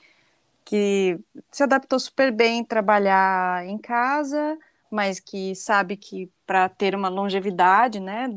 que 0.64 1.18
se 1.50 1.64
adaptou 1.64 1.98
super 1.98 2.30
bem 2.30 2.64
trabalhar 2.64 3.66
em 3.66 3.78
casa, 3.78 4.56
mas 4.90 5.20
que 5.20 5.54
sabe 5.54 5.96
que 5.96 6.30
para 6.46 6.68
ter 6.68 6.94
uma 6.94 7.08
longevidade, 7.08 8.00
né, 8.00 8.28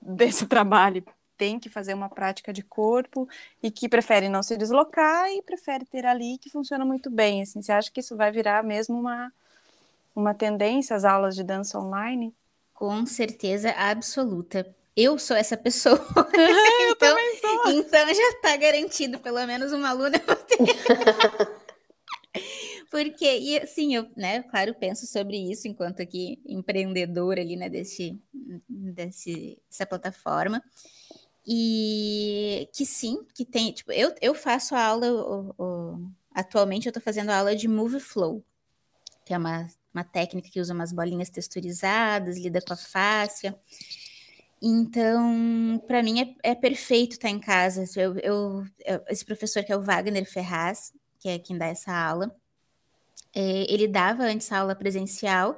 desse 0.00 0.46
trabalho 0.48 1.04
tem 1.36 1.60
que 1.60 1.70
fazer 1.70 1.94
uma 1.94 2.08
prática 2.08 2.52
de 2.52 2.62
corpo 2.62 3.28
e 3.62 3.70
que 3.70 3.88
prefere 3.88 4.28
não 4.28 4.42
se 4.42 4.56
deslocar 4.56 5.30
e 5.30 5.40
prefere 5.40 5.84
ter 5.84 6.04
ali 6.04 6.36
que 6.36 6.50
funciona 6.50 6.84
muito 6.84 7.08
bem. 7.08 7.42
Assim, 7.42 7.62
você 7.62 7.70
acha 7.70 7.90
que 7.92 8.00
isso 8.00 8.16
vai 8.16 8.32
virar 8.32 8.64
mesmo 8.64 8.98
uma, 8.98 9.32
uma 10.16 10.34
tendência, 10.34 10.96
as 10.96 11.04
aulas 11.04 11.36
de 11.36 11.44
dança 11.44 11.78
online? 11.78 12.34
Com 12.74 13.06
certeza 13.06 13.70
absoluta. 13.70 14.66
Eu 14.96 15.16
sou 15.16 15.36
essa 15.36 15.56
pessoa. 15.56 15.96
eu 16.34 16.90
então, 16.90 17.08
também 17.08 17.36
sou. 17.40 17.70
Então 17.70 18.06
já 18.08 18.28
está 18.30 18.56
garantido, 18.56 19.20
pelo 19.20 19.46
menos 19.46 19.72
uma 19.72 19.90
aluna. 19.90 20.20
Porque, 22.90 23.38
e 23.38 23.58
assim, 23.58 23.94
eu, 23.94 24.08
né, 24.16 24.42
claro, 24.44 24.74
penso 24.74 25.06
sobre 25.06 25.36
isso 25.36 25.68
enquanto 25.68 26.00
aqui 26.00 26.40
empreendedora 26.46 27.40
ali, 27.40 27.54
né, 27.54 27.68
desse, 27.68 28.18
desse, 28.68 29.58
dessa 29.68 29.86
plataforma. 29.86 30.62
E 31.46 32.68
que 32.74 32.84
sim, 32.84 33.24
que 33.34 33.44
tem, 33.44 33.72
tipo, 33.72 33.92
eu, 33.92 34.14
eu 34.20 34.34
faço 34.34 34.74
a 34.74 34.84
aula, 34.84 35.06
o, 35.10 35.54
o, 35.58 36.10
atualmente 36.34 36.86
eu 36.86 36.90
estou 36.90 37.02
fazendo 37.02 37.30
aula 37.30 37.56
de 37.56 37.66
Move 37.68 38.00
Flow, 38.00 38.44
que 39.24 39.32
é 39.32 39.38
uma, 39.38 39.66
uma 39.94 40.04
técnica 40.04 40.50
que 40.50 40.60
usa 40.60 40.74
umas 40.74 40.92
bolinhas 40.92 41.30
texturizadas, 41.30 42.38
lida 42.38 42.60
com 42.60 42.72
a 42.72 42.76
fáscia. 42.76 43.54
Então, 44.60 45.82
para 45.86 46.02
mim 46.02 46.20
é, 46.20 46.50
é, 46.50 46.54
perfeito 46.54 47.12
estar 47.12 47.30
em 47.30 47.38
casa. 47.40 47.84
Eu, 47.96 48.18
eu, 48.18 48.64
esse 49.08 49.24
professor 49.24 49.62
que 49.64 49.72
é 49.72 49.76
o 49.76 49.82
Wagner 49.82 50.30
Ferraz, 50.30 50.92
que 51.18 51.28
é 51.28 51.38
quem 51.38 51.56
dá 51.56 51.66
essa 51.66 51.92
aula, 51.92 52.34
é, 53.34 53.72
ele 53.72 53.86
dava 53.88 54.24
antes 54.24 54.50
a 54.52 54.58
aula 54.58 54.74
presencial, 54.74 55.56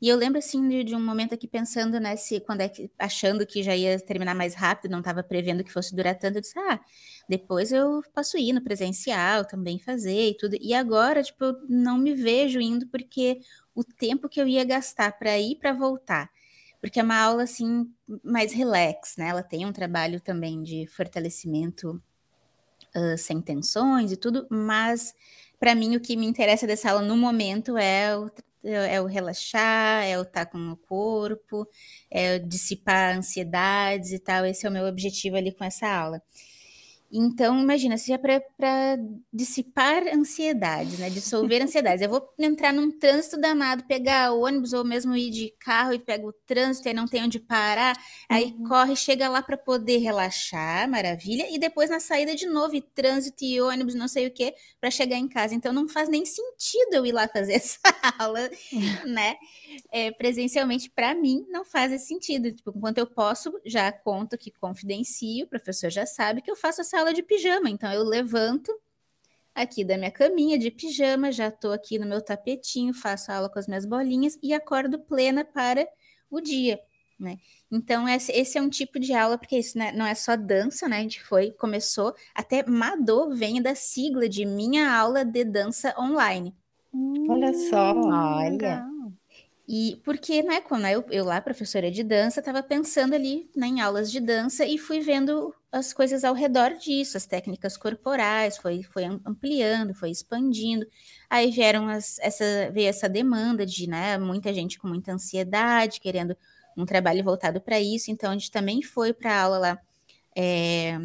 e 0.00 0.08
eu 0.08 0.16
lembro, 0.16 0.38
assim, 0.38 0.66
de, 0.66 0.82
de, 0.82 0.94
um 0.94 1.04
momento 1.04 1.34
aqui 1.34 1.46
pensando, 1.46 2.00
né, 2.00 2.16
se, 2.16 2.40
quando 2.40 2.62
é 2.62 2.68
que, 2.70 2.90
achando 2.98 3.46
que 3.46 3.62
já 3.62 3.76
ia 3.76 4.00
terminar 4.00 4.34
mais 4.34 4.54
rápido, 4.54 4.90
não 4.90 5.00
estava 5.00 5.22
prevendo 5.22 5.62
que 5.62 5.70
fosse 5.70 5.94
durar 5.94 6.18
tanto, 6.18 6.36
eu 6.36 6.40
disse, 6.40 6.58
ah, 6.58 6.80
depois 7.28 7.70
eu 7.70 8.02
posso 8.14 8.38
ir 8.38 8.54
no 8.54 8.62
presencial 8.62 9.44
também 9.44 9.78
fazer 9.78 10.30
e 10.30 10.36
tudo. 10.36 10.56
E 10.58 10.72
agora, 10.72 11.22
tipo, 11.22 11.44
eu 11.44 11.56
não 11.68 11.98
me 11.98 12.14
vejo 12.14 12.58
indo 12.60 12.86
porque 12.86 13.40
o 13.74 13.84
tempo 13.84 14.26
que 14.28 14.40
eu 14.40 14.48
ia 14.48 14.64
gastar 14.64 15.18
para 15.18 15.38
ir 15.38 15.56
para 15.56 15.74
voltar, 15.74 16.30
porque 16.80 16.98
é 16.98 17.02
uma 17.02 17.18
aula, 17.18 17.42
assim, 17.42 17.92
mais 18.24 18.54
relax, 18.54 19.16
né, 19.18 19.28
ela 19.28 19.42
tem 19.42 19.66
um 19.66 19.72
trabalho 19.72 20.18
também 20.18 20.62
de 20.62 20.86
fortalecimento 20.86 22.02
uh, 22.96 23.18
sem 23.18 23.38
tensões 23.42 24.12
e 24.12 24.16
tudo, 24.16 24.46
mas 24.50 25.14
para 25.60 25.74
mim 25.76 25.96
o 25.96 26.00
que 26.00 26.16
me 26.16 26.26
interessa 26.26 26.66
dessa 26.66 26.90
aula 26.90 27.02
no 27.02 27.16
momento 27.16 27.78
é 27.78 28.16
o 28.18 28.30
é 28.62 29.00
o 29.00 29.06
relaxar, 29.06 30.04
é 30.04 30.18
o 30.18 30.22
estar 30.22 30.46
com 30.46 30.58
o 30.72 30.76
corpo, 30.76 31.66
é 32.10 32.36
o 32.36 32.46
dissipar 32.46 33.16
ansiedades 33.16 34.12
e 34.12 34.18
tal. 34.18 34.44
Esse 34.44 34.66
é 34.66 34.68
o 34.68 34.72
meu 34.72 34.84
objetivo 34.86 35.36
ali 35.36 35.52
com 35.52 35.64
essa 35.64 35.86
aula. 35.88 36.22
Então, 37.12 37.60
imagina, 37.60 37.98
seja 37.98 38.16
para 38.18 38.96
dissipar 39.32 40.06
ansiedades, 40.14 40.98
né? 40.98 41.10
Dissolver 41.10 41.60
ansiedades. 41.64 42.02
Eu 42.02 42.08
vou 42.08 42.32
entrar 42.38 42.72
num 42.72 42.90
trânsito 42.90 43.36
danado, 43.36 43.84
pegar 43.84 44.32
ônibus 44.32 44.72
ou 44.72 44.84
mesmo 44.84 45.16
ir 45.16 45.30
de 45.30 45.52
carro 45.58 45.92
e 45.92 45.98
pego 45.98 46.28
o 46.28 46.32
trânsito 46.32 46.88
e 46.88 46.94
não 46.94 47.06
tem 47.06 47.24
onde 47.24 47.40
parar. 47.40 47.96
Aí 48.28 48.54
uhum. 48.56 48.68
corre, 48.68 48.94
chega 48.94 49.28
lá 49.28 49.42
para 49.42 49.56
poder 49.56 49.98
relaxar, 49.98 50.88
maravilha. 50.88 51.48
E 51.50 51.58
depois 51.58 51.90
na 51.90 51.98
saída 51.98 52.34
de 52.34 52.46
novo, 52.46 52.76
e 52.76 52.80
trânsito 52.80 53.44
e 53.44 53.60
ônibus, 53.60 53.96
não 53.96 54.06
sei 54.06 54.28
o 54.28 54.30
que, 54.30 54.54
para 54.80 54.90
chegar 54.90 55.16
em 55.16 55.28
casa. 55.28 55.52
Então 55.52 55.72
não 55.72 55.88
faz 55.88 56.08
nem 56.08 56.24
sentido 56.24 56.94
eu 56.94 57.04
ir 57.04 57.12
lá 57.12 57.26
fazer 57.26 57.54
essa 57.60 57.78
aula, 58.18 58.48
né? 59.04 59.36
É, 59.90 60.10
presencialmente, 60.10 60.90
para 60.90 61.14
mim, 61.14 61.46
não 61.48 61.64
faz 61.64 61.92
esse 61.92 62.06
sentido. 62.06 62.52
Tipo, 62.52 62.72
enquanto 62.74 62.98
eu 62.98 63.06
posso, 63.06 63.52
já 63.64 63.90
conto 63.92 64.38
que 64.38 64.50
confidencio, 64.50 65.44
o 65.44 65.48
professor 65.48 65.90
já 65.90 66.06
sabe 66.06 66.42
que 66.42 66.50
eu 66.50 66.56
faço 66.56 66.80
essa 66.80 66.90
sala 66.90 67.12
de 67.12 67.22
pijama. 67.22 67.70
Então 67.70 67.92
eu 67.92 68.02
levanto 68.02 68.72
aqui 69.54 69.84
da 69.84 69.96
minha 69.96 70.10
caminha 70.10 70.58
de 70.58 70.70
pijama, 70.70 71.32
já 71.32 71.48
estou 71.48 71.72
aqui 71.72 71.98
no 71.98 72.06
meu 72.06 72.22
tapetinho, 72.22 72.94
faço 72.94 73.30
a 73.30 73.36
aula 73.36 73.48
com 73.48 73.58
as 73.58 73.66
minhas 73.66 73.84
bolinhas 73.84 74.38
e 74.42 74.52
acordo 74.52 74.98
plena 74.98 75.44
para 75.44 75.86
o 76.30 76.40
dia. 76.40 76.80
Né? 77.18 77.36
Então, 77.70 78.08
esse 78.08 78.56
é 78.56 78.62
um 78.62 78.70
tipo 78.70 78.98
de 78.98 79.12
aula, 79.12 79.36
porque 79.36 79.58
isso 79.58 79.76
né, 79.76 79.92
não 79.92 80.06
é 80.06 80.14
só 80.14 80.36
dança, 80.36 80.88
né? 80.88 80.96
A 80.96 81.02
gente 81.02 81.22
foi, 81.22 81.50
começou, 81.50 82.14
até 82.34 82.64
Madô 82.66 83.28
vem 83.34 83.60
da 83.60 83.74
sigla 83.74 84.26
de 84.26 84.46
minha 84.46 84.90
aula 84.90 85.22
de 85.22 85.44
dança 85.44 85.94
online. 85.98 86.54
Hum, 86.94 87.26
olha 87.28 87.52
só, 87.52 87.92
olha. 87.94 88.86
E 89.72 90.00
porque, 90.04 90.42
né, 90.42 90.60
quando 90.60 90.84
eu, 90.86 91.04
eu 91.10 91.24
lá, 91.24 91.40
professora 91.40 91.92
de 91.92 92.02
dança, 92.02 92.40
estava 92.40 92.60
pensando 92.60 93.14
ali 93.14 93.48
né, 93.54 93.68
em 93.68 93.80
aulas 93.80 94.10
de 94.10 94.18
dança 94.18 94.66
e 94.66 94.76
fui 94.76 94.98
vendo 94.98 95.54
as 95.70 95.92
coisas 95.92 96.24
ao 96.24 96.34
redor 96.34 96.70
disso, 96.70 97.16
as 97.16 97.24
técnicas 97.24 97.76
corporais, 97.76 98.58
foi, 98.58 98.82
foi 98.82 99.04
ampliando, 99.04 99.94
foi 99.94 100.10
expandindo. 100.10 100.84
Aí 101.30 101.52
vieram 101.52 101.86
as, 101.86 102.18
essa, 102.18 102.68
veio 102.72 102.88
essa 102.88 103.08
demanda 103.08 103.64
de 103.64 103.88
né, 103.88 104.18
muita 104.18 104.52
gente 104.52 104.76
com 104.76 104.88
muita 104.88 105.12
ansiedade, 105.12 106.00
querendo 106.00 106.36
um 106.76 106.84
trabalho 106.84 107.22
voltado 107.22 107.60
para 107.60 107.78
isso. 107.78 108.10
Então, 108.10 108.30
a 108.30 108.34
gente 108.34 108.50
também 108.50 108.82
foi 108.82 109.12
para 109.12 109.32
a 109.32 109.42
aula 109.42 109.58
lá. 109.58 109.78
É, 110.36 110.98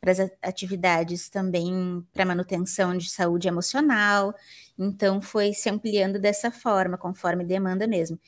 para 0.00 0.12
as 0.12 0.18
atividades 0.42 1.28
também 1.28 2.04
para 2.12 2.24
manutenção 2.24 2.96
de 2.96 3.10
saúde 3.10 3.48
emocional. 3.48 4.34
Então, 4.78 5.20
foi 5.20 5.52
se 5.52 5.68
ampliando 5.68 6.18
dessa 6.18 6.50
forma, 6.50 6.96
conforme 6.96 7.44
demanda 7.44 7.86
mesmo. 7.86 8.18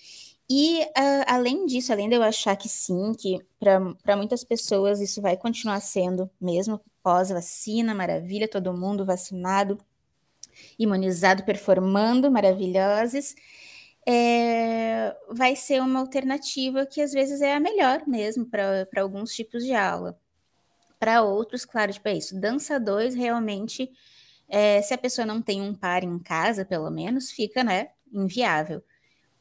E, 0.50 0.82
uh, 0.82 1.24
além 1.26 1.64
disso, 1.66 1.92
além 1.92 2.08
de 2.08 2.16
eu 2.16 2.22
achar 2.22 2.56
que 2.56 2.68
sim, 2.68 3.14
que 3.18 3.38
para 3.58 4.16
muitas 4.16 4.44
pessoas 4.44 5.00
isso 5.00 5.22
vai 5.22 5.36
continuar 5.36 5.80
sendo 5.80 6.30
mesmo 6.40 6.80
pós-vacina, 7.02 7.94
maravilha, 7.94 8.46
todo 8.46 8.76
mundo 8.76 9.06
vacinado, 9.06 9.78
imunizado, 10.78 11.44
performando, 11.44 12.30
maravilhosos, 12.30 13.34
é, 14.06 15.16
vai 15.30 15.56
ser 15.56 15.80
uma 15.80 16.00
alternativa 16.00 16.84
que 16.86 17.00
às 17.00 17.12
vezes 17.12 17.40
é 17.40 17.54
a 17.54 17.60
melhor 17.60 18.02
mesmo 18.06 18.44
para 18.46 18.86
alguns 18.98 19.32
tipos 19.32 19.64
de 19.64 19.74
aula. 19.74 20.18
Para 21.02 21.20
outros, 21.20 21.64
claro, 21.64 21.92
tipo, 21.92 22.06
é 22.06 22.16
isso. 22.16 22.38
Dança 22.38 22.78
2 22.78 23.16
realmente, 23.16 23.90
é, 24.48 24.80
se 24.82 24.94
a 24.94 24.98
pessoa 24.98 25.26
não 25.26 25.42
tem 25.42 25.60
um 25.60 25.74
par 25.74 26.04
em 26.04 26.16
casa, 26.16 26.64
pelo 26.64 26.88
menos, 26.92 27.28
fica, 27.32 27.64
né, 27.64 27.88
inviável. 28.12 28.80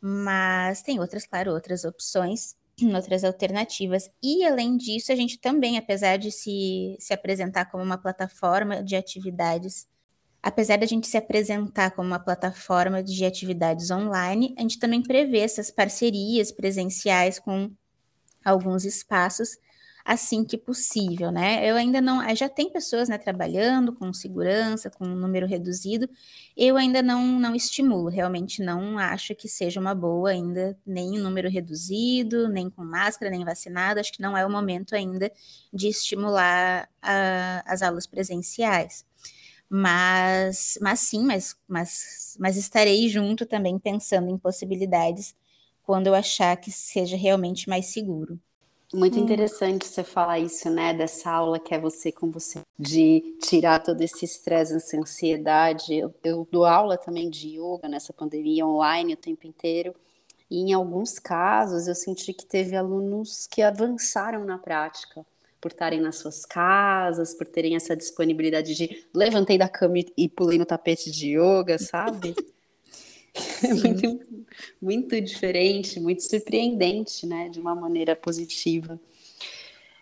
Mas 0.01 0.81
tem 0.81 0.99
outras, 0.99 1.23
claro, 1.23 1.51
outras 1.51 1.83
opções, 1.85 2.55
outras 2.95 3.23
alternativas. 3.23 4.09
E 4.23 4.43
além 4.43 4.75
disso, 4.75 5.11
a 5.11 5.15
gente 5.15 5.37
também, 5.37 5.77
apesar 5.77 6.17
de 6.17 6.31
se, 6.31 6.97
se 6.99 7.13
apresentar 7.13 7.65
como 7.65 7.83
uma 7.83 7.97
plataforma 7.99 8.81
de 8.81 8.95
atividades, 8.95 9.87
apesar 10.41 10.79
da 10.79 10.87
gente 10.87 11.05
se 11.05 11.15
apresentar 11.15 11.91
como 11.91 12.07
uma 12.07 12.17
plataforma 12.17 13.03
de 13.03 13.23
atividades 13.23 13.91
online, 13.91 14.55
a 14.57 14.61
gente 14.63 14.79
também 14.79 15.03
prevê 15.03 15.41
essas 15.41 15.69
parcerias 15.69 16.51
presenciais 16.51 17.37
com 17.37 17.69
alguns 18.43 18.83
espaços 18.83 19.59
assim 20.05 20.43
que 20.43 20.57
possível, 20.57 21.31
né? 21.31 21.69
Eu 21.69 21.75
ainda 21.75 22.01
não, 22.01 22.23
já 22.35 22.49
tem 22.49 22.71
pessoas, 22.71 23.09
né, 23.09 23.17
trabalhando 23.17 23.93
com 23.93 24.11
segurança, 24.13 24.89
com 24.89 25.05
um 25.05 25.15
número 25.15 25.47
reduzido. 25.47 26.09
Eu 26.55 26.77
ainda 26.77 27.01
não 27.01 27.39
não 27.39 27.55
estimulo, 27.55 28.09
realmente 28.09 28.61
não 28.61 28.97
acho 28.97 29.35
que 29.35 29.47
seja 29.47 29.79
uma 29.79 29.95
boa 29.95 30.29
ainda 30.31 30.77
nem 30.85 31.11
número 31.19 31.49
reduzido, 31.49 32.47
nem 32.49 32.69
com 32.69 32.83
máscara, 32.83 33.31
nem 33.31 33.45
vacinado. 33.45 33.99
Acho 33.99 34.13
que 34.13 34.21
não 34.21 34.35
é 34.37 34.45
o 34.45 34.49
momento 34.49 34.95
ainda 34.95 35.31
de 35.73 35.87
estimular 35.87 36.89
a, 37.01 37.63
as 37.65 37.81
aulas 37.81 38.07
presenciais. 38.07 39.05
Mas, 39.69 40.77
mas 40.81 40.99
sim, 40.99 41.23
mas, 41.25 41.55
mas, 41.67 42.35
mas 42.39 42.57
estarei 42.57 43.07
junto 43.09 43.45
também 43.45 43.79
pensando 43.79 44.29
em 44.29 44.37
possibilidades 44.37 45.33
quando 45.83 46.07
eu 46.07 46.13
achar 46.15 46.57
que 46.57 46.71
seja 46.71 47.15
realmente 47.15 47.69
mais 47.69 47.87
seguro. 47.87 48.39
Muito 48.93 49.17
hum. 49.17 49.23
interessante 49.23 49.87
você 49.87 50.03
falar 50.03 50.39
isso, 50.39 50.69
né? 50.69 50.93
Dessa 50.93 51.31
aula 51.31 51.59
que 51.59 51.73
é 51.73 51.79
você 51.79 52.11
com 52.11 52.29
você, 52.29 52.59
de 52.77 53.37
tirar 53.41 53.79
todo 53.79 54.01
esse 54.01 54.25
estresse, 54.25 54.75
essa 54.75 54.97
ansiedade. 54.97 55.95
Eu, 55.95 56.13
eu 56.23 56.47
dou 56.51 56.65
aula 56.65 56.97
também 56.97 57.29
de 57.29 57.57
yoga 57.57 57.87
nessa 57.87 58.11
pandemia 58.11 58.65
online 58.65 59.13
o 59.13 59.17
tempo 59.17 59.47
inteiro. 59.47 59.95
E 60.49 60.59
em 60.59 60.73
alguns 60.73 61.17
casos 61.17 61.87
eu 61.87 61.95
senti 61.95 62.33
que 62.33 62.45
teve 62.45 62.75
alunos 62.75 63.47
que 63.47 63.61
avançaram 63.61 64.43
na 64.43 64.57
prática, 64.57 65.25
por 65.61 65.71
estarem 65.71 66.01
nas 66.01 66.17
suas 66.17 66.45
casas, 66.45 67.33
por 67.33 67.47
terem 67.47 67.77
essa 67.77 67.95
disponibilidade 67.95 68.75
de 68.75 69.05
levantei 69.13 69.57
da 69.57 69.69
cama 69.69 69.99
e 70.17 70.27
pulei 70.27 70.57
no 70.57 70.65
tapete 70.65 71.09
de 71.09 71.37
yoga, 71.37 71.77
sabe? 71.79 72.35
É 73.63 73.73
muito, 73.73 74.19
muito 74.81 75.19
diferente, 75.21 75.99
muito 75.99 76.23
surpreendente, 76.23 77.25
né? 77.25 77.49
De 77.49 77.59
uma 77.59 77.75
maneira 77.75 78.15
positiva. 78.15 78.99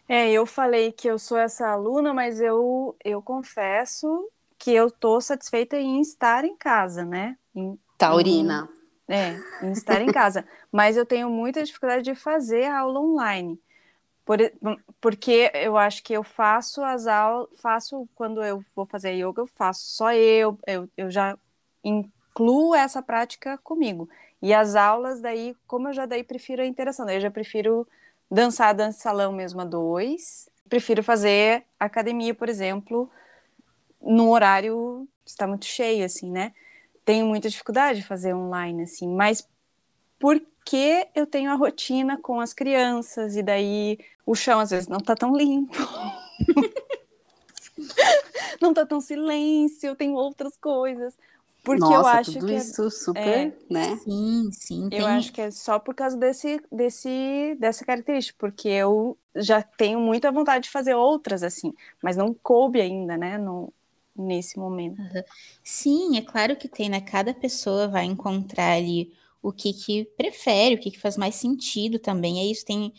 É, 0.08 0.32
eu 0.32 0.45
falei 0.45 0.91
que 0.91 1.08
eu 1.08 1.20
sou 1.20 1.38
essa 1.38 1.68
aluna, 1.68 2.14
mas 2.14 2.41
eu, 2.41 2.95
eu 3.06 3.22
confesso 3.22 4.28
que 4.58 4.72
eu 4.72 4.89
tô 4.89 5.22
satisfeita 5.22 5.80
em 5.80 6.02
estar 6.02 6.43
em 6.43 6.56
casa, 6.58 7.06
né? 7.06 7.38
Em, 7.56 7.80
Taurina. 7.97 8.68
Em, 9.08 9.14
é, 9.14 9.36
em 9.64 9.72
estar 9.72 10.02
em 10.02 10.12
casa. 10.12 10.45
Mas 10.72 10.97
eu 10.97 11.06
tenho 11.06 11.30
muita 11.30 11.64
dificuldade 11.64 12.04
de 12.04 12.14
fazer 12.14 12.66
a 12.66 12.80
aula 12.80 13.00
online. 13.00 13.60
Por, 14.26 14.38
porque 15.02 15.50
eu 15.56 15.78
acho 15.78 16.04
que 16.04 16.14
eu 16.14 16.24
faço 16.24 16.84
as 16.84 17.08
aulas, 17.08 17.47
faço 17.60 18.08
quando 18.14 18.43
eu 18.43 18.64
vou 18.76 18.86
fazer 18.86 19.14
yoga, 19.14 19.41
eu 19.41 19.47
faço 19.47 19.82
só 19.86 20.14
eu, 20.14 20.60
eu, 20.68 20.88
eu 20.95 21.10
já 21.10 21.38
incluo 21.84 22.76
essa 22.76 23.02
prática 23.02 23.58
comigo. 23.60 24.08
E 24.42 24.54
as 24.54 24.76
aulas, 24.76 25.20
daí, 25.20 25.56
como 25.68 25.90
eu 25.90 25.94
já 25.94 26.06
daí 26.06 26.24
prefiro 26.24 26.62
a 26.62 26.66
interação, 26.66 27.06
daí 27.06 27.18
eu 27.18 27.22
já 27.22 27.32
prefiro 27.32 27.88
dançar 28.32 28.74
dança 28.74 29.00
salão 29.00 29.34
mesmo 29.34 29.62
a 29.62 29.66
dois, 29.66 30.48
prefiro 30.70 31.04
fazer 31.04 31.64
academia, 31.80 32.34
por 32.34 32.48
exemplo, 32.48 33.10
no 34.02 34.30
horário 34.30 35.08
está 35.26 35.48
muito 35.48 35.66
cheio, 35.66 36.06
assim, 36.06 36.32
né? 36.32 36.54
Tenho 37.04 37.26
muita 37.26 37.50
dificuldade 37.50 38.02
de 38.02 38.08
fazer 38.08 38.34
online, 38.34 38.84
assim, 38.84 39.08
mas 39.08 39.48
porque 40.20 41.08
eu 41.16 41.26
tenho 41.26 41.52
a 41.52 41.56
rotina 41.56 42.18
com 42.18 42.40
as 42.40 42.54
crianças, 42.54 43.36
e 43.36 43.44
daí 43.44 43.98
o 44.26 44.36
chão 44.36 44.60
às 44.60 44.70
vezes 44.70 44.88
não 44.88 45.00
tá 45.00 45.16
tão 45.16 45.36
limpo. 45.36 45.76
não 48.62 48.74
tá 48.74 48.86
tão 48.86 49.02
silêncio, 49.02 49.96
tenho 49.96 50.14
outras 50.14 50.56
coisas. 50.58 51.18
Porque 51.70 51.82
Nossa, 51.82 51.93
eu 51.93 52.07
acho 52.07 52.32
tudo 52.34 52.47
que 52.47 52.53
é 52.53 52.57
isso 52.57 52.88
é, 52.88 52.89
super, 52.89 53.22
é, 53.22 53.53
né? 53.70 53.99
Sim, 54.03 54.51
sim. 54.51 54.89
Eu 54.91 55.05
acho 55.05 55.32
que 55.32 55.41
é 55.41 55.51
só 55.51 55.78
por 55.78 55.93
causa 55.93 56.17
desse, 56.17 56.59
desse, 56.72 57.55
dessa 57.59 57.86
característica, 57.86 58.36
porque 58.39 58.67
eu 58.67 59.15
já 59.36 59.61
tenho 59.61 59.99
muita 59.99 60.32
vontade 60.32 60.63
de 60.63 60.70
fazer 60.72 60.95
outras 60.95 61.43
assim, 61.43 61.74
mas 62.01 62.17
não 62.17 62.34
coube 62.34 62.82
ainda, 62.82 63.15
né? 63.15 63.38
No, 63.38 63.72
nesse 64.15 64.57
momento. 64.57 64.99
Uhum. 64.99 65.24
Sim, 65.63 66.17
é 66.17 66.22
claro 66.22 66.55
que 66.55 66.67
tem, 66.67 66.89
né? 66.89 67.01
Cada 67.01 67.34
pessoa 67.34 67.88
vai 67.88 68.05
encontrar 68.05 68.74
ali 68.74 69.13
o 69.41 69.51
que 69.51 69.74
que 69.74 70.05
prefere, 70.17 70.76
o 70.76 70.80
que 70.80 70.91
que 70.91 70.99
faz 70.99 71.15
mais 71.17 71.36
sentido 71.36 71.99
também. 71.99 72.39
É 72.39 72.45
isso, 72.51 72.65
tem, 72.65 72.91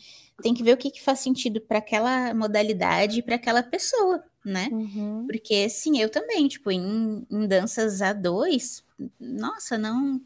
tem 0.42 0.54
que 0.54 0.62
ver 0.62 0.74
o 0.74 0.76
que 0.76 0.90
que 0.90 1.02
faz 1.02 1.18
sentido 1.18 1.60
para 1.60 1.78
aquela 1.78 2.32
modalidade 2.34 3.18
e 3.18 3.22
para 3.22 3.34
aquela 3.34 3.62
pessoa, 3.62 4.22
né? 4.44 4.68
Uhum. 4.72 5.26
Porque, 5.26 5.68
sim, 5.68 5.98
eu 5.98 6.10
também, 6.10 6.48
tipo, 6.48 6.70
em, 6.70 7.26
em 7.30 7.46
danças 7.46 8.00
a 8.02 8.12
dois, 8.12 8.84
nossa, 9.18 9.78
não. 9.78 10.20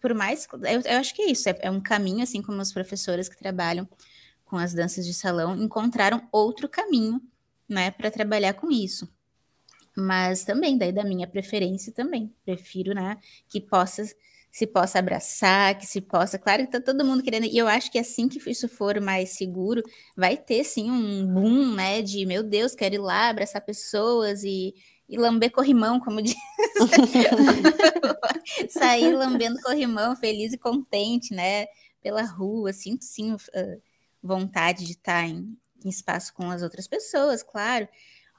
Por 0.00 0.14
mais. 0.14 0.46
Eu, 0.52 0.80
eu 0.80 0.98
acho 0.98 1.14
que 1.14 1.22
é 1.22 1.30
isso, 1.30 1.48
é, 1.48 1.58
é 1.60 1.70
um 1.70 1.80
caminho, 1.80 2.22
assim 2.22 2.42
como 2.42 2.60
as 2.60 2.72
professoras 2.72 3.28
que 3.28 3.36
trabalham 3.36 3.88
com 4.44 4.56
as 4.56 4.74
danças 4.74 5.06
de 5.06 5.14
salão 5.14 5.56
encontraram 5.56 6.26
outro 6.32 6.68
caminho, 6.68 7.22
né, 7.68 7.90
para 7.92 8.10
trabalhar 8.10 8.54
com 8.54 8.70
isso. 8.70 9.08
Mas 9.96 10.44
também, 10.44 10.76
daí 10.76 10.92
da 10.92 11.04
minha 11.04 11.26
preferência 11.26 11.92
também, 11.92 12.34
prefiro, 12.44 12.92
né, 12.92 13.18
que 13.48 13.60
possa 13.60 14.02
se 14.50 14.66
possa 14.66 14.98
abraçar, 14.98 15.78
que 15.78 15.86
se 15.86 16.00
possa. 16.00 16.38
Claro 16.38 16.66
que 16.66 16.72
tá 16.72 16.80
todo 16.80 17.04
mundo 17.04 17.22
querendo. 17.22 17.46
E 17.46 17.56
eu 17.56 17.68
acho 17.68 17.90
que 17.90 17.98
assim 17.98 18.28
que 18.28 18.38
isso 18.50 18.68
for 18.68 19.00
mais 19.00 19.30
seguro, 19.30 19.82
vai 20.16 20.36
ter 20.36 20.64
sim 20.64 20.90
um 20.90 21.26
boom, 21.26 21.74
né? 21.74 22.02
De 22.02 22.26
meu 22.26 22.42
Deus, 22.42 22.74
quero 22.74 22.96
ir 22.96 22.98
lá 22.98 23.28
abraçar 23.28 23.64
pessoas 23.64 24.42
e, 24.42 24.74
e 25.08 25.16
lamber 25.16 25.52
corrimão, 25.52 26.00
como 26.00 26.20
diz. 26.22 26.34
Sair 28.70 29.14
lambendo 29.14 29.60
corrimão, 29.62 30.16
feliz 30.16 30.52
e 30.52 30.58
contente, 30.58 31.32
né? 31.32 31.66
Pela 32.02 32.22
rua. 32.22 32.72
Sinto 32.72 33.04
sim 33.04 33.32
uh, 33.32 33.38
vontade 34.20 34.84
de 34.84 34.92
estar 34.92 35.28
em, 35.28 35.56
em 35.84 35.88
espaço 35.88 36.34
com 36.34 36.50
as 36.50 36.62
outras 36.62 36.88
pessoas, 36.88 37.42
claro. 37.42 37.88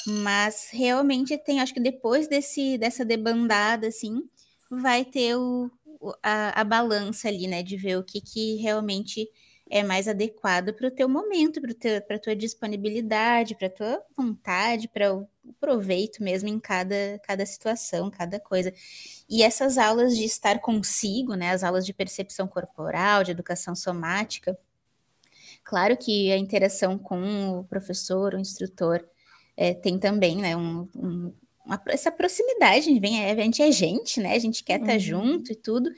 Mas 0.05 0.70
realmente 0.72 1.38
tem, 1.38 1.62
acho 1.62 1.74
que 1.74 1.80
depois 1.80 2.28
desse, 2.28 2.78
dessa 2.78 3.05
debandada, 3.05 3.88
assim, 3.88 4.24
vai 4.70 5.05
ter 5.05 5.36
o, 5.36 5.70
a, 6.24 6.62
a 6.62 6.64
balança 6.64 7.28
ali, 7.28 7.47
né? 7.47 7.64
De 7.64 7.78
ver 7.78 7.97
o 7.97 8.04
que, 8.04 8.22
que 8.22 8.56
realmente 8.58 9.30
é 9.72 9.84
mais 9.84 10.08
adequado 10.10 10.74
para 10.74 10.88
o 10.88 10.91
teu 10.91 11.08
momento, 11.08 11.62
para 11.62 12.16
a 12.18 12.20
tua 12.20 12.36
disponibilidade, 12.36 13.56
para 13.56 13.68
a 13.68 13.72
tua 13.72 14.04
vontade, 14.18 14.89
para 14.89 15.16
o 15.16 15.28
proveito 15.62 16.22
mesmo 16.22 16.49
em 16.49 16.60
cada, 16.60 17.20
cada 17.24 17.45
situação, 17.45 18.12
cada 18.12 18.38
coisa. 18.38 18.74
E 19.30 19.41
essas 19.41 19.78
aulas 19.78 20.18
de 20.18 20.26
estar 20.26 20.60
consigo, 20.60 21.36
né, 21.36 21.52
as 21.52 21.64
aulas 21.64 21.86
de 21.86 21.93
percepção 21.93 22.49
corporal, 22.49 23.24
de 23.24 23.32
educação 23.32 23.74
somática, 23.74 24.58
claro 25.64 25.95
que 25.95 26.32
a 26.34 26.38
interação 26.38 26.97
com 26.97 27.60
o 27.60 27.64
professor, 27.64 28.34
o 28.34 28.39
instrutor, 28.39 29.08
é, 29.56 29.74
tem 29.74 29.97
também 29.97 30.36
né, 30.38 30.56
um, 30.56 30.88
um, 30.95 31.34
uma, 31.66 31.82
essa 31.88 32.12
proximidade, 32.12 32.99
vem, 32.99 33.26
a 33.26 33.36
gente 33.36 33.62
é 33.62 33.72
gente, 33.72 34.20
né? 34.20 34.34
A 34.34 34.39
gente 34.39 34.64
quer 34.64 34.76
estar 34.80 34.88
tá 34.88 34.93
uhum. 34.93 34.99
junto 34.99 35.51
e 35.51 35.55
tudo, 35.55 35.89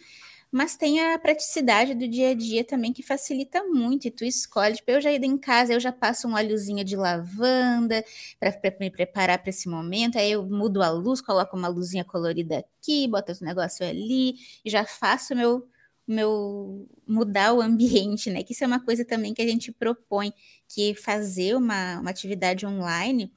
mas 0.52 0.78
tem 0.78 1.00
a 1.02 1.18
praticidade 1.18 1.96
do 1.96 2.08
dia 2.08 2.30
a 2.30 2.34
dia 2.36 2.64
também 2.64 2.94
que 2.94 3.02
facilita 3.02 3.64
muito. 3.64 4.08
E 4.08 4.12
tu 4.12 4.24
escolhe, 4.24 4.76
tipo, 4.76 4.92
eu 4.92 5.02
já 5.02 5.12
ido 5.12 5.26
em 5.26 5.36
casa, 5.38 5.74
eu 5.74 5.80
já 5.80 5.92
passo 5.92 6.28
um 6.28 6.36
óleozinho 6.36 6.84
de 6.84 6.96
lavanda 6.96 8.06
para 8.40 8.54
me 8.80 8.92
preparar 8.92 9.40
para 9.40 9.50
esse 9.50 9.68
momento. 9.68 10.18
Aí 10.18 10.32
eu 10.32 10.46
mudo 10.46 10.84
a 10.84 10.92
luz, 10.92 11.22
coloco 11.22 11.58
uma 11.58 11.68
luzinha 11.68 12.06
colorida 12.06 12.60
aqui, 12.60 13.08
boto 13.08 13.32
esse 13.32 13.44
negócio 13.44 13.84
ali, 13.84 14.36
e 14.64 14.70
já 14.70 14.86
faço 14.86 15.36
meu 15.36 15.68
meu 16.06 16.86
mudar 17.08 17.54
o 17.54 17.62
ambiente, 17.62 18.30
né? 18.30 18.44
Que 18.44 18.54
isso 18.54 18.64
é 18.64 18.68
uma 18.68 18.84
coisa 18.84 19.06
também 19.06 19.34
que 19.34 19.42
a 19.42 19.48
gente 19.48 19.72
propõe, 19.72 20.34
que 20.68 20.94
fazer 20.96 21.56
uma, 21.56 22.00
uma 22.00 22.10
atividade 22.10 22.66
online 22.66 23.32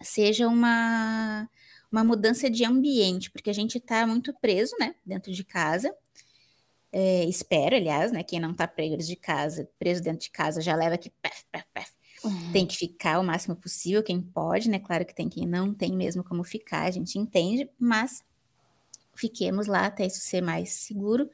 seja 0.00 0.48
uma, 0.48 1.48
uma 1.90 2.04
mudança 2.04 2.50
de 2.50 2.64
ambiente, 2.64 3.30
porque 3.30 3.50
a 3.50 3.54
gente 3.54 3.78
está 3.78 4.06
muito 4.06 4.32
preso, 4.34 4.74
né, 4.78 4.94
dentro 5.04 5.32
de 5.32 5.44
casa. 5.44 5.94
É, 6.92 7.24
espero, 7.24 7.76
aliás, 7.76 8.12
né, 8.12 8.22
quem 8.22 8.40
não 8.40 8.52
está 8.52 8.66
preso 8.66 9.06
de 9.06 9.16
casa, 9.16 9.68
preso 9.78 10.02
dentro 10.02 10.20
de 10.20 10.30
casa, 10.30 10.60
já 10.60 10.74
leva 10.74 10.96
que. 10.96 11.12
Uhum. 12.24 12.52
Tem 12.52 12.66
que 12.66 12.76
ficar 12.76 13.20
o 13.20 13.24
máximo 13.24 13.54
possível, 13.54 14.02
quem 14.02 14.20
pode, 14.20 14.70
né? 14.70 14.78
Claro 14.78 15.04
que 15.04 15.14
tem 15.14 15.28
quem 15.28 15.46
não 15.46 15.74
tem 15.74 15.94
mesmo 15.94 16.24
como 16.24 16.42
ficar, 16.42 16.84
a 16.84 16.90
gente 16.90 17.18
entende, 17.18 17.68
mas 17.78 18.24
fiquemos 19.14 19.66
lá 19.66 19.86
até 19.86 20.06
isso 20.06 20.20
ser 20.20 20.40
mais 20.40 20.70
seguro. 20.70 21.28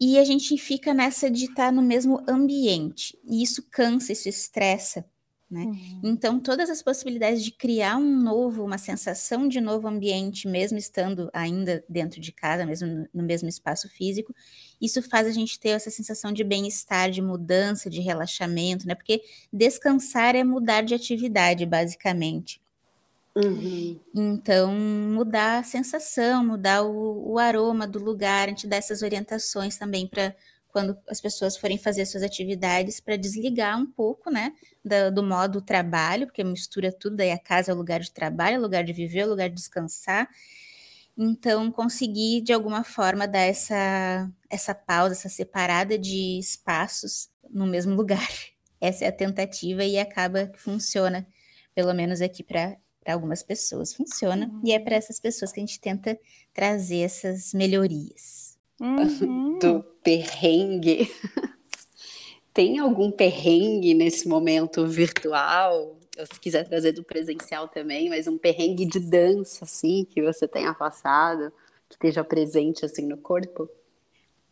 E 0.00 0.18
a 0.18 0.24
gente 0.24 0.56
fica 0.56 0.94
nessa 0.94 1.30
de 1.30 1.44
estar 1.44 1.66
tá 1.66 1.72
no 1.72 1.82
mesmo 1.82 2.24
ambiente. 2.26 3.18
E 3.24 3.42
isso 3.42 3.62
cansa, 3.70 4.12
isso 4.12 4.28
estressa. 4.28 5.04
Né? 5.50 5.64
Uhum. 5.64 6.00
Então, 6.04 6.38
todas 6.38 6.70
as 6.70 6.80
possibilidades 6.80 7.42
de 7.42 7.50
criar 7.50 7.96
um 7.96 8.22
novo, 8.22 8.64
uma 8.64 8.78
sensação 8.78 9.48
de 9.48 9.60
novo 9.60 9.88
ambiente, 9.88 10.46
mesmo 10.46 10.78
estando 10.78 11.28
ainda 11.32 11.84
dentro 11.88 12.20
de 12.20 12.30
casa, 12.30 12.64
mesmo 12.64 13.08
no, 13.12 13.22
mesmo 13.24 13.48
espaço 13.48 13.88
físico, 13.88 14.32
isso 14.80 15.02
faz 15.02 15.26
a 15.26 15.32
gente 15.32 15.58
ter 15.58 15.70
essa 15.70 15.90
sensação 15.90 16.32
de 16.32 16.44
bem-estar, 16.44 17.10
de 17.10 17.20
mudança, 17.20 17.90
de 17.90 18.00
relaxamento, 18.00 18.86
né? 18.86 18.94
Porque 18.94 19.22
descansar 19.52 20.36
é 20.36 20.44
mudar 20.44 20.82
de 20.82 20.94
atividade, 20.94 21.66
basicamente. 21.66 22.62
Uhum. 23.34 23.98
Então, 24.14 24.72
mudar 24.72 25.58
a 25.58 25.64
sensação, 25.64 26.44
mudar 26.44 26.82
o, 26.82 27.32
o 27.32 27.38
aroma 27.40 27.88
do 27.88 27.98
lugar, 27.98 28.46
a 28.46 28.50
gente 28.50 28.68
dá 28.68 28.76
essas 28.76 29.02
orientações 29.02 29.76
também 29.76 30.06
para 30.06 30.34
quando 30.72 30.96
as 31.08 31.20
pessoas 31.20 31.56
forem 31.56 31.78
fazer 31.78 32.06
suas 32.06 32.22
atividades 32.22 33.00
para 33.00 33.16
desligar 33.16 33.78
um 33.78 33.86
pouco, 33.86 34.30
né, 34.30 34.52
do, 34.84 35.14
do, 35.14 35.22
modo 35.22 35.60
trabalho, 35.60 36.26
porque 36.26 36.42
mistura 36.44 36.92
tudo, 36.92 37.20
aí 37.20 37.30
a 37.30 37.38
casa 37.38 37.72
é 37.72 37.74
o 37.74 37.76
lugar 37.76 38.00
de 38.00 38.12
trabalho, 38.12 38.56
é 38.56 38.58
o 38.58 38.62
lugar 38.62 38.84
de 38.84 38.92
viver, 38.92 39.20
é 39.20 39.26
o 39.26 39.30
lugar 39.30 39.48
de 39.48 39.54
descansar. 39.56 40.28
Então, 41.16 41.70
conseguir 41.70 42.40
de 42.40 42.52
alguma 42.52 42.82
forma 42.84 43.28
dar 43.28 43.40
essa, 43.40 44.30
essa 44.48 44.74
pausa, 44.74 45.14
essa 45.14 45.28
separada 45.28 45.98
de 45.98 46.38
espaços 46.38 47.28
no 47.48 47.66
mesmo 47.66 47.94
lugar. 47.96 48.28
Essa 48.80 49.04
é 49.04 49.08
a 49.08 49.12
tentativa 49.12 49.84
e 49.84 49.98
acaba 49.98 50.46
que 50.46 50.58
funciona, 50.58 51.26
pelo 51.74 51.92
menos 51.92 52.22
aqui 52.22 52.42
para 52.42 52.78
algumas 53.06 53.42
pessoas 53.42 53.92
funciona, 53.92 54.46
uhum. 54.46 54.62
e 54.64 54.72
é 54.72 54.78
para 54.78 54.96
essas 54.96 55.20
pessoas 55.20 55.52
que 55.52 55.60
a 55.60 55.62
gente 55.62 55.80
tenta 55.80 56.18
trazer 56.54 57.00
essas 57.00 57.52
melhorias. 57.52 58.49
Uhum. 58.80 59.58
Do 59.60 59.84
perrengue. 60.02 61.12
Tem 62.52 62.78
algum 62.78 63.10
perrengue 63.10 63.94
nesse 63.94 64.26
momento 64.26 64.86
virtual? 64.86 65.96
Ou 66.18 66.26
se 66.26 66.40
quiser 66.40 66.66
trazer 66.66 66.92
do 66.92 67.04
presencial 67.04 67.68
também, 67.68 68.08
mas 68.08 68.26
um 68.26 68.36
perrengue 68.36 68.84
de 68.84 68.98
dança, 68.98 69.64
assim, 69.64 70.04
que 70.04 70.20
você 70.20 70.48
tenha 70.48 70.74
passado, 70.74 71.52
que 71.88 71.94
esteja 71.94 72.24
presente, 72.24 72.84
assim, 72.84 73.06
no 73.06 73.16
corpo? 73.16 73.68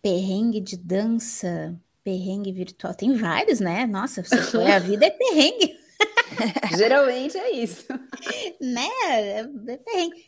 Perrengue 0.01 0.61
de 0.61 0.77
dança, 0.77 1.75
perrengue 2.05 2.53
virtual. 2.53 2.95
Tem 2.95 3.15
vários, 3.17 3.59
né? 3.59 3.87
Nossa, 3.87 4.23
a 4.23 4.79
vida 4.79 5.07
é 5.07 5.11
perrengue. 5.11 5.77
Geralmente 6.77 7.37
é 7.37 7.51
isso. 7.51 7.87
né? 8.61 8.89
É. 9.07 9.45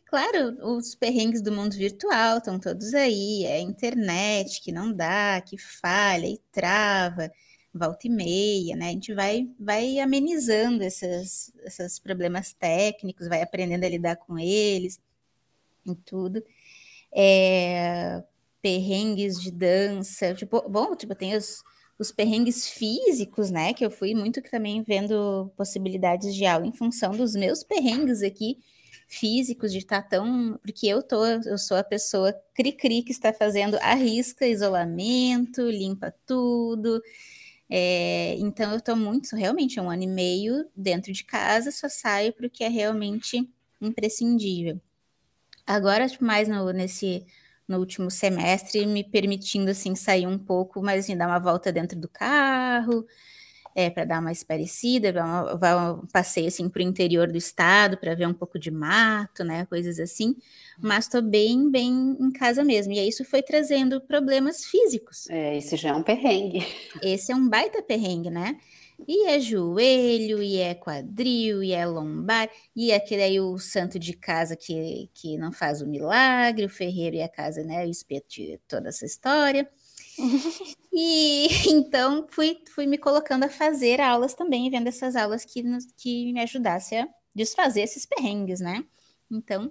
Claro, 0.07 0.77
os 0.77 0.95
perrengues 0.95 1.43
do 1.43 1.53
mundo 1.53 1.75
virtual 1.77 2.39
estão 2.39 2.59
todos 2.59 2.95
aí. 2.95 3.45
É 3.45 3.57
a 3.57 3.61
internet 3.61 4.61
que 4.61 4.73
não 4.73 4.93
dá, 4.93 5.41
que 5.41 5.57
falha 5.59 6.27
e 6.27 6.39
trava, 6.53 7.31
volta 7.73 8.07
e 8.07 8.11
meia, 8.11 8.77
né? 8.77 8.89
A 8.89 8.93
gente 8.93 9.15
vai, 9.15 9.49
vai 9.59 9.99
amenizando 9.99 10.83
esses, 10.83 11.53
esses 11.65 11.99
problemas 11.99 12.53
técnicos, 12.53 13.29
vai 13.29 13.43
aprendendo 13.43 13.85
a 13.85 13.89
lidar 13.89 14.17
com 14.17 14.39
eles 14.39 15.01
e 15.87 15.95
tudo. 15.95 16.43
É, 17.13 18.23
perrengues 18.63 19.41
de 19.41 19.51
dança, 19.51 20.35
tipo, 20.35 20.69
bom, 20.69 20.95
tipo, 20.95 21.15
tem 21.15 21.37
os 21.37 21.63
os 22.01 22.11
perrengues 22.11 22.67
físicos, 22.67 23.51
né? 23.51 23.75
Que 23.75 23.85
eu 23.85 23.91
fui 23.91 24.15
muito 24.15 24.41
também 24.41 24.83
vendo 24.83 25.53
possibilidades 25.55 26.35
de 26.35 26.47
aula 26.47 26.67
em 26.67 26.73
função 26.73 27.11
dos 27.11 27.35
meus 27.35 27.63
perrengues 27.63 28.23
aqui 28.23 28.57
físicos 29.07 29.71
de 29.71 29.79
estar 29.79 30.01
tão. 30.09 30.59
Porque 30.63 30.87
eu 30.87 31.03
tô, 31.03 31.27
eu 31.27 31.59
sou 31.59 31.77
a 31.77 31.85
pessoa 31.85 32.33
cri-cri 32.55 33.03
que 33.03 33.13
está 33.13 33.35
fazendo 33.35 33.77
a 33.83 33.95
risca, 33.95 34.47
isolamento, 34.47 35.61
limpa 35.69 36.11
tudo. 36.25 37.03
É, 37.69 38.35
então 38.39 38.73
eu 38.73 38.79
estou 38.79 38.97
muito, 38.97 39.37
realmente, 39.37 39.79
um 39.79 39.91
ano 39.91 40.05
e 40.05 40.07
meio 40.07 40.67
dentro 40.75 41.13
de 41.13 41.23
casa, 41.23 41.71
só 41.71 41.89
saio 41.89 42.33
para 42.33 42.47
o 42.47 42.51
que 42.51 42.65
é 42.65 42.69
realmente 42.69 43.47
imprescindível. 43.79 44.81
Agora, 45.67 46.07
mais 46.19 46.49
no, 46.49 46.73
nesse 46.73 47.27
no 47.71 47.79
último 47.79 48.11
semestre, 48.11 48.85
me 48.85 49.05
permitindo 49.05 49.71
assim 49.71 49.95
sair 49.95 50.27
um 50.27 50.37
pouco, 50.37 50.83
mas 50.83 51.05
assim, 51.05 51.17
dar 51.17 51.29
uma 51.29 51.39
volta 51.39 51.71
dentro 51.71 51.97
do 51.97 52.09
carro, 52.09 53.07
é, 53.77 53.89
para 53.89 54.05
dar 54.05 54.21
mais 54.21 54.43
parecida, 54.43 55.13
vai 55.57 55.93
um 55.93 56.05
passeio 56.13 56.49
assim 56.49 56.69
para 56.69 56.81
o 56.81 56.83
interior 56.83 57.31
do 57.31 57.39
estado 57.39 57.97
para 57.97 58.15
ver 58.17 58.27
um 58.27 58.35
pouco 58.35 58.59
de 58.59 58.73
mato, 58.73 59.45
né, 59.45 59.65
coisas 59.67 60.01
assim. 60.01 60.35
Mas 60.83 61.05
estou 61.05 61.23
bem, 61.23 61.71
bem 61.71 62.17
em 62.19 62.33
casa 62.33 62.65
mesmo. 62.65 62.93
E 62.93 62.99
aí 62.99 63.09
isso 63.09 63.25
foi 63.25 63.41
trazendo 63.43 64.01
problemas 64.01 64.65
físicos. 64.65 65.31
É, 65.31 65.57
esse 65.57 65.77
já 65.77 65.91
é 65.91 65.95
um 65.95 66.03
perrengue. 66.03 66.67
Esse 67.01 67.31
é 67.31 67.37
um 67.37 67.49
baita 67.49 67.83
perrengue, 67.83 68.31
né? 68.31 68.59
E 69.07 69.27
é 69.29 69.41
joelho, 69.41 70.43
e 70.43 70.59
é 70.59 70.75
quadril, 70.75 71.63
e 71.63 71.73
é 71.73 71.87
lombar, 71.87 72.51
e 72.75 72.93
aquele 72.93 73.23
aí 73.23 73.41
o 73.41 73.59
santo 73.59 73.99
de 73.99 74.13
casa 74.13 74.57
que, 74.57 75.11
que 75.15 75.39
não 75.39 75.53
faz 75.53 75.83
o 75.83 75.87
milagre, 75.87 76.67
o 76.67 76.71
ferreiro 76.71 77.17
e 77.17 77.23
a 77.23 77.29
casa, 77.29 77.63
né? 77.63 77.85
O 77.87 77.91
espeto 77.91 78.29
de 78.29 78.59
toda 78.69 78.89
essa 78.89 79.07
história. 79.07 79.69
e 80.93 81.49
então 81.71 82.27
fui, 82.31 82.59
fui 82.75 82.87
me 82.87 82.99
colocando 82.99 83.45
a 83.45 83.49
fazer 83.49 84.01
aulas 84.01 84.35
também, 84.35 84.71
vendo 84.71 84.89
essas 84.89 85.17
aulas 85.17 85.45
que, 85.45 85.63
que 85.97 86.33
me 86.33 86.41
ajudassem 86.41 87.01
a 87.01 87.09
desfazer 87.35 87.83
esses 87.83 88.07
perrengues, 88.07 88.61
né? 88.61 88.85
Então, 89.31 89.71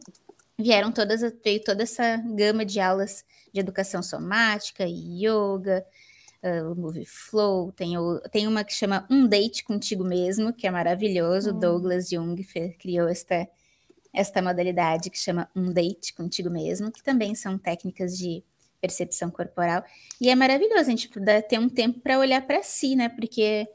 vieram 0.58 0.92
todas, 0.92 1.22
veio 1.44 1.64
toda 1.64 1.84
essa 1.84 2.18
gama 2.18 2.66
de 2.66 2.80
aulas 2.80 3.24
de 3.54 3.60
educação 3.60 4.02
somática, 4.02 4.86
yoga, 4.88 5.86
uh, 6.44 6.72
o 6.72 6.76
Movie 6.76 7.06
Flow, 7.06 7.72
tem, 7.72 7.98
o, 7.98 8.20
tem 8.32 8.48
uma 8.48 8.64
que 8.64 8.74
chama 8.74 9.06
Um 9.10 9.28
Date 9.28 9.64
Contigo 9.64 10.04
Mesmo, 10.04 10.54
que 10.54 10.68
é 10.68 10.72
maravilhoso, 10.72 11.52
hum. 11.52 11.60
Douglas 11.60 12.10
Jung 12.10 12.42
criou 12.80 13.08
esta, 13.08 13.48
esta 14.14 14.42
modalidade 14.42 15.10
que 15.10 15.18
chama 15.18 15.50
Um 15.56 15.72
Date 15.72 16.14
Contigo 16.14 16.50
Mesmo, 16.50 16.92
que 16.92 17.04
também 17.04 17.36
são 17.36 17.58
técnicas 17.58 18.18
de 18.18 18.44
percepção 18.82 19.30
corporal. 19.30 19.84
E 20.20 20.30
é 20.30 20.36
maravilhoso 20.36 20.82
a 20.82 20.84
gente 20.84 21.10
ter 21.48 21.60
um 21.60 21.70
tempo 21.70 22.00
para 22.00 22.18
olhar 22.18 22.42
para 22.46 22.64
si, 22.64 22.96
né? 22.96 23.10
Porque 23.10 23.68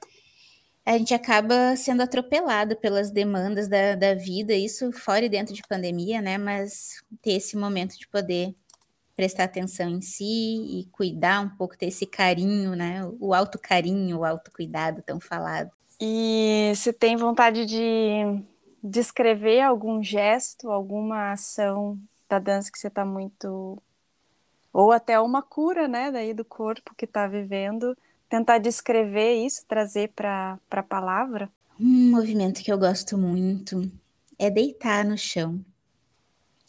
a 0.84 0.98
gente 0.98 1.14
acaba 1.14 1.76
sendo 1.76 2.02
atropelado 2.02 2.76
pelas 2.76 3.10
demandas 3.10 3.68
da, 3.68 3.94
da 3.94 4.14
vida, 4.14 4.54
isso 4.54 4.92
fora 4.92 5.24
e 5.24 5.28
dentro 5.28 5.54
de 5.54 5.62
pandemia, 5.62 6.20
né? 6.20 6.36
Mas 6.38 7.02
ter 7.22 7.32
esse 7.32 7.56
momento 7.56 7.98
de 7.98 8.06
poder 8.08 8.54
prestar 9.16 9.44
atenção 9.44 9.88
em 9.88 10.00
si 10.00 10.24
e 10.24 10.88
cuidar 10.90 11.40
um 11.40 11.48
pouco, 11.48 11.76
ter 11.76 11.86
esse 11.86 12.06
carinho, 12.06 12.74
né? 12.74 13.00
O 13.20 13.32
alto 13.32 13.58
carinho, 13.58 14.18
o 14.18 14.24
alto 14.24 14.50
cuidado 14.50 15.02
tão 15.02 15.20
falado. 15.20 15.70
E 16.00 16.72
se 16.76 16.92
tem 16.92 17.16
vontade 17.16 17.64
de 17.64 18.42
descrever 18.82 19.62
algum 19.62 20.02
gesto, 20.02 20.70
alguma 20.70 21.32
ação 21.32 21.98
da 22.28 22.38
dança 22.38 22.70
que 22.70 22.78
você 22.78 22.88
está 22.88 23.04
muito 23.04 23.80
ou 24.72 24.90
até 24.90 25.20
uma 25.20 25.40
cura, 25.40 25.86
né, 25.86 26.10
daí 26.10 26.34
do 26.34 26.44
corpo 26.44 26.94
que 26.96 27.04
está 27.04 27.28
vivendo, 27.28 27.96
tentar 28.28 28.58
descrever 28.58 29.34
isso, 29.46 29.64
trazer 29.68 30.08
para 30.08 30.58
a 30.68 30.82
palavra? 30.82 31.48
Um 31.78 32.10
movimento 32.10 32.60
que 32.60 32.72
eu 32.72 32.78
gosto 32.78 33.16
muito 33.16 33.88
é 34.36 34.50
deitar 34.50 35.04
no 35.04 35.16
chão, 35.16 35.64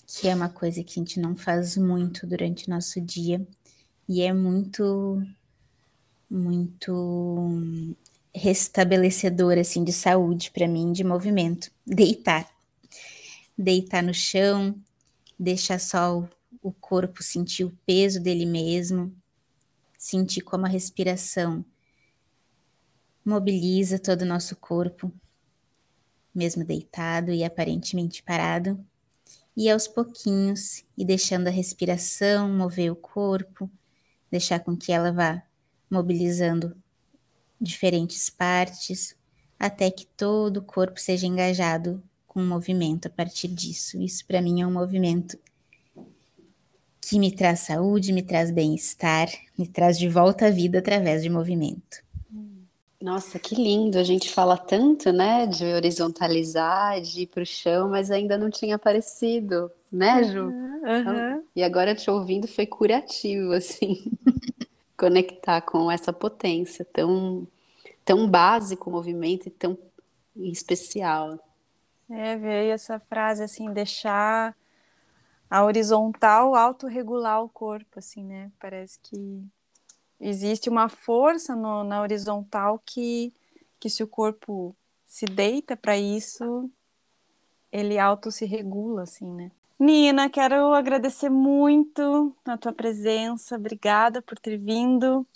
que 0.08 0.28
é 0.28 0.36
uma 0.36 0.49
coisa 0.49 0.84
que 0.84 0.99
a 0.99 1.03
gente 1.03 1.20
não 1.20 1.36
faz 1.36 1.78
muito 1.78 2.28
durante 2.28 2.68
o 2.68 2.70
nosso 2.70 3.01
dia. 3.01 3.45
E 4.08 4.22
é 4.22 4.32
muito, 4.32 5.22
muito 6.30 7.66
restabelecedor 8.34 9.58
assim 9.58 9.84
de 9.84 9.91
saúde 9.91 10.51
para 10.51 10.68
mim, 10.68 10.91
de 10.91 11.03
movimento. 11.03 11.72
Deitar, 11.86 12.49
deitar 13.58 14.03
no 14.03 14.14
chão, 14.14 14.76
deixar 15.39 15.80
só 15.80 16.28
o 16.62 16.72
corpo 16.72 17.22
sentir 17.22 17.64
o 17.64 17.78
peso 17.86 18.20
dele 18.20 18.45
mesmo, 18.45 19.16
sentir 19.97 20.41
como 20.41 20.66
a 20.66 20.70
respiração 20.70 21.64
mobiliza 23.24 23.97
todo 23.97 24.22
o 24.22 24.26
nosso 24.26 24.56
corpo, 24.56 25.12
mesmo 26.34 26.64
deitado 26.64 27.32
e 27.32 27.43
aparentemente 27.43 28.22
parado, 28.22 28.80
e 29.56 29.70
aos 29.70 29.88
pouquinhos, 29.88 30.84
e 30.97 31.06
deixando 31.06 31.47
a 31.47 31.51
respiração 31.51 32.49
mover 32.49 32.91
o 32.91 32.95
corpo, 32.95 33.70
deixar 34.30 34.60
com 34.60 34.76
que 34.76 34.91
ela 34.91 35.12
vá 35.12 35.41
mobilizando 35.89 36.76
diferentes 37.60 38.30
partes, 38.30 39.16
até 39.58 39.89
que 39.89 40.06
todo 40.06 40.58
o 40.58 40.64
corpo 40.64 40.99
seja 40.99 41.26
engajado 41.26 42.03
com 42.28 42.41
o 42.41 42.45
movimento 42.45 43.08
a 43.08 43.10
partir 43.10 43.47
disso. 43.47 44.01
Isso 44.01 44.26
para 44.26 44.41
mim 44.41 44.62
é 44.62 44.68
um 44.68 44.74
movimento 44.74 45.39
que 46.99 47.18
me 47.18 47.32
traz 47.32 47.62
saúde, 47.62 48.12
me 48.12 48.24
traz 48.24 48.51
bem-estar, 48.51 49.30
me 49.58 49.68
traz 49.68 49.97
de 49.97 50.10
volta 50.10 50.47
à 50.47 50.49
vida 50.49 50.80
através 50.80 51.24
de 51.24 51.30
movimento. 51.30 52.05
Nossa, 53.06 53.38
que 53.38 53.53
lindo! 53.53 53.99
A 53.99 54.03
gente 54.03 54.34
fala 54.34 54.58
tanto, 54.58 55.12
né, 55.14 55.45
de 55.45 55.64
horizontalizar, 55.64 56.99
de 57.01 57.22
ir 57.22 57.28
para 57.28 57.43
o 57.43 57.45
chão, 57.45 57.88
mas 57.88 58.10
ainda 58.10 58.36
não 58.36 58.49
tinha 58.49 58.78
aparecido, 58.78 59.72
né, 59.91 60.24
Ju? 60.24 60.47
Uhum, 60.47 61.47
E 61.56 61.62
agora 61.62 61.93
te 61.93 62.10
ouvindo 62.10 62.47
foi 62.47 62.66
curativo, 62.66 63.53
assim, 63.53 64.12
conectar 64.97 65.62
com 65.62 65.91
essa 65.91 66.12
potência 66.12 66.84
tão, 66.86 67.47
tão 68.03 68.28
básico 68.28 68.89
o 68.89 68.93
movimento 68.93 69.47
e 69.47 69.51
tão 69.51 69.78
especial. 70.36 71.39
É, 72.10 72.36
veio 72.38 72.72
essa 72.72 72.99
frase 72.99 73.43
assim, 73.43 73.72
deixar 73.72 74.56
a 75.49 75.64
horizontal 75.64 76.56
autorregular 76.56 77.43
o 77.43 77.49
corpo, 77.49 77.99
assim, 77.99 78.24
né? 78.26 78.51
Parece 78.60 78.99
que 78.99 79.43
existe 80.20 80.70
uma 80.70 80.89
força 80.89 81.55
no, 81.55 81.84
na 81.84 82.01
horizontal 82.01 82.82
que, 82.86 83.34
que 83.80 83.89
se 83.89 84.03
o 84.03 84.07
corpo 84.07 84.76
se 85.05 85.26
deita 85.26 85.78
para 85.78 85.97
isso, 85.97 86.70
ele 87.72 87.99
auto 87.99 88.32
se 88.32 88.45
regula, 88.45 89.03
assim, 89.03 89.32
né? 89.32 89.51
Nina, 89.78 90.30
quero 90.30 90.74
agradecer 90.74 91.30
muito 91.30 92.34
a 92.45 92.57
tua 92.57 92.72
presença, 92.72 93.57
obrigada 93.57 94.22
por 94.22 94.39
ter 94.39 94.57
vindo 94.57 95.28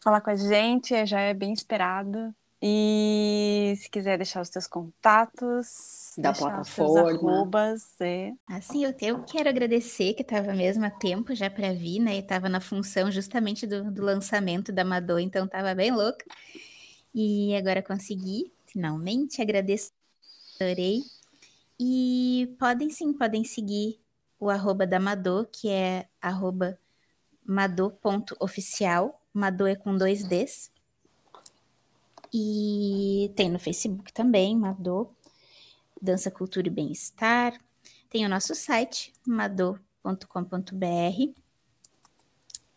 falar 0.00 0.20
com 0.20 0.30
a 0.30 0.36
gente, 0.36 1.04
já 1.04 1.20
é 1.20 1.34
bem 1.34 1.52
esperado. 1.52 2.32
E 2.62 3.74
se 3.76 3.90
quiser 3.90 4.16
deixar 4.16 4.40
os 4.40 4.48
teus 4.48 4.66
contatos, 4.66 6.14
da 6.16 6.32
plataforma. 6.32 7.10
arrobas, 7.10 8.00
é. 8.00 8.32
Assim, 8.46 8.84
eu, 8.84 8.94
eu 9.00 9.22
quero 9.24 9.48
agradecer 9.48 10.14
que 10.14 10.22
estava 10.22 10.54
mesmo 10.54 10.84
a 10.84 10.90
tempo 10.90 11.34
já 11.34 11.50
para 11.50 11.74
vir, 11.74 12.00
né? 12.00 12.16
E 12.16 12.20
estava 12.20 12.48
na 12.48 12.60
função 12.60 13.10
justamente 13.10 13.66
do, 13.66 13.90
do 13.90 14.02
lançamento 14.02 14.72
da 14.72 14.82
Amador, 14.82 15.20
então 15.20 15.44
estava 15.44 15.74
bem 15.74 15.90
louca. 15.90 16.24
E 17.14 17.54
agora 17.54 17.82
consegui, 17.82 18.52
finalmente, 18.66 19.42
agradeço, 19.42 19.90
adorei. 20.58 21.02
E 21.78 22.54
podem 22.58 22.88
sim, 22.88 23.12
podem 23.12 23.44
seguir 23.44 24.00
o 24.40 24.48
arroba 24.48 24.86
da 24.86 24.96
Amador, 24.96 25.46
que 25.46 25.68
é 25.68 26.08
arroba 26.20 26.78
mador.oficial. 27.44 29.22
Mador 29.32 29.68
é 29.68 29.74
com 29.74 29.94
dois 29.94 30.24
Ds. 30.24 30.70
E 32.38 33.32
tem 33.34 33.48
no 33.48 33.58
Facebook 33.58 34.12
também, 34.12 34.54
Madô, 34.54 35.08
Dança, 35.98 36.30
Cultura 36.30 36.66
e 36.66 36.70
Bem-Estar. 36.70 37.58
Tem 38.10 38.26
o 38.26 38.28
nosso 38.28 38.54
site, 38.54 39.10
madô.com.br. 39.26 40.20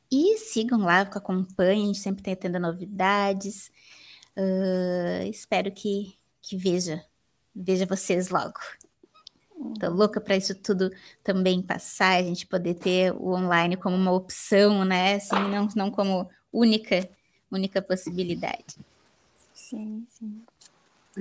E 0.09 0.37
sigam 0.37 0.79
lá, 0.79 1.01
acompanhem, 1.01 1.83
a 1.83 1.87
gente 1.87 1.99
sempre 1.99 2.23
tem 2.23 2.37
tendo 2.37 2.57
novidades. 2.57 3.69
Uh, 4.37 5.27
espero 5.29 5.69
que, 5.73 6.17
que 6.41 6.55
veja, 6.55 7.03
veja 7.53 7.85
vocês 7.85 8.29
logo. 8.29 8.61
Tô 9.77 9.89
louca 9.89 10.21
para 10.21 10.37
isso 10.37 10.55
tudo 10.55 10.89
também 11.21 11.61
passar, 11.61 12.15
a 12.15 12.23
gente 12.23 12.47
poder 12.47 12.75
ter 12.75 13.11
o 13.11 13.33
online 13.33 13.75
como 13.75 13.97
uma 13.97 14.13
opção, 14.13 14.85
né? 14.85 15.15
Assim, 15.15 15.35
não, 15.35 15.67
não 15.75 15.91
como 15.91 16.29
única, 16.49 17.09
única 17.51 17.81
possibilidade. 17.81 18.77
Sim, 19.69 20.03
sim. 20.09 20.41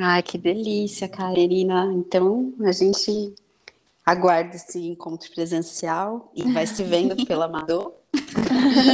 Ai, 0.01 0.23
que 0.23 0.39
delícia, 0.39 1.07
Karina. 1.07 1.93
Então, 1.93 2.55
a 2.65 2.73
gente 2.73 3.35
aguarda 4.07 4.57
esse 4.57 4.79
encontro 4.87 5.31
presencial 5.33 6.33
e 6.35 6.45
vai 6.45 6.67
se 6.67 6.83
vendo 6.83 7.15
pela 7.27 7.45
Amador. 7.45 7.93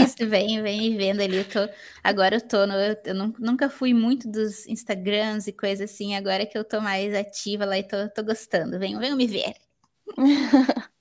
Isso, 0.02 0.28
vem, 0.28 0.60
vem 0.60 0.90
me 0.90 0.96
vendo 0.96 1.22
ali. 1.22 1.36
Eu 1.36 1.44
tô, 1.44 1.60
agora 2.02 2.34
eu 2.36 2.40
tô 2.40 2.66
no, 2.66 2.74
eu 2.74 3.14
nunca 3.38 3.70
fui 3.70 3.94
muito 3.94 4.28
dos 4.28 4.66
Instagrams 4.66 5.46
e 5.46 5.52
coisas 5.52 5.88
assim, 5.88 6.16
agora 6.16 6.44
que 6.44 6.58
eu 6.58 6.64
tô 6.64 6.80
mais 6.80 7.14
ativa 7.14 7.64
lá 7.64 7.78
e 7.78 7.84
tô, 7.84 8.08
tô 8.08 8.24
gostando. 8.24 8.76
Venham, 8.76 8.98
venham 8.98 9.16
me 9.16 9.28
ver. 9.28 9.54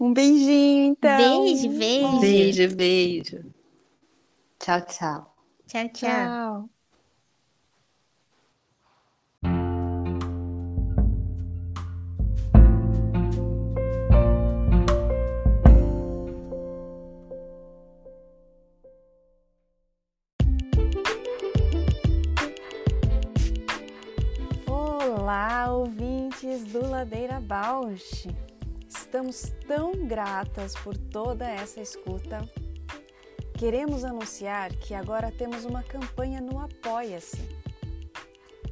um 0.00 0.12
beijinho, 0.12 0.96
então. 0.98 1.44
Beijo, 1.44 1.68
beijo. 1.78 2.20
Beijo, 2.20 2.76
beijo. 2.76 3.44
Tchau, 4.58 4.80
tchau. 4.86 5.31
Tchau, 5.72 5.88
tchau. 5.88 5.88
tchau. 5.88 6.68
Olá, 24.68 25.72
ouvintes 25.72 26.64
do 26.64 26.86
Ladeira 26.86 27.40
Bausch! 27.40 28.26
Estamos 28.86 29.54
tão 29.66 30.06
gratas 30.06 30.74
por 30.74 30.98
toda 30.98 31.48
essa 31.48 31.80
escuta 31.80 32.46
Queremos 33.62 34.04
anunciar 34.04 34.74
que 34.74 34.92
agora 34.92 35.30
temos 35.30 35.64
uma 35.64 35.84
campanha 35.84 36.40
no 36.40 36.58
Apoia-se. 36.58 37.40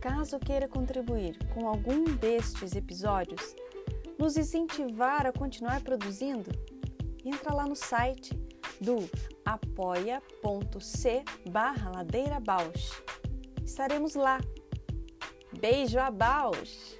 Caso 0.00 0.36
queira 0.40 0.66
contribuir 0.66 1.38
com 1.54 1.68
algum 1.68 2.02
destes 2.02 2.74
episódios, 2.74 3.54
nos 4.18 4.36
incentivar 4.36 5.28
a 5.28 5.32
continuar 5.32 5.80
produzindo, 5.80 6.50
entra 7.24 7.54
lá 7.54 7.66
no 7.66 7.76
site 7.76 8.34
do 8.80 9.08
apoia.c 9.44 11.24
barra 11.48 11.92
Bausch. 12.42 13.00
Estaremos 13.64 14.16
lá 14.16 14.40
Beijo 15.52 16.00
a 16.00 16.10
Baus! 16.10 16.99